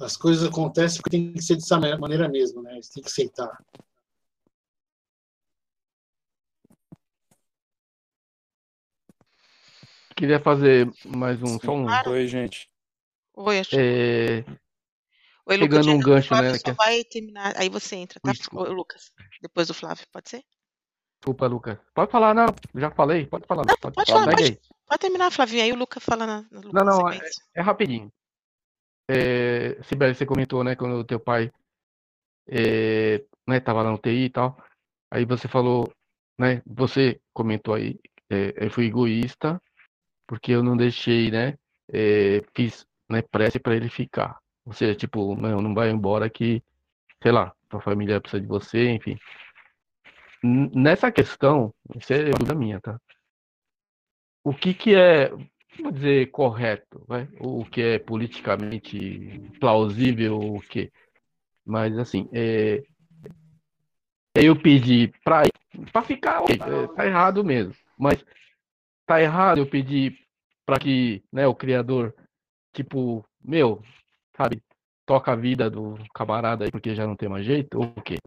As 0.00 0.16
coisas 0.16 0.48
acontecem 0.48 1.00
porque 1.00 1.16
tem 1.16 1.32
que 1.32 1.42
ser 1.42 1.54
dessa 1.54 1.78
maneira 1.78 2.28
mesmo, 2.28 2.62
né? 2.62 2.80
Você 2.82 2.94
tem 2.94 3.02
que 3.02 3.08
aceitar. 3.08 3.56
Queria 10.20 10.38
fazer 10.38 10.86
mais 11.06 11.42
um, 11.42 11.58
só 11.58 11.72
um. 11.72 11.86
Oi, 12.10 12.26
gente. 12.26 12.68
Oi, 13.34 13.58
acho 13.58 13.74
é... 13.74 14.44
Oi, 15.46 15.56
Lucas. 15.56 15.86
Pegando 15.86 15.92
um 15.92 15.98
gancho, 15.98 16.34
né? 16.34 16.58
Só 16.58 16.74
vai 16.74 17.02
terminar, 17.04 17.54
aí 17.56 17.70
você 17.70 17.96
entra, 17.96 18.20
tá? 18.20 18.30
Oi, 18.52 18.68
Lucas. 18.68 19.12
Depois 19.40 19.68
do 19.68 19.72
Flávio, 19.72 20.06
pode 20.12 20.28
ser? 20.28 20.44
Desculpa, 21.18 21.46
Lucas. 21.46 21.78
Pode 21.94 22.12
falar, 22.12 22.34
não. 22.34 22.48
Já 22.74 22.90
falei, 22.90 23.24
pode 23.24 23.46
falar. 23.46 23.64
Não, 23.66 23.74
pode, 23.80 23.94
pode 23.94 24.12
falar, 24.12 24.36
pode, 24.36 24.60
pode, 24.86 25.00
terminar, 25.00 25.30
Flavinho. 25.30 25.62
Aí 25.62 25.72
o 25.72 25.76
Lucas 25.76 26.04
fala 26.04 26.26
na. 26.26 26.46
na 26.50 26.60
não, 26.70 26.84
não, 26.84 27.08
é, 27.08 27.18
é, 27.54 27.62
rapidinho. 27.62 28.12
É, 29.08 29.82
Sibeli, 29.84 30.14
você 30.14 30.26
comentou, 30.26 30.62
né, 30.62 30.76
quando 30.76 30.96
o 30.96 31.04
teu 31.04 31.18
pai 31.18 31.50
é, 32.46 33.24
né, 33.48 33.58
tava 33.58 33.80
lá 33.80 33.90
no 33.90 33.96
TI 33.96 34.26
e 34.26 34.30
tal. 34.30 34.62
Aí 35.10 35.24
você 35.24 35.48
falou, 35.48 35.90
né, 36.38 36.60
você 36.66 37.18
comentou 37.32 37.72
aí, 37.72 37.98
é, 38.28 38.66
eu 38.66 38.70
fui 38.70 38.84
egoísta 38.84 39.58
porque 40.30 40.52
eu 40.52 40.62
não 40.62 40.76
deixei, 40.76 41.28
né? 41.28 41.58
É, 41.92 42.40
fiz 42.54 42.86
né, 43.08 43.20
prece 43.20 43.58
para 43.58 43.74
ele 43.74 43.90
ficar. 43.90 44.38
Ou 44.64 44.72
seja, 44.72 44.94
tipo, 44.94 45.34
não, 45.34 45.60
não 45.60 45.74
vai 45.74 45.90
embora 45.90 46.30
que, 46.30 46.62
sei 47.20 47.32
lá, 47.32 47.52
tua 47.68 47.80
família 47.80 48.20
precisa 48.20 48.40
de 48.40 48.46
você, 48.46 48.90
enfim. 48.90 49.18
Nessa 50.40 51.10
questão, 51.10 51.74
isso 51.96 52.12
é 52.12 52.30
dúvida 52.30 52.54
minha, 52.54 52.80
tá? 52.80 52.96
O 54.44 54.54
que 54.54 54.72
que 54.72 54.94
é, 54.94 55.30
vou 55.82 55.90
dizer, 55.90 56.30
correto, 56.30 57.04
vai? 57.08 57.28
o 57.40 57.64
que 57.64 57.82
é 57.82 57.98
politicamente 57.98 59.50
plausível, 59.58 60.38
o 60.38 60.60
que? 60.60 60.92
Mas, 61.66 61.98
assim, 61.98 62.28
é, 62.32 62.84
eu 64.36 64.54
pedi 64.54 65.12
para 65.24 65.42
para 65.92 66.02
ficar, 66.02 66.42
é, 66.48 66.86
tá 66.94 67.04
errado 67.04 67.44
mesmo. 67.44 67.74
Mas 67.98 68.24
tá 69.10 69.20
errado 69.20 69.58
eu 69.58 69.66
pedir 69.66 70.16
para 70.64 70.78
que 70.78 71.20
né, 71.32 71.44
o 71.44 71.54
criador, 71.54 72.14
tipo, 72.72 73.24
meu, 73.44 73.82
sabe, 74.36 74.62
toca 75.04 75.32
a 75.32 75.36
vida 75.36 75.68
do 75.68 75.98
camarada 76.14 76.64
aí 76.64 76.70
porque 76.70 76.94
já 76.94 77.08
não 77.08 77.16
tem 77.16 77.28
mais 77.28 77.44
jeito, 77.44 77.76
ou 77.76 77.86
o 77.86 78.02
quê? 78.02 78.18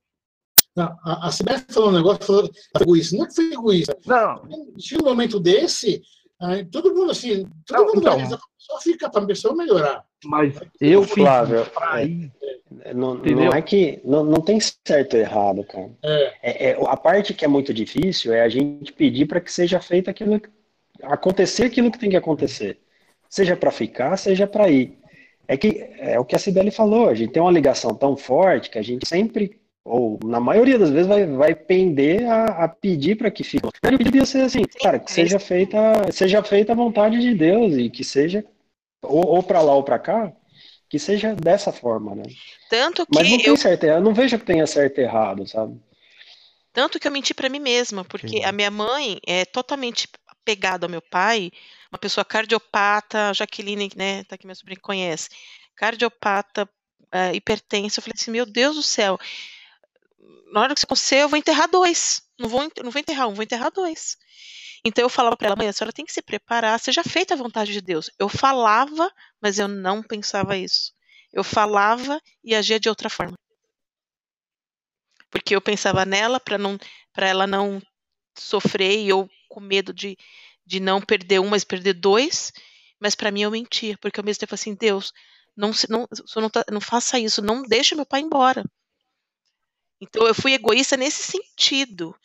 Não, 0.76 0.94
a, 1.06 1.28
a 1.28 1.32
Sibeli 1.32 1.64
falou 1.70 1.90
um 1.90 1.94
negócio, 1.94 2.26
falou 2.26 2.50
egoísta. 2.82 3.16
Não 3.16 3.24
é 3.24 3.28
que 3.30 3.36
foi 3.36 3.54
egoísta. 3.54 3.98
Não. 4.06 4.42
Tinha 4.78 5.00
um 5.00 5.06
momento 5.06 5.40
desse, 5.40 6.02
aí, 6.42 6.66
todo 6.66 6.94
mundo 6.94 7.12
assim, 7.12 7.46
todo 7.66 7.80
não, 7.80 8.18
mundo 8.18 8.26
então, 8.26 8.40
só 8.58 8.82
fica 8.82 9.10
para 9.10 9.24
a 9.24 9.28
pessoa 9.28 9.56
melhorar. 9.56 10.04
Mas 10.26 10.60
eu 10.82 11.04
Flávio, 11.04 11.60
é, 11.62 12.90
é, 12.90 12.94
não, 12.94 13.16
não, 13.16 13.54
é 13.54 13.62
que 13.62 14.02
não, 14.04 14.26
não 14.26 14.42
tem 14.42 14.60
certo 14.60 15.14
ou 15.14 15.20
errado, 15.22 15.64
cara. 15.64 15.92
É. 16.04 16.34
É, 16.42 16.70
é. 16.72 16.86
a 16.86 16.98
parte 16.98 17.34
que 17.34 17.46
é 17.46 17.48
muito 17.48 17.74
difícil 17.74 18.34
é 18.34 18.42
a 18.42 18.50
gente 18.50 18.92
pedir 18.92 19.28
para 19.28 19.40
que 19.40 19.52
seja 19.52 19.80
feito 19.80 20.10
aquilo 20.10 20.42
acontecer 21.04 21.66
aquilo 21.66 21.92
que 21.92 22.00
tem 22.00 22.10
que 22.10 22.18
acontecer. 22.18 22.80
Seja 23.30 23.56
para 23.56 23.72
ficar, 23.72 24.18
seja 24.18 24.48
para 24.48 24.70
ir. 24.70 24.98
É 25.48 25.58
que 25.58 25.86
é 25.98 26.20
o 26.20 26.26
que 26.26 26.36
a 26.36 26.40
Sibeli 26.40 26.72
falou, 26.72 27.10
a 27.10 27.16
gente 27.16 27.34
tem 27.34 27.42
uma 27.42 27.52
ligação 27.52 27.94
tão 27.94 28.16
forte 28.16 28.70
que 28.70 28.78
a 28.78 28.82
gente 28.82 29.08
sempre, 29.08 29.60
ou 29.84 30.20
na 30.24 30.40
maioria 30.40 30.80
das 30.80 30.90
vezes, 30.90 31.08
vai, 31.08 31.26
vai 31.26 31.56
pender 31.56 32.26
a, 32.28 32.46
a 32.64 32.68
pedir 32.68 33.18
para 33.18 33.30
que 33.30 33.44
fique. 33.44 33.68
Eu 33.84 33.98
devia 33.98 34.26
ser 34.26 34.42
assim, 34.42 34.64
cara, 34.82 35.00
que 35.00 35.12
seja 35.12 35.40
feita, 35.40 35.78
seja 36.12 36.42
feita 36.44 36.72
a 36.72 36.76
vontade 36.76 37.20
de 37.20 37.34
Deus 37.34 37.76
e 37.76 37.90
que 37.90 38.04
seja, 38.04 38.46
ou, 39.02 39.26
ou 39.26 39.44
para 39.44 39.62
lá 39.62 39.76
ou 39.76 39.84
para 39.84 40.00
cá, 40.00 40.32
que 40.90 40.98
seja 40.98 41.36
dessa 41.36 41.72
forma, 41.72 42.16
né? 42.16 42.24
Tanto 42.70 43.06
que 43.06 43.16
Mas 43.16 43.30
não 43.30 43.38
tem 43.38 43.48
eu... 43.48 43.58
certo, 43.58 43.84
eu 43.84 44.00
não 44.02 44.14
vejo 44.14 44.38
que 44.40 44.46
tenha 44.46 44.66
certo 44.66 45.00
e 45.00 45.04
errado, 45.04 45.48
sabe? 45.48 45.78
Tanto 46.72 47.00
que 47.00 47.08
eu 47.08 47.12
menti 47.12 47.36
para 47.36 47.50
mim 47.50 47.60
mesma, 47.60 48.04
porque 48.04 48.38
Sim. 48.38 48.44
a 48.44 48.52
minha 48.52 48.72
mãe 48.72 49.20
é 49.28 49.46
totalmente 49.46 50.08
pegado 50.44 50.86
ao 50.86 50.90
meu 50.90 51.02
pai, 51.02 51.52
uma 51.92 51.98
pessoa 51.98 52.26
cardiopata, 52.26 53.34
Jaqueline, 53.34 53.92
né, 53.96 54.24
tá 54.26 54.36
aqui 54.36 54.46
minha 54.46 54.56
sobrinha 54.56 54.80
conhece, 54.82 55.30
cardiopata, 55.76 56.70
uh, 57.14 57.36
hipertensa, 57.36 58.00
eu 58.00 58.04
falei 58.04 58.16
assim, 58.16 58.32
meu 58.32 58.46
Deus 58.46 58.76
do 58.76 58.84
céu, 58.84 59.20
na 60.52 60.62
hora 60.62 60.74
que 60.74 60.82
você 60.82 60.86
acontecer, 60.86 61.16
eu 61.18 61.30
vou 61.30 61.38
enterrar 61.38 61.70
dois, 61.70 62.22
não 62.40 62.48
vou, 62.48 62.62
não 62.84 62.92
vou 62.92 63.00
enterrar 63.00 63.28
um, 63.28 63.34
vou 63.34 63.44
enterrar 63.44 63.72
dois. 63.72 64.18
Então 64.86 65.04
eu 65.04 65.10
falava 65.10 65.38
para 65.38 65.48
ela, 65.48 65.56
mãe, 65.56 65.68
a 65.68 65.74
senhora 65.74 65.94
tem 65.94 66.06
que 66.06 66.12
se 66.12 66.22
preparar, 66.22 66.80
seja 66.80 67.04
feita 67.04 67.34
a 67.34 67.38
vontade 67.38 67.72
de 67.72 67.80
Deus. 67.80 68.10
Eu 68.20 68.28
falava, 68.28 69.10
mas 69.42 69.58
eu 69.58 69.68
não 69.68 70.04
pensava 70.04 70.58
isso. 70.58 70.94
Eu 71.32 71.44
falava 71.44 72.22
e 72.44 72.54
agia 72.54 72.80
de 72.80 72.90
outra 72.90 73.10
forma. 73.10 73.34
Porque 75.32 75.56
eu 75.56 75.62
pensava 75.62 76.06
nela 76.06 76.40
para 76.40 76.58
não 76.58 76.78
para 77.14 77.28
ela 77.28 77.48
não 77.48 77.82
sofrer 78.38 79.00
e 79.00 79.10
eu 79.10 79.30
com 79.54 79.60
medo 79.60 79.94
de, 79.94 80.18
de 80.66 80.80
não 80.80 81.00
perder 81.00 81.40
um, 81.40 81.48
mas 81.48 81.64
perder 81.64 81.94
dois. 81.94 82.52
Mas 83.00 83.14
para 83.14 83.32
mim 83.32 83.42
eu 83.44 83.52
mentia, 83.52 83.98
porque 84.00 84.20
ao 84.20 84.26
mesmo 84.26 84.40
tempo 84.40 84.56
assim, 84.56 84.74
Deus, 84.74 85.14
não, 85.56 85.72
não, 85.90 86.08
não, 86.38 86.50
tá, 86.50 86.66
não 86.72 86.82
faça 86.82 87.20
isso, 87.20 87.42
não 87.42 87.62
deixe 87.62 87.94
meu 87.94 88.06
pai 88.06 88.22
embora. 88.22 88.64
Então 90.02 90.26
eu 90.26 90.34
fui 90.34 90.54
egoísta 90.54 90.98
nesse 90.98 91.24
sentido. 91.24 92.16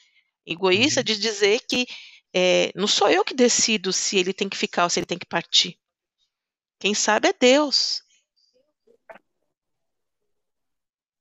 Egoísta 0.46 1.00
uhum. 1.00 1.04
de 1.04 1.18
dizer 1.18 1.60
que 1.68 1.86
é, 2.32 2.72
não 2.74 2.86
sou 2.86 3.08
eu 3.10 3.24
que 3.24 3.34
decido 3.34 3.92
se 3.92 4.16
ele 4.16 4.32
tem 4.32 4.48
que 4.48 4.56
ficar 4.56 4.84
ou 4.84 4.90
se 4.90 4.98
ele 4.98 5.06
tem 5.06 5.18
que 5.18 5.26
partir. 5.26 5.78
Quem 6.78 6.94
sabe 6.94 7.28
é 7.28 7.32
Deus. 7.32 8.02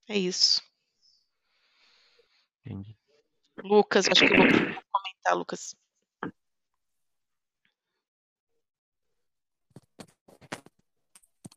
É 0.08 0.18
isso. 0.18 0.62
Entendi. 2.66 2.96
Lucas, 3.64 4.08
acho 4.08 4.26
que 4.26 4.34
eu 4.34 4.38
vou 4.38 4.48
comentar, 4.92 5.36
Lucas. 5.36 5.76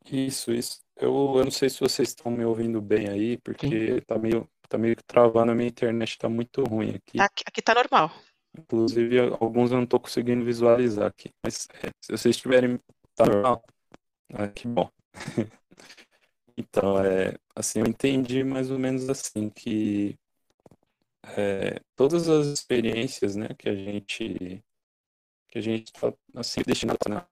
Isso, 0.05 0.51
isso. 0.51 0.81
Eu, 0.95 1.33
eu 1.37 1.43
não 1.43 1.51
sei 1.51 1.69
se 1.69 1.79
vocês 1.79 2.09
estão 2.09 2.31
me 2.31 2.45
ouvindo 2.45 2.81
bem 2.81 3.09
aí, 3.09 3.37
porque 3.37 4.01
tá 4.01 4.17
meio, 4.17 4.47
tá 4.69 4.77
meio 4.77 4.95
travando, 5.07 5.51
a 5.51 5.55
minha 5.55 5.69
internet 5.69 6.17
tá 6.17 6.29
muito 6.29 6.63
ruim 6.63 6.91
aqui. 6.91 7.19
Aqui, 7.19 7.43
aqui 7.45 7.61
tá 7.61 7.73
normal. 7.73 8.11
Inclusive, 8.57 9.19
alguns 9.39 9.71
eu 9.71 9.77
não 9.77 9.85
tô 9.85 9.99
conseguindo 9.99 10.43
visualizar 10.43 11.07
aqui. 11.07 11.31
Mas 11.43 11.67
é, 11.83 11.89
se 12.01 12.11
vocês 12.11 12.37
tiverem. 12.37 12.79
Tá 13.15 13.25
normal? 13.25 13.63
Ah, 14.33 14.47
que 14.47 14.67
bom. 14.67 14.89
Então, 16.57 17.03
é, 17.03 17.33
assim, 17.55 17.79
eu 17.79 17.85
entendi 17.87 18.43
mais 18.43 18.69
ou 18.69 18.77
menos 18.77 19.09
assim 19.09 19.49
que 19.49 20.19
é, 21.23 21.79
todas 21.95 22.29
as 22.29 22.47
experiências, 22.47 23.35
né, 23.35 23.47
que 23.57 23.69
a 23.69 23.75
gente 23.75 24.63
que 25.47 25.57
a 25.57 25.61
gente 25.61 25.87
está 25.87 26.13
assim 26.35 26.61
destinado, 26.65 26.99
né, 27.09 27.25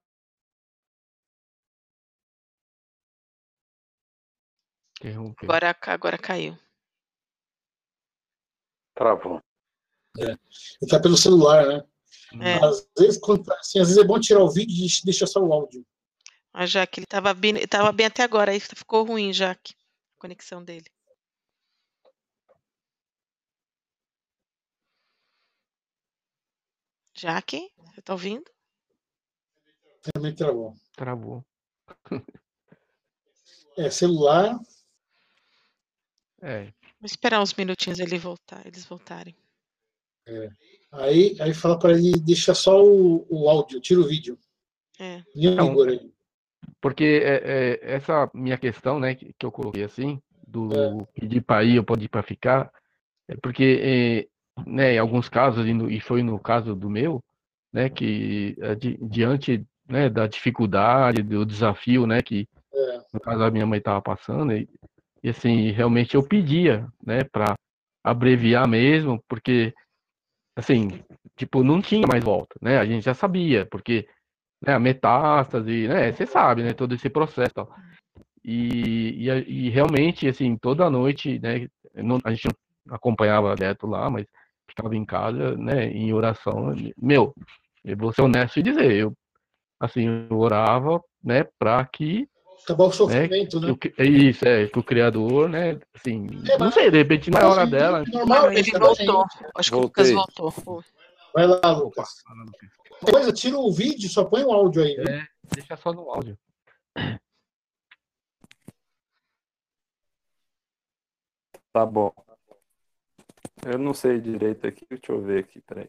Agora, 5.42 5.76
agora 5.86 6.18
caiu. 6.18 6.58
Travou. 8.94 9.40
É. 10.18 10.32
Ele 10.32 10.90
tá 10.90 11.00
pelo 11.00 11.16
celular, 11.16 11.66
né? 11.66 11.86
É. 12.42 12.64
Às, 12.64 12.86
vezes, 12.98 13.18
quando, 13.18 13.44
tá 13.44 13.56
assim, 13.58 13.80
às 13.80 13.88
vezes 13.88 14.02
é 14.02 14.06
bom 14.06 14.20
tirar 14.20 14.42
o 14.42 14.50
vídeo 14.50 14.74
e 14.74 15.04
deixar 15.04 15.26
só 15.26 15.40
o 15.40 15.52
áudio. 15.52 15.86
A 16.52 16.66
Jaque, 16.66 17.00
ele 17.00 17.04
estava 17.04 17.32
bem, 17.32 17.66
tava 17.66 17.92
bem 17.92 18.06
até 18.06 18.22
agora, 18.22 18.50
aí 18.50 18.60
ficou 18.60 19.04
ruim, 19.04 19.32
Jaque, 19.32 19.74
a 20.16 20.20
conexão 20.20 20.62
dele. 20.62 20.86
Jaque, 27.16 27.70
você 27.76 28.02
tá 28.02 28.12
ouvindo? 28.12 28.50
Também 30.12 30.34
travou. 30.34 30.74
Travou. 30.94 31.44
É, 33.76 33.88
celular. 33.88 34.58
É. 36.42 36.64
Vou 37.00 37.06
esperar 37.06 37.40
uns 37.42 37.54
minutinhos 37.54 37.98
ele 37.98 38.18
voltar, 38.18 38.66
eles 38.66 38.84
voltarem. 38.84 39.34
É. 40.26 40.48
Aí, 40.92 41.36
aí 41.40 41.54
fala 41.54 41.78
para 41.78 41.92
ele 41.92 42.12
deixar 42.20 42.54
só 42.54 42.84
o, 42.84 43.26
o 43.28 43.48
áudio, 43.48 43.80
tira 43.80 44.00
o 44.00 44.06
vídeo. 44.06 44.38
É. 44.98 45.22
Não, 45.34 45.74
porque 46.80 47.22
é, 47.24 47.34
é, 47.44 47.94
essa 47.94 48.30
minha 48.34 48.58
questão, 48.58 48.98
né, 48.98 49.14
que, 49.14 49.32
que 49.38 49.46
eu 49.46 49.52
coloquei 49.52 49.84
assim, 49.84 50.20
do 50.46 50.68
é. 50.72 51.20
pedir 51.20 51.40
para 51.42 51.64
ir 51.64 51.78
ou 51.78 51.84
pode 51.84 52.04
ir 52.04 52.08
para 52.08 52.22
ficar, 52.22 52.70
é 53.28 53.36
porque, 53.36 54.28
é, 54.58 54.62
né, 54.66 54.94
em 54.94 54.98
alguns 54.98 55.28
casos, 55.28 55.66
e, 55.66 55.72
no, 55.72 55.90
e, 55.90 56.00
foi 56.00 56.22
no 56.22 56.38
caso 56.38 56.74
do 56.74 56.90
meu, 56.90 57.22
né, 57.72 57.88
que 57.88 58.56
é, 58.60 58.74
di, 58.74 58.98
diante 59.00 59.64
né, 59.88 60.08
da 60.08 60.26
dificuldade, 60.26 61.22
do 61.22 61.44
desafio, 61.44 62.06
né, 62.06 62.22
que 62.22 62.48
é. 62.72 63.00
no 63.12 63.20
caso 63.20 63.42
a 63.42 63.50
minha 63.50 63.66
mãe 63.66 63.78
estava 63.78 64.00
passando, 64.00 64.52
e, 64.52 64.68
e, 65.22 65.28
assim, 65.28 65.70
realmente 65.70 66.14
eu 66.14 66.22
pedia, 66.26 66.86
né, 67.04 67.24
para 67.24 67.54
abreviar 68.02 68.66
mesmo, 68.66 69.22
porque, 69.28 69.74
assim, 70.56 71.02
tipo, 71.36 71.62
não 71.62 71.80
tinha 71.80 72.06
mais 72.06 72.24
volta, 72.24 72.56
né, 72.60 72.78
a 72.78 72.86
gente 72.86 73.04
já 73.04 73.14
sabia, 73.14 73.66
porque 73.66 74.08
né, 74.62 74.74
a 74.74 74.78
metástase, 74.78 75.88
né, 75.88 76.12
você 76.12 76.26
sabe, 76.26 76.62
né, 76.62 76.72
todo 76.72 76.94
esse 76.94 77.08
processo 77.08 77.54
tal. 77.54 77.74
E, 78.44 79.28
e, 79.28 79.66
e 79.66 79.70
realmente, 79.70 80.28
assim, 80.28 80.56
toda 80.56 80.90
noite, 80.90 81.38
né, 81.40 81.68
não, 81.94 82.18
a 82.24 82.30
gente 82.32 82.48
não 82.86 82.94
acompanhava 82.94 83.54
direto 83.54 83.86
lá, 83.86 84.08
mas 84.10 84.26
ficava 84.68 84.94
em 84.96 85.04
casa, 85.04 85.56
né, 85.56 85.86
em 85.86 86.12
oração. 86.12 86.74
Meu, 87.00 87.34
eu 87.84 87.96
vou 87.96 88.12
ser 88.12 88.22
honesto 88.22 88.58
e 88.58 88.62
dizer, 88.62 88.92
eu, 88.92 89.12
assim, 89.78 90.26
eu 90.28 90.38
orava, 90.38 91.02
né, 91.22 91.44
para 91.58 91.84
que 91.86 92.28
acabar 92.64 92.84
o 92.84 92.92
sofrimento, 92.92 93.60
né? 93.60 93.68
né? 93.68 93.76
é 93.98 94.04
isso, 94.04 94.46
é, 94.46 94.66
que 94.66 94.78
o 94.78 94.82
criador, 94.82 95.48
né, 95.48 95.78
assim, 95.94 96.26
é, 96.48 96.58
não 96.58 96.70
sei, 96.70 96.90
de 96.90 96.98
repente 96.98 97.30
na 97.30 97.48
hora 97.48 97.66
dela. 97.66 98.04
Normal, 98.06 98.52
ele 98.52 98.70
voltou. 98.70 99.24
Acho 99.54 99.70
que 99.70 99.76
o 99.76 99.80
Lucas 99.80 100.10
voltou. 100.10 100.84
Vai 101.34 101.46
lá, 101.46 101.72
Lucas. 101.72 102.08
Coisa, 103.00 103.32
tira 103.32 103.56
o 103.56 103.72
vídeo, 103.72 104.08
só 104.10 104.24
põe 104.24 104.44
o 104.44 104.52
áudio 104.52 104.82
aí. 104.82 104.96
É, 104.96 105.26
deixa 105.54 105.76
só 105.76 105.92
no 105.92 106.10
áudio. 106.10 106.38
Tá 111.72 111.86
bom. 111.86 112.12
Eu 113.64 113.78
não 113.78 113.94
sei 113.94 114.20
direito 114.20 114.66
aqui, 114.66 114.86
deixa 114.88 115.12
eu 115.12 115.22
ver 115.22 115.40
aqui, 115.40 115.60
peraí. 115.60 115.88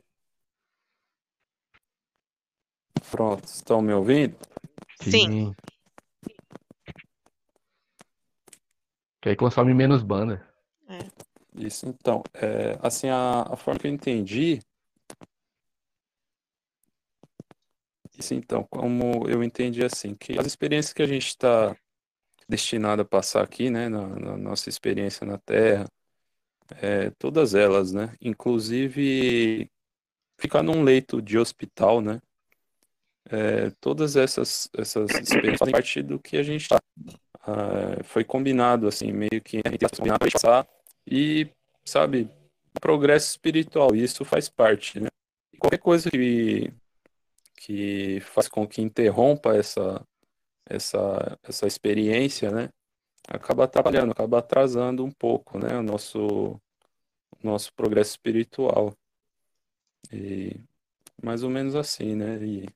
Pronto, 3.10 3.46
estão 3.46 3.82
me 3.82 3.94
ouvindo? 3.94 4.38
Sim. 5.02 5.56
Que 9.22 9.30
aí 9.30 9.36
consome 9.36 9.74
menos 9.74 10.02
banda. 10.02 10.46
É. 10.90 11.00
Isso, 11.56 11.88
então. 11.88 12.24
É, 12.34 12.78
assim, 12.82 13.10
a, 13.10 13.46
a 13.50 13.56
forma 13.56 13.80
que 13.80 13.88
eu 13.88 13.92
entendi 13.92 14.60
Isso, 18.22 18.36
então, 18.36 18.64
como 18.70 19.28
eu 19.28 19.44
entendi 19.44 19.84
assim, 19.84 20.14
que 20.14 20.38
as 20.38 20.46
experiências 20.46 20.94
que 20.94 21.02
a 21.02 21.08
gente 21.08 21.26
está 21.28 21.76
destinado 22.48 23.02
a 23.02 23.06
passar 23.06 23.44
aqui, 23.44 23.72
né, 23.72 23.90
na, 23.90 24.08
na 24.08 24.38
nossa 24.38 24.70
experiência 24.70 25.26
na 25.26 25.40
Terra, 25.40 25.88
é, 26.82 27.10
todas 27.18 27.56
elas, 27.56 27.92
né, 27.92 28.14
inclusive 28.22 29.68
ficar 30.38 30.62
num 30.62 30.84
leito 30.84 31.20
de 31.20 31.38
hospital, 31.40 32.00
né, 32.00 32.22
é, 33.26 33.72
todas 33.80 34.16
essas, 34.16 34.70
essas 34.78 35.10
experiências 35.10 35.60
fazem 35.60 35.72
parte 35.72 36.04
do 36.04 36.20
que 36.20 36.38
a 36.38 36.44
gente 36.44 36.70
tá, 36.70 36.80
uh, 37.48 38.04
foi 38.04 38.24
combinado, 38.24 38.88
assim, 38.88 39.12
meio 39.12 39.42
que 39.42 39.62
para 39.62 40.20
passar 40.20 40.68
e, 41.06 41.48
sabe, 41.84 42.30
progresso 42.80 43.32
espiritual, 43.32 43.96
isso 43.96 44.24
faz 44.24 44.50
parte, 44.50 45.00
né, 45.00 45.10
e 45.54 45.58
qualquer 45.58 45.80
coisa 45.80 46.10
que 46.10 46.74
que 47.62 48.20
faz 48.22 48.48
com 48.48 48.68
que 48.68 48.82
interrompa 48.82 49.56
essa, 49.56 50.04
essa, 50.66 51.38
essa 51.44 51.68
experiência, 51.68 52.50
né? 52.50 52.70
Acaba 53.28 53.66
atrapalhando, 53.66 54.12
acaba 54.12 54.39
atrasando 54.39 55.06
um 55.06 55.12
pouco, 55.12 55.60
né? 55.60 55.78
O 55.78 55.84
nosso, 55.84 56.60
nosso 57.44 57.72
progresso 57.74 58.12
espiritual. 58.12 58.96
E 60.12 60.60
mais 61.22 61.44
ou 61.44 61.52
menos 61.52 61.76
assim, 61.76 62.16
né? 62.16 62.44
E 62.44 62.68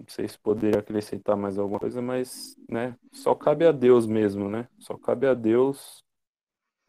não 0.00 0.08
sei 0.08 0.26
se 0.26 0.38
poderia 0.38 0.80
acrescentar 0.80 1.36
mais 1.36 1.58
alguma 1.58 1.78
coisa, 1.78 2.00
mas, 2.00 2.56
né? 2.68 2.96
Só 3.12 3.34
cabe 3.34 3.66
a 3.66 3.72
Deus 3.72 4.06
mesmo, 4.06 4.48
né? 4.48 4.66
Só 4.78 4.96
cabe 4.96 5.26
a 5.26 5.34
Deus 5.34 6.02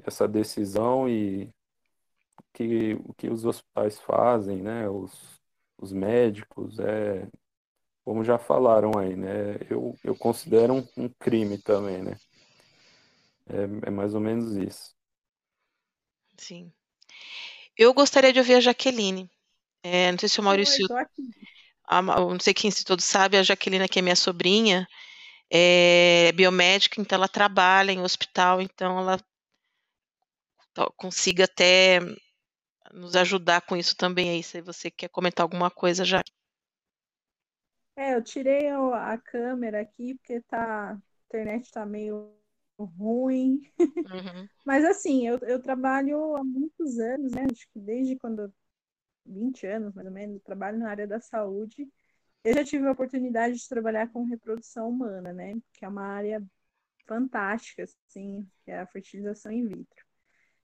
essa 0.03 0.27
decisão 0.27 1.09
e 1.09 1.53
que, 2.53 2.93
o 3.03 3.13
que 3.13 3.29
os 3.29 3.43
hospitais 3.43 3.99
fazem, 3.99 4.61
né? 4.61 4.89
Os, 4.89 5.41
os 5.77 5.91
médicos, 5.91 6.79
é, 6.79 7.27
como 8.05 8.23
já 8.23 8.37
falaram 8.37 8.91
aí, 8.97 9.13
né? 9.15 9.57
Eu, 9.69 9.93
eu 10.05 10.15
considero 10.15 10.73
um, 10.73 10.87
um 10.95 11.09
crime 11.09 11.57
também, 11.57 12.01
né? 12.01 12.15
É, 13.49 13.87
é, 13.87 13.89
mais 13.89 14.15
ou 14.15 14.21
menos 14.21 14.55
isso. 14.55 14.95
Sim. 16.37 16.71
Eu 17.77 17.93
gostaria 17.93 18.31
de 18.31 18.39
ouvir 18.39 18.55
a 18.55 18.61
Jaqueline. 18.61 19.29
É, 19.83 20.11
não 20.11 20.17
sei 20.17 20.29
se 20.29 20.39
o 20.39 20.43
Maurício. 20.43 20.87
Oi, 20.89 21.05
a, 21.97 22.01
não 22.01 22.39
sei 22.39 22.53
quem 22.53 22.71
se 22.71 22.83
todos 22.85 23.05
sabe, 23.05 23.37
a 23.37 23.43
Jaqueline, 23.43 23.87
que 23.87 23.99
é 23.99 24.01
minha 24.01 24.15
sobrinha, 24.15 24.87
é 25.51 26.31
biomédica, 26.33 27.01
então 27.01 27.17
ela 27.17 27.27
trabalha 27.27 27.91
em 27.91 28.01
hospital, 28.01 28.61
então 28.61 28.99
ela 28.99 29.19
consiga 30.95 31.43
até 31.43 31.99
nos 32.93 33.15
ajudar 33.15 33.61
com 33.61 33.75
isso 33.75 33.95
também 33.95 34.29
aí, 34.29 34.43
se 34.43 34.61
você 34.61 34.89
quer 34.89 35.09
comentar 35.09 35.43
alguma 35.43 35.69
coisa 35.69 36.05
já. 36.05 36.21
É, 37.95 38.15
eu 38.15 38.23
tirei 38.23 38.69
a 38.69 39.17
câmera 39.17 39.81
aqui 39.81 40.15
porque 40.15 40.41
tá, 40.41 40.93
a 40.93 40.97
internet 41.27 41.71
tá 41.71 41.85
meio 41.85 42.33
ruim. 42.79 43.61
Uhum. 43.79 44.47
Mas 44.65 44.85
assim, 44.85 45.27
eu, 45.27 45.37
eu 45.39 45.61
trabalho 45.61 46.35
há 46.35 46.43
muitos 46.43 46.99
anos, 46.99 47.31
né? 47.31 47.45
Acho 47.51 47.67
que 47.71 47.79
desde 47.79 48.15
quando 48.17 48.51
20 49.25 49.65
anos, 49.67 49.93
mais 49.93 50.07
ou 50.07 50.13
menos, 50.13 50.41
trabalho 50.43 50.79
na 50.79 50.89
área 50.89 51.07
da 51.07 51.19
saúde. 51.19 51.87
Eu 52.43 52.55
já 52.55 52.63
tive 52.63 52.87
a 52.87 52.91
oportunidade 52.91 53.55
de 53.55 53.67
trabalhar 53.67 54.11
com 54.11 54.23
reprodução 54.23 54.89
humana, 54.89 55.31
né? 55.31 55.53
Que 55.73 55.85
é 55.85 55.87
uma 55.87 56.03
área 56.03 56.43
fantástica, 57.07 57.83
assim, 57.83 58.47
que 58.63 58.71
é 58.71 58.79
a 58.79 58.87
fertilização 58.87 59.51
in 59.51 59.67
vitro. 59.67 60.05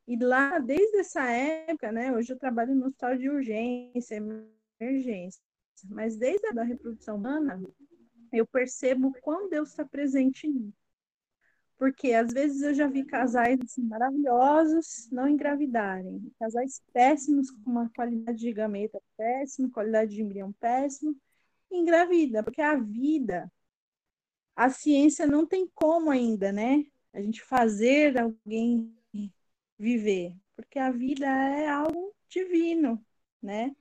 E 0.07 0.17
lá, 0.17 0.57
desde 0.59 0.99
essa 0.99 1.29
época, 1.29 1.91
né, 1.91 2.13
hoje 2.13 2.31
eu 2.31 2.39
trabalho 2.39 2.73
no 2.73 2.85
hospital 2.85 3.17
de 3.17 3.29
urgência, 3.29 4.15
emergência, 4.79 5.41
mas 5.89 6.15
desde 6.15 6.47
a 6.47 6.51
da 6.51 6.63
reprodução 6.63 7.17
humana, 7.17 7.61
eu 8.31 8.47
percebo 8.47 9.11
quando 9.21 9.49
Deus 9.49 9.69
está 9.69 9.85
presente 9.85 10.47
em 10.47 10.53
mim. 10.53 10.73
Porque 11.77 12.13
às 12.13 12.33
vezes 12.33 12.61
eu 12.63 12.73
já 12.73 12.87
vi 12.87 13.05
casais 13.05 13.59
assim, 13.61 13.83
maravilhosos 13.83 15.07
não 15.11 15.27
engravidarem, 15.27 16.31
casais 16.39 16.81
péssimos 16.91 17.51
com 17.51 17.69
uma 17.69 17.89
qualidade 17.95 18.39
de 18.39 18.51
gameta 18.51 18.99
péssima, 19.15 19.69
qualidade 19.69 20.15
de 20.15 20.21
embrião 20.21 20.51
péssimo, 20.53 21.15
engravida, 21.71 22.41
porque 22.41 22.61
a 22.61 22.75
vida, 22.75 23.51
a 24.55 24.69
ciência 24.69 25.27
não 25.27 25.45
tem 25.45 25.67
como 25.75 26.09
ainda, 26.09 26.51
né? 26.51 26.83
A 27.13 27.21
gente 27.21 27.43
fazer 27.43 28.17
alguém 28.17 28.95
viver, 29.77 30.35
porque 30.55 30.79
a 30.79 30.91
vida 30.91 31.27
é 31.27 31.67
algo 31.67 32.15
divino, 32.27 33.03
né? 33.41 33.75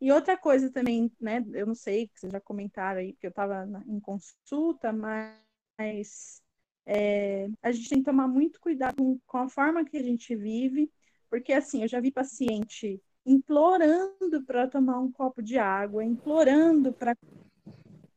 E 0.00 0.12
outra 0.12 0.36
coisa 0.36 0.70
também, 0.70 1.10
né? 1.20 1.44
Eu 1.52 1.66
não 1.66 1.74
sei, 1.74 2.10
vocês 2.14 2.32
já 2.32 2.40
comentaram 2.40 3.00
aí, 3.00 3.12
porque 3.12 3.26
eu 3.26 3.30
estava 3.30 3.64
em 3.86 4.00
consulta, 4.00 4.92
mas 4.92 6.42
é, 6.90 7.50
a 7.60 7.70
gente 7.70 7.90
tem 7.90 7.98
que 7.98 8.06
tomar 8.06 8.26
muito 8.26 8.58
cuidado 8.58 8.96
com, 8.96 9.20
com 9.26 9.36
a 9.36 9.48
forma 9.48 9.84
que 9.84 9.98
a 9.98 10.02
gente 10.02 10.34
vive, 10.34 10.90
porque 11.28 11.52
assim, 11.52 11.82
eu 11.82 11.88
já 11.88 12.00
vi 12.00 12.10
paciente 12.10 12.98
implorando 13.26 14.42
para 14.46 14.66
tomar 14.66 14.98
um 14.98 15.12
copo 15.12 15.42
de 15.42 15.58
água, 15.58 16.02
implorando 16.02 16.90
para. 16.94 17.14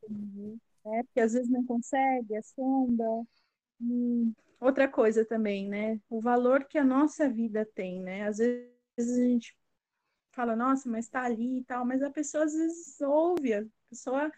Né, 0.10 1.04
porque 1.04 1.20
às 1.20 1.34
vezes 1.34 1.50
não 1.50 1.66
consegue, 1.66 2.34
é 2.34 2.42
sonda. 2.42 3.04
outra 4.58 4.88
coisa 4.88 5.26
também, 5.26 5.68
né? 5.68 6.00
O 6.10 6.22
valor 6.22 6.64
que 6.64 6.78
a 6.78 6.84
nossa 6.84 7.28
vida 7.30 7.68
tem, 7.76 8.02
né? 8.02 8.26
Às 8.26 8.38
vezes 8.38 9.20
a 9.20 9.28
gente 9.28 9.54
fala, 10.32 10.56
nossa, 10.56 10.90
mas 10.90 11.06
está 11.06 11.24
ali 11.24 11.60
e 11.60 11.64
tal, 11.66 11.86
mas 11.86 12.02
a 12.02 12.10
pessoa 12.10 12.46
às 12.46 12.54
vezes 12.54 13.02
ouve, 13.02 13.54
a 13.54 13.66
pessoa 13.90 14.32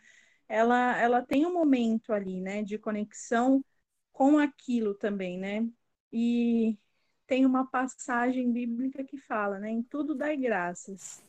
ela, 0.50 1.00
ela 1.00 1.22
tem 1.22 1.46
um 1.46 1.54
momento 1.54 2.12
ali, 2.12 2.42
né, 2.42 2.64
de 2.64 2.80
conexão 2.80 3.64
com 4.14 4.38
aquilo 4.38 4.94
também, 4.96 5.38
né? 5.40 5.68
E 6.12 6.78
tem 7.28 7.46
uma 7.46 7.66
passagem 7.68 8.52
bíblica 8.52 9.04
que 9.04 9.18
fala, 9.18 9.60
né, 9.60 9.70
em 9.72 9.84
tudo 9.84 10.16
dai 10.16 10.38
graças. 10.38 11.24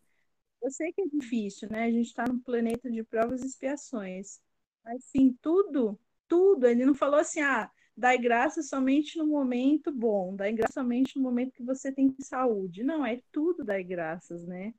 Eu 0.63 0.71
sei 0.71 0.93
que 0.93 1.03
é 1.03 1.07
difícil, 1.07 1.69
né? 1.71 1.85
A 1.85 1.91
gente 1.91 2.07
está 2.09 2.27
num 2.27 2.39
planeta 2.41 2.91
de 2.91 3.05
provas 3.05 3.43
e 3.43 3.47
expiações. 3.47 4.41
Mas 4.85 5.05
sim, 5.05 5.37
tudo, 5.43 5.99
tudo, 6.29 6.67
ele 6.67 6.85
não 6.87 6.95
falou 6.95 7.21
assim, 7.21 7.41
ah, 7.41 7.71
dai 7.97 8.19
graça 8.19 8.63
somente 8.63 9.19
no 9.19 9.27
momento 9.27 9.93
bom, 9.93 10.35
dai 10.37 10.53
graça 10.53 10.75
somente 10.75 11.17
no 11.17 11.23
momento 11.23 11.53
que 11.53 11.63
você 11.63 11.93
tem 11.93 12.15
saúde. 12.21 12.83
Não, 12.85 13.05
é 13.05 13.21
tudo 13.33 13.65
dai 13.65 13.83
graças, 13.85 14.45
né? 14.47 14.75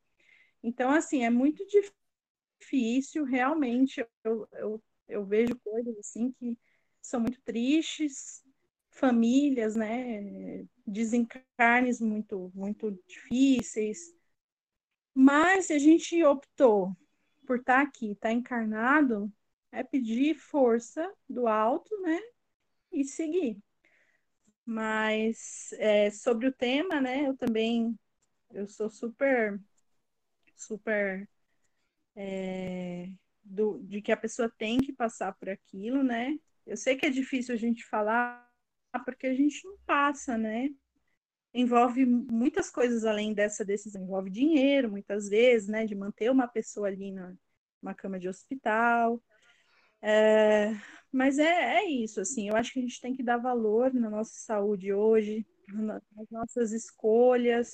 Então, 0.63 0.91
assim, 0.91 1.23
é 1.23 1.29
muito 1.29 1.63
difícil, 2.59 3.23
realmente, 3.23 4.05
eu, 4.23 4.47
eu, 4.53 4.83
eu 5.07 5.25
vejo 5.25 5.55
coisas 5.63 5.97
assim 5.99 6.31
que 6.33 6.57
são 7.05 7.19
muito 7.19 7.41
tristes, 7.41 8.43
famílias, 8.89 9.75
né, 9.75 10.65
desencarnes 10.85 11.99
muito, 11.99 12.51
muito 12.53 12.91
difíceis, 13.07 14.13
mas 15.13 15.67
se 15.67 15.73
a 15.73 15.79
gente 15.79 16.23
optou 16.23 16.95
por 17.45 17.59
estar 17.59 17.81
aqui, 17.81 18.11
estar 18.11 18.31
encarnado, 18.31 19.31
é 19.71 19.83
pedir 19.83 20.35
força 20.35 21.13
do 21.29 21.47
alto, 21.47 21.95
né, 22.01 22.19
e 22.91 23.03
seguir. 23.03 23.57
Mas 24.65 25.71
é, 25.73 26.09
sobre 26.09 26.47
o 26.47 26.53
tema, 26.53 26.99
né, 26.99 27.27
eu 27.27 27.37
também 27.37 27.97
eu 28.51 28.67
sou 28.67 28.89
super 28.89 29.59
super 30.55 31.27
é, 32.15 33.09
do, 33.43 33.79
de 33.83 34.01
que 34.01 34.11
a 34.11 34.17
pessoa 34.17 34.49
tem 34.57 34.79
que 34.79 34.93
passar 34.93 35.33
por 35.33 35.49
aquilo, 35.49 36.03
né? 36.03 36.37
Eu 36.66 36.78
sei 36.78 36.95
que 36.95 37.05
é 37.05 37.09
difícil 37.09 37.53
a 37.53 37.57
gente 37.57 37.86
falar 37.86 38.45
porque 39.05 39.28
a 39.28 39.34
gente 39.34 39.63
não 39.66 39.78
passa, 39.86 40.38
né? 40.38 40.70
Envolve 41.53 42.05
muitas 42.05 42.70
coisas 42.70 43.05
além 43.05 43.34
dessa 43.34 43.63
decisão, 43.63 44.01
envolve 44.01 44.30
dinheiro, 44.30 44.89
muitas 44.89 45.28
vezes, 45.30 45.68
né? 45.68 45.86
De 45.86 45.95
manter 45.95 46.32
uma 46.32 46.47
pessoa 46.47 46.88
ali 46.88 47.11
na, 47.11 47.34
numa 47.82 47.93
cama 47.93 48.20
de 48.20 48.28
hospital, 48.30 49.22
é, 50.07 50.72
mas 51.11 51.39
é, 51.39 51.78
é 51.78 51.89
isso, 51.89 52.22
assim, 52.22 52.47
eu 52.47 52.55
acho 52.55 52.72
que 52.72 52.78
a 52.78 52.82
gente 52.84 53.01
tem 53.01 53.16
que 53.16 53.24
dar 53.24 53.38
valor 53.38 53.91
na 53.91 54.07
nossa 54.07 54.34
saúde 54.36 54.93
hoje, 54.93 55.43
nas 55.68 56.30
nossas 56.30 56.72
escolhas, 56.72 57.72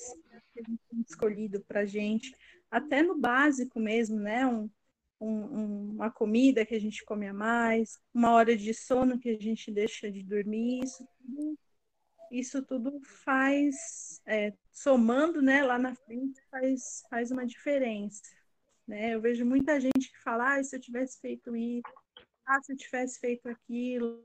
que 0.52 0.60
a 0.60 0.62
gente 0.62 0.80
tem 0.88 1.00
escolhido 1.06 1.60
para 1.60 1.84
gente, 1.84 2.34
até 2.70 3.02
no 3.02 3.18
básico 3.18 3.78
mesmo, 3.78 4.18
né? 4.18 4.46
Um, 4.46 4.70
um, 5.24 5.90
uma 5.92 6.10
comida 6.10 6.66
que 6.66 6.74
a 6.74 6.80
gente 6.80 7.04
come 7.04 7.26
a 7.28 7.34
mais, 7.34 7.98
uma 8.12 8.32
hora 8.32 8.56
de 8.56 8.74
sono 8.74 9.18
que 9.18 9.30
a 9.30 9.38
gente 9.38 9.70
deixa 9.70 10.10
de 10.10 10.22
dormir, 10.22 10.82
isso 10.84 11.06
tudo, 11.18 11.58
isso 12.30 12.62
tudo 12.62 13.00
faz, 13.24 14.20
é, 14.26 14.52
somando 14.72 15.40
né, 15.42 15.62
lá 15.62 15.78
na 15.78 15.94
frente, 15.94 16.40
faz, 16.50 17.04
faz 17.08 17.30
uma 17.30 17.46
diferença. 17.46 18.22
Né? 18.86 19.14
Eu 19.14 19.20
vejo 19.20 19.44
muita 19.44 19.80
gente 19.80 20.10
que 20.10 20.18
fala, 20.22 20.56
ah, 20.56 20.64
se 20.64 20.76
eu 20.76 20.80
tivesse 20.80 21.20
feito 21.20 21.54
isso, 21.54 21.82
ah, 22.46 22.60
se 22.62 22.72
eu 22.72 22.76
tivesse 22.76 23.20
feito 23.20 23.48
aquilo, 23.48 24.24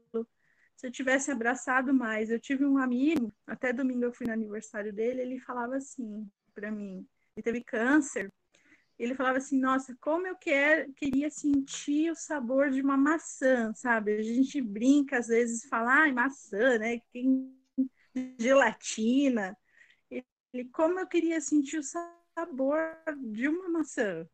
se 0.76 0.88
eu 0.88 0.92
tivesse 0.92 1.32
abraçado 1.32 1.94
mais. 1.94 2.30
Eu 2.30 2.40
tive 2.40 2.66
um 2.66 2.78
amigo, 2.78 3.34
até 3.46 3.74
domingo 3.74 4.06
eu 4.06 4.14
fui 4.14 4.28
no 4.28 4.34
aniversário 4.34 4.94
dele, 4.94 5.22
ele 5.22 5.40
falava 5.40 5.76
assim 5.76 6.30
para 6.54 6.72
mim, 6.72 7.06
ele 7.36 7.44
teve 7.44 7.64
câncer, 7.64 8.32
ele 8.98 9.16
falava 9.16 9.38
assim, 9.38 9.60
nossa, 9.60 9.96
como 10.02 10.26
eu 10.28 10.36
quer, 10.36 10.92
queria 10.96 11.30
sentir 11.30 12.12
o 12.12 12.16
sabor 12.16 12.72
de 12.72 12.82
uma 12.82 12.98
maçã, 12.98 13.74
sabe? 13.74 14.14
A 14.18 14.24
gente 14.24 14.62
brinca 14.62 15.20
às 15.20 15.28
vezes, 15.28 15.66
fala, 15.70 16.04
ai, 16.04 16.12
maçã, 16.12 16.80
né? 16.80 17.00
Gelatina. 18.40 19.56
Ele, 20.10 20.26
como 20.72 21.00
eu 21.00 21.08
queria 21.08 21.40
sentir 21.40 21.78
o 21.78 21.84
sabor 21.84 22.98
de 23.32 23.48
uma 23.48 23.70
maçã. 23.70 24.28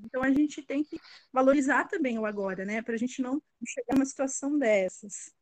Então 0.00 0.22
a 0.22 0.30
gente 0.30 0.62
tem 0.62 0.82
que 0.82 0.98
valorizar 1.32 1.84
também 1.86 2.18
o 2.18 2.26
agora, 2.26 2.64
né? 2.64 2.82
Para 2.82 2.94
a 2.94 2.98
gente 2.98 3.22
não 3.22 3.42
chegar 3.66 3.94
numa 3.94 4.06
situação 4.06 4.58
dessas. 4.58 5.32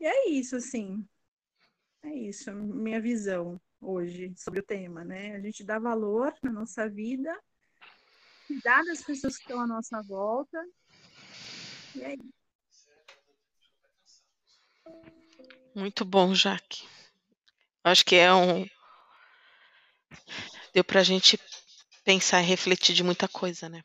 E 0.00 0.06
é 0.06 0.28
isso, 0.28 0.56
assim. 0.56 1.06
É 2.02 2.14
isso, 2.14 2.52
minha 2.52 3.00
visão 3.00 3.60
hoje 3.80 4.34
sobre 4.36 4.60
o 4.60 4.62
tema, 4.62 5.04
né? 5.04 5.34
A 5.36 5.40
gente 5.40 5.64
dá 5.64 5.78
valor 5.78 6.34
na 6.42 6.52
nossa 6.52 6.88
vida, 6.88 7.34
cuidar 8.46 8.84
das 8.84 9.02
pessoas 9.02 9.36
que 9.36 9.42
estão 9.42 9.60
à 9.60 9.66
nossa 9.66 10.00
volta. 10.02 10.58
E 11.94 12.02
é 12.02 12.14
isso. 12.14 12.44
Muito 15.74 16.04
bom, 16.04 16.34
Jaque. 16.34 16.86
Acho 17.82 18.04
que 18.04 18.14
é 18.14 18.32
um. 18.32 18.66
Deu 20.72 20.84
para 20.84 21.00
a 21.00 21.04
gente 21.04 21.38
pensar 22.04 22.40
e 22.42 22.46
refletir 22.46 22.94
de 22.94 23.02
muita 23.02 23.26
coisa, 23.28 23.68
né? 23.68 23.82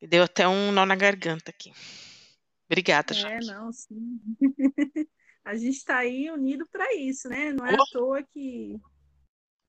Me 0.00 0.06
deu 0.06 0.22
até 0.22 0.46
um 0.46 0.70
nó 0.72 0.84
na 0.84 0.94
garganta 0.94 1.50
aqui. 1.50 1.72
Obrigada, 2.66 3.14
é, 3.14 3.16
Jaque. 3.16 3.50
É, 3.50 3.54
não, 3.54 3.72
sim. 3.72 4.20
a 5.44 5.54
gente 5.54 5.76
está 5.76 5.98
aí 5.98 6.30
unido 6.30 6.66
para 6.66 6.94
isso, 6.94 7.28
né? 7.28 7.52
Não 7.52 7.66
é 7.66 7.74
oh. 7.78 7.82
à 7.82 7.86
toa 7.92 8.22
que, 8.22 8.78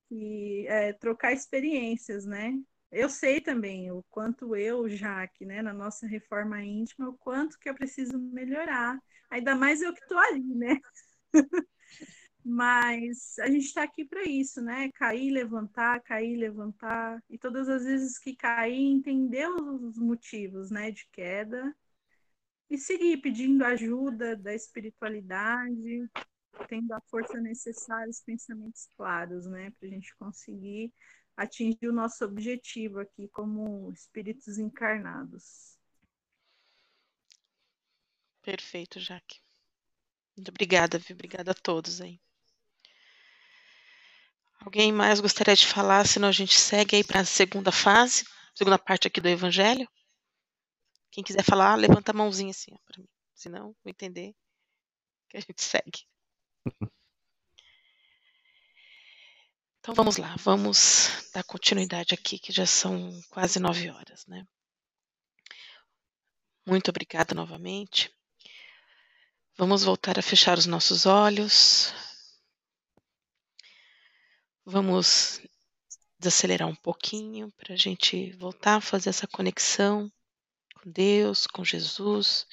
que 0.08 0.66
é, 0.68 0.92
trocar 0.92 1.32
experiências, 1.32 2.24
né? 2.26 2.54
Eu 2.90 3.10
sei 3.10 3.40
também 3.40 3.90
o 3.90 4.02
quanto 4.10 4.56
eu, 4.56 4.88
Jaque, 4.88 5.44
né, 5.44 5.60
na 5.60 5.74
nossa 5.74 6.06
reforma 6.06 6.62
íntima, 6.62 7.08
o 7.08 7.18
quanto 7.18 7.58
que 7.58 7.68
eu 7.68 7.74
preciso 7.74 8.18
melhorar. 8.18 8.98
Ainda 9.30 9.54
mais 9.54 9.82
eu 9.82 9.92
que 9.92 10.00
estou 10.00 10.18
ali, 10.18 10.54
né? 10.54 10.80
Mas 12.44 13.38
a 13.40 13.46
gente 13.48 13.66
está 13.66 13.82
aqui 13.82 14.06
para 14.06 14.22
isso, 14.24 14.62
né? 14.62 14.90
Cair, 14.92 15.30
levantar, 15.30 16.00
cair, 16.02 16.36
levantar. 16.36 17.22
E 17.28 17.36
todas 17.38 17.68
as 17.68 17.84
vezes 17.84 18.18
que 18.18 18.34
cair, 18.34 18.74
entender 18.74 19.46
os 19.48 19.98
motivos, 19.98 20.70
né, 20.70 20.90
de 20.90 21.06
queda 21.12 21.74
e 22.70 22.78
seguir 22.78 23.18
pedindo 23.18 23.64
ajuda 23.64 24.36
da 24.36 24.54
espiritualidade, 24.54 26.08
tendo 26.66 26.92
a 26.92 27.00
força 27.02 27.40
necessária, 27.40 28.10
os 28.10 28.20
pensamentos 28.20 28.88
claros, 28.96 29.46
né, 29.46 29.70
para 29.70 29.88
a 29.88 29.90
gente 29.90 30.14
conseguir 30.16 30.92
atingir 31.36 31.88
o 31.88 31.92
nosso 31.92 32.24
objetivo 32.24 32.98
aqui 32.98 33.28
como 33.28 33.92
espíritos 33.92 34.58
encarnados. 34.58 35.78
Perfeito, 38.42 38.98
Jaque. 38.98 39.40
Muito 40.36 40.48
obrigada, 40.48 40.98
viu? 40.98 41.14
Obrigada 41.14 41.50
a 41.50 41.54
todos 41.54 42.00
aí. 42.00 42.20
Alguém 44.60 44.92
mais 44.92 45.20
gostaria 45.20 45.54
de 45.54 45.66
falar? 45.66 46.06
Senão 46.06 46.28
a 46.28 46.32
gente 46.32 46.58
segue 46.58 46.96
aí 46.96 47.04
para 47.04 47.20
a 47.20 47.24
segunda 47.24 47.70
fase, 47.70 48.24
segunda 48.54 48.78
parte 48.78 49.06
aqui 49.06 49.20
do 49.20 49.28
Evangelho. 49.28 49.88
Quem 51.10 51.22
quiser 51.22 51.44
falar, 51.44 51.76
levanta 51.76 52.10
a 52.10 52.14
mãozinha 52.14 52.50
assim 52.50 52.76
para 52.84 53.00
mim. 53.00 53.08
Senão, 53.34 53.76
vou 53.84 53.90
entender 53.90 54.34
que 55.28 55.36
a 55.36 55.40
gente 55.40 55.62
segue. 55.62 56.06
Então 59.80 59.94
vamos 59.94 60.18
lá, 60.18 60.36
vamos 60.40 61.30
dar 61.32 61.42
continuidade 61.44 62.12
aqui, 62.12 62.38
que 62.38 62.52
já 62.52 62.66
são 62.66 63.10
quase 63.30 63.58
nove 63.58 63.88
horas, 63.88 64.26
né? 64.26 64.46
Muito 66.66 66.90
obrigada 66.90 67.34
novamente. 67.34 68.14
Vamos 69.56 69.84
voltar 69.84 70.18
a 70.18 70.22
fechar 70.22 70.58
os 70.58 70.66
nossos 70.66 71.06
olhos, 71.06 71.94
Vamos 74.70 75.40
desacelerar 76.18 76.68
um 76.68 76.74
pouquinho 76.74 77.50
para 77.52 77.72
a 77.72 77.76
gente 77.76 78.32
voltar 78.32 78.74
a 78.76 78.80
fazer 78.82 79.08
essa 79.08 79.26
conexão 79.26 80.12
com 80.74 80.90
Deus, 80.90 81.46
com 81.46 81.64
Jesus, 81.64 82.46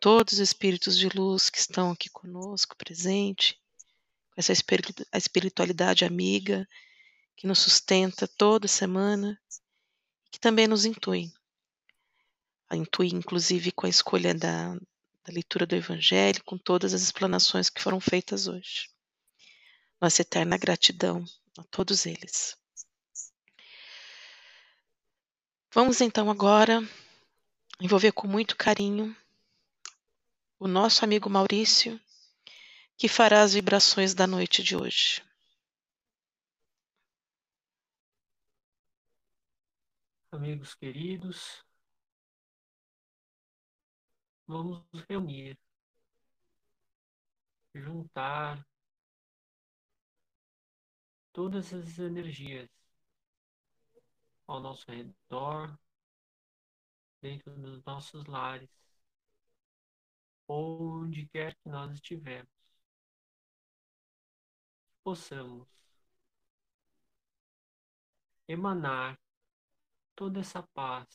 todos 0.00 0.34
os 0.34 0.38
espíritos 0.40 0.98
de 0.98 1.08
luz 1.08 1.50
que 1.50 1.58
estão 1.58 1.92
aqui 1.92 2.08
conosco, 2.10 2.76
presente, 2.76 3.60
com 4.32 4.40
essa 4.40 4.52
espiritualidade 5.14 6.04
amiga 6.04 6.66
que 7.36 7.46
nos 7.46 7.58
sustenta 7.60 8.26
toda 8.26 8.66
semana, 8.66 9.40
que 10.32 10.40
também 10.40 10.66
nos 10.66 10.84
intui. 10.84 11.32
Intui, 12.72 13.08
inclusive, 13.08 13.72
com 13.72 13.86
a 13.86 13.90
escolha 13.90 14.34
da, 14.34 14.74
da 14.74 15.32
leitura 15.32 15.66
do 15.66 15.76
Evangelho, 15.76 16.42
com 16.44 16.56
todas 16.56 16.94
as 16.94 17.02
explanações 17.02 17.68
que 17.68 17.82
foram 17.82 18.00
feitas 18.00 18.46
hoje 18.46 18.88
nossa 20.00 20.22
eterna 20.22 20.56
gratidão 20.56 21.22
a 21.58 21.64
todos 21.64 22.06
eles. 22.06 22.56
Vamos 25.72 26.00
então 26.00 26.30
agora 26.30 26.82
envolver 27.80 28.12
com 28.12 28.26
muito 28.26 28.56
carinho 28.56 29.14
o 30.60 30.68
nosso 30.68 31.02
amigo 31.06 31.30
Maurício, 31.30 31.98
que 32.98 33.08
fará 33.08 33.42
as 33.42 33.54
vibrações 33.54 34.12
da 34.12 34.26
noite 34.26 34.62
de 34.62 34.76
hoje. 34.76 35.24
Amigos 40.30 40.74
queridos, 40.74 41.64
vamos 44.46 44.84
reunir, 45.08 45.58
juntar 47.74 48.62
todas 51.32 51.72
as 51.72 51.98
energias 51.98 52.68
ao 54.46 54.60
nosso 54.60 54.84
redor, 54.90 55.74
dentro 57.22 57.50
dos 57.56 57.82
nossos 57.84 58.26
lares, 58.26 58.68
onde 60.50 61.28
quer 61.28 61.54
que 61.54 61.68
nós 61.68 61.92
estivermos, 61.92 62.52
possamos 65.04 65.68
emanar 68.48 69.18
toda 70.16 70.40
essa 70.40 70.62
paz, 70.74 71.08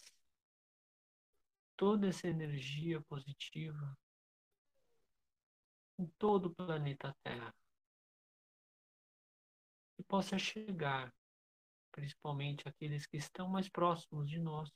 toda 1.76 2.08
essa 2.08 2.28
energia 2.28 3.02
positiva 3.02 3.98
em 6.00 6.08
todo 6.18 6.46
o 6.48 6.56
planeta 6.56 7.14
Terra. 7.22 7.54
Que 9.98 10.04
possa 10.04 10.38
chegar, 10.38 11.14
principalmente 11.92 12.68
aqueles 12.68 13.06
que 13.06 13.18
estão 13.18 13.50
mais 13.50 13.68
próximos 13.68 14.30
de 14.30 14.40
nós, 14.40 14.72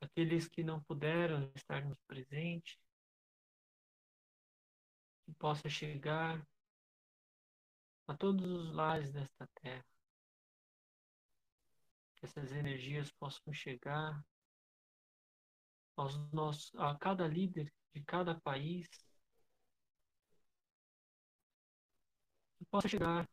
aqueles 0.00 0.48
que 0.48 0.64
não 0.64 0.82
puderam 0.82 1.50
estar 1.54 1.84
nos 1.84 1.98
presentes, 2.06 2.78
que 5.24 5.32
possa 5.34 5.68
chegar 5.68 6.44
a 8.06 8.16
todos 8.16 8.44
os 8.44 8.72
lares 8.72 9.12
desta 9.12 9.46
terra. 9.62 9.84
Que 12.16 12.26
essas 12.26 12.52
energias 12.52 13.12
possam 13.12 13.52
chegar 13.52 14.22
aos 15.96 16.16
nossos, 16.32 16.74
a 16.74 16.96
cada 16.96 17.26
líder 17.26 17.72
de 17.94 18.02
cada 18.02 18.38
país. 18.40 18.88
Que 22.58 22.64
possa 22.66 22.88
chegar 22.88 23.28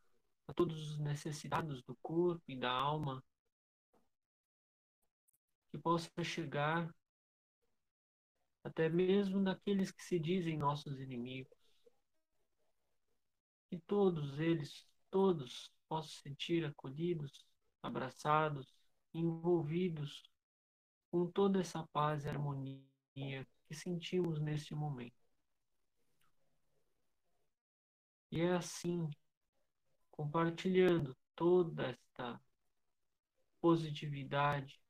a 0.47 0.53
todos 0.53 0.91
os 0.91 0.99
necessitados 0.99 1.81
do 1.83 1.95
corpo 1.97 2.43
e 2.47 2.57
da 2.57 2.71
alma 2.71 3.23
que 5.77 5.83
possa 5.83 6.23
chegar 6.23 6.93
até 8.63 8.89
mesmo 8.89 9.43
daqueles 9.43 9.91
que 9.91 10.03
se 10.03 10.19
dizem 10.19 10.57
nossos 10.57 10.99
inimigos. 10.99 11.55
Que 13.69 13.77
todos 13.79 14.39
eles, 14.39 14.87
todos, 15.11 15.71
possam 15.87 16.23
sentir 16.23 16.65
acolhidos, 16.65 17.45
abraçados, 17.81 18.73
envolvidos 19.13 20.23
com 21.11 21.29
toda 21.29 21.61
essa 21.61 21.85
paz 21.93 22.25
e 22.25 22.29
harmonia 22.29 23.47
que 23.67 23.75
sentimos 23.75 24.39
neste 24.39 24.73
momento. 24.73 25.15
E 28.31 28.41
é 28.41 28.53
assim, 28.53 29.09
compartilhando 30.11 31.15
toda 31.35 31.91
esta 31.91 32.41
positividade, 33.61 34.81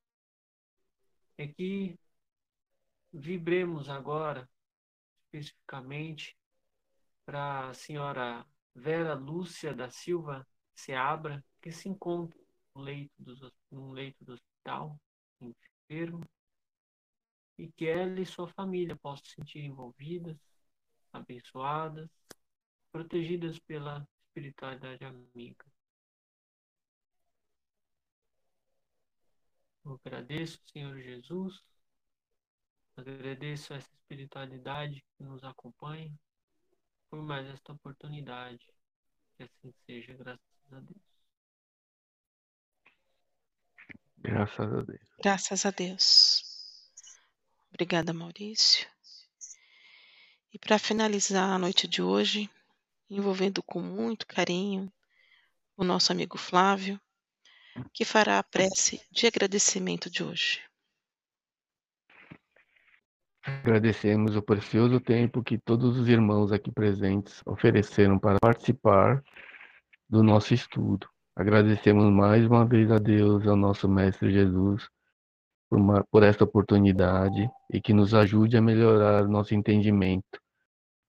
é 1.38 1.48
que 1.48 1.98
vibremos 3.14 3.90
agora, 3.90 4.50
especificamente, 5.26 6.36
para 7.26 7.70
a 7.70 7.74
senhora 7.74 8.46
Vera 8.74 9.14
Lúcia 9.14 9.74
da 9.74 9.90
Silva 9.90 10.48
Seabra, 10.74 11.44
que 11.62 11.72
se 11.72 11.90
encontra 11.90 12.40
no 12.74 12.82
leito 12.82 13.14
do, 13.18 13.54
no 13.72 13.92
leito 13.92 14.24
do 14.24 14.34
hospital, 14.34 15.00
enfermo, 15.42 16.24
e 17.58 17.72
que 17.72 17.88
ela 17.88 18.20
e 18.20 18.26
sua 18.26 18.48
família 18.48 18.96
possam 18.96 19.26
se 19.26 19.36
sentir 19.36 19.60
envolvidas, 19.60 20.38
abençoadas, 21.12 22.08
protegidas 22.92 23.58
pela 23.60 24.08
espiritualidade 24.28 25.04
amiga. 25.04 25.66
Eu 29.88 29.98
agradeço, 30.06 30.60
Senhor 30.66 31.00
Jesus, 31.00 31.64
agradeço 32.98 33.74
essa 33.74 33.90
espiritualidade 33.94 35.02
que 35.16 35.24
nos 35.24 35.42
acompanha 35.46 36.12
por 37.10 37.24
mais 37.24 37.48
esta 37.48 37.72
oportunidade. 37.72 38.68
Que 39.38 39.44
assim 39.44 39.74
seja, 39.86 40.14
graças 40.14 40.74
a 40.74 40.80
Deus. 40.82 41.02
Graças 44.18 44.74
a 44.74 44.82
Deus. 44.82 45.10
Graças 45.24 45.66
a 45.66 45.72
Deus. 45.72 46.44
Obrigada, 47.70 48.12
Maurício. 48.12 48.86
E 50.52 50.60
para 50.60 50.78
finalizar 50.78 51.50
a 51.50 51.58
noite 51.58 51.88
de 51.88 52.02
hoje, 52.02 52.50
envolvendo 53.10 53.64
com 53.64 53.82
muito 53.82 54.28
carinho 54.28 54.92
o 55.78 55.86
nosso 55.86 56.12
amigo 56.12 56.38
Flávio, 56.38 57.00
que 57.94 58.06
fará 58.06 58.40
a 58.40 58.44
prece 58.44 59.02
de 59.12 59.28
agradecimento 59.28 60.10
de 60.10 60.24
hoje. 60.24 60.62
Agradecemos 63.44 64.36
o 64.36 64.42
precioso 64.42 65.00
tempo 65.00 65.44
que 65.44 65.58
todos 65.58 65.98
os 65.98 66.10
irmãos 66.10 66.52
aqui 66.52 66.72
presentes 66.72 67.42
ofereceram 67.46 68.20
para 68.20 68.40
participar 68.40 69.24
do 70.10 70.22
nosso 70.22 70.54
estudo. 70.54 71.08
Agradecemos 71.36 72.12
mais 72.12 72.46
uma 72.46 72.66
vez 72.66 72.92
a 72.92 72.98
Deus, 72.98 73.48
ao 73.48 73.56
nosso 73.56 73.88
Mestre 73.88 74.32
Jesus, 74.32 74.90
por, 75.70 75.80
uma, 75.80 76.04
por 76.12 76.24
esta 76.24 76.44
oportunidade 76.44 77.50
e 77.72 77.80
que 77.80 77.94
nos 77.94 78.14
ajude 78.14 78.58
a 78.58 78.62
melhorar 78.62 79.28
nosso 79.28 79.56
entendimento 79.56 80.42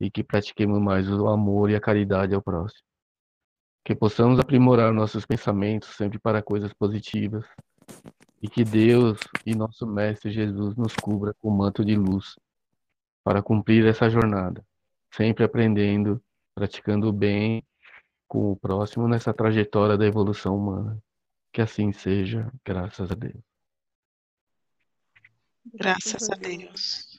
e 0.00 0.10
que 0.10 0.22
pratiquemos 0.22 0.80
mais 0.80 1.10
o 1.10 1.26
amor 1.26 1.70
e 1.70 1.74
a 1.74 1.80
caridade 1.80 2.34
ao 2.34 2.42
próximo 2.42 2.87
que 3.88 3.94
possamos 3.94 4.38
aprimorar 4.38 4.92
nossos 4.92 5.24
pensamentos 5.24 5.88
sempre 5.96 6.18
para 6.18 6.42
coisas 6.42 6.74
positivas 6.74 7.46
e 8.42 8.46
que 8.46 8.62
Deus 8.62 9.18
e 9.46 9.54
nosso 9.54 9.86
Mestre 9.86 10.30
Jesus 10.30 10.76
nos 10.76 10.94
cubra 10.94 11.32
com 11.38 11.48
manto 11.48 11.82
de 11.82 11.96
luz 11.96 12.38
para 13.24 13.42
cumprir 13.42 13.86
essa 13.86 14.10
jornada, 14.10 14.62
sempre 15.10 15.42
aprendendo, 15.42 16.22
praticando 16.54 17.08
o 17.08 17.12
bem 17.14 17.66
com 18.26 18.52
o 18.52 18.56
próximo 18.56 19.08
nessa 19.08 19.32
trajetória 19.32 19.96
da 19.96 20.04
evolução 20.04 20.58
humana. 20.58 21.02
Que 21.50 21.62
assim 21.62 21.90
seja, 21.90 22.52
graças 22.62 23.10
a 23.10 23.14
Deus. 23.14 23.42
Graças 25.72 26.28
a 26.28 26.34
Deus. 26.34 27.18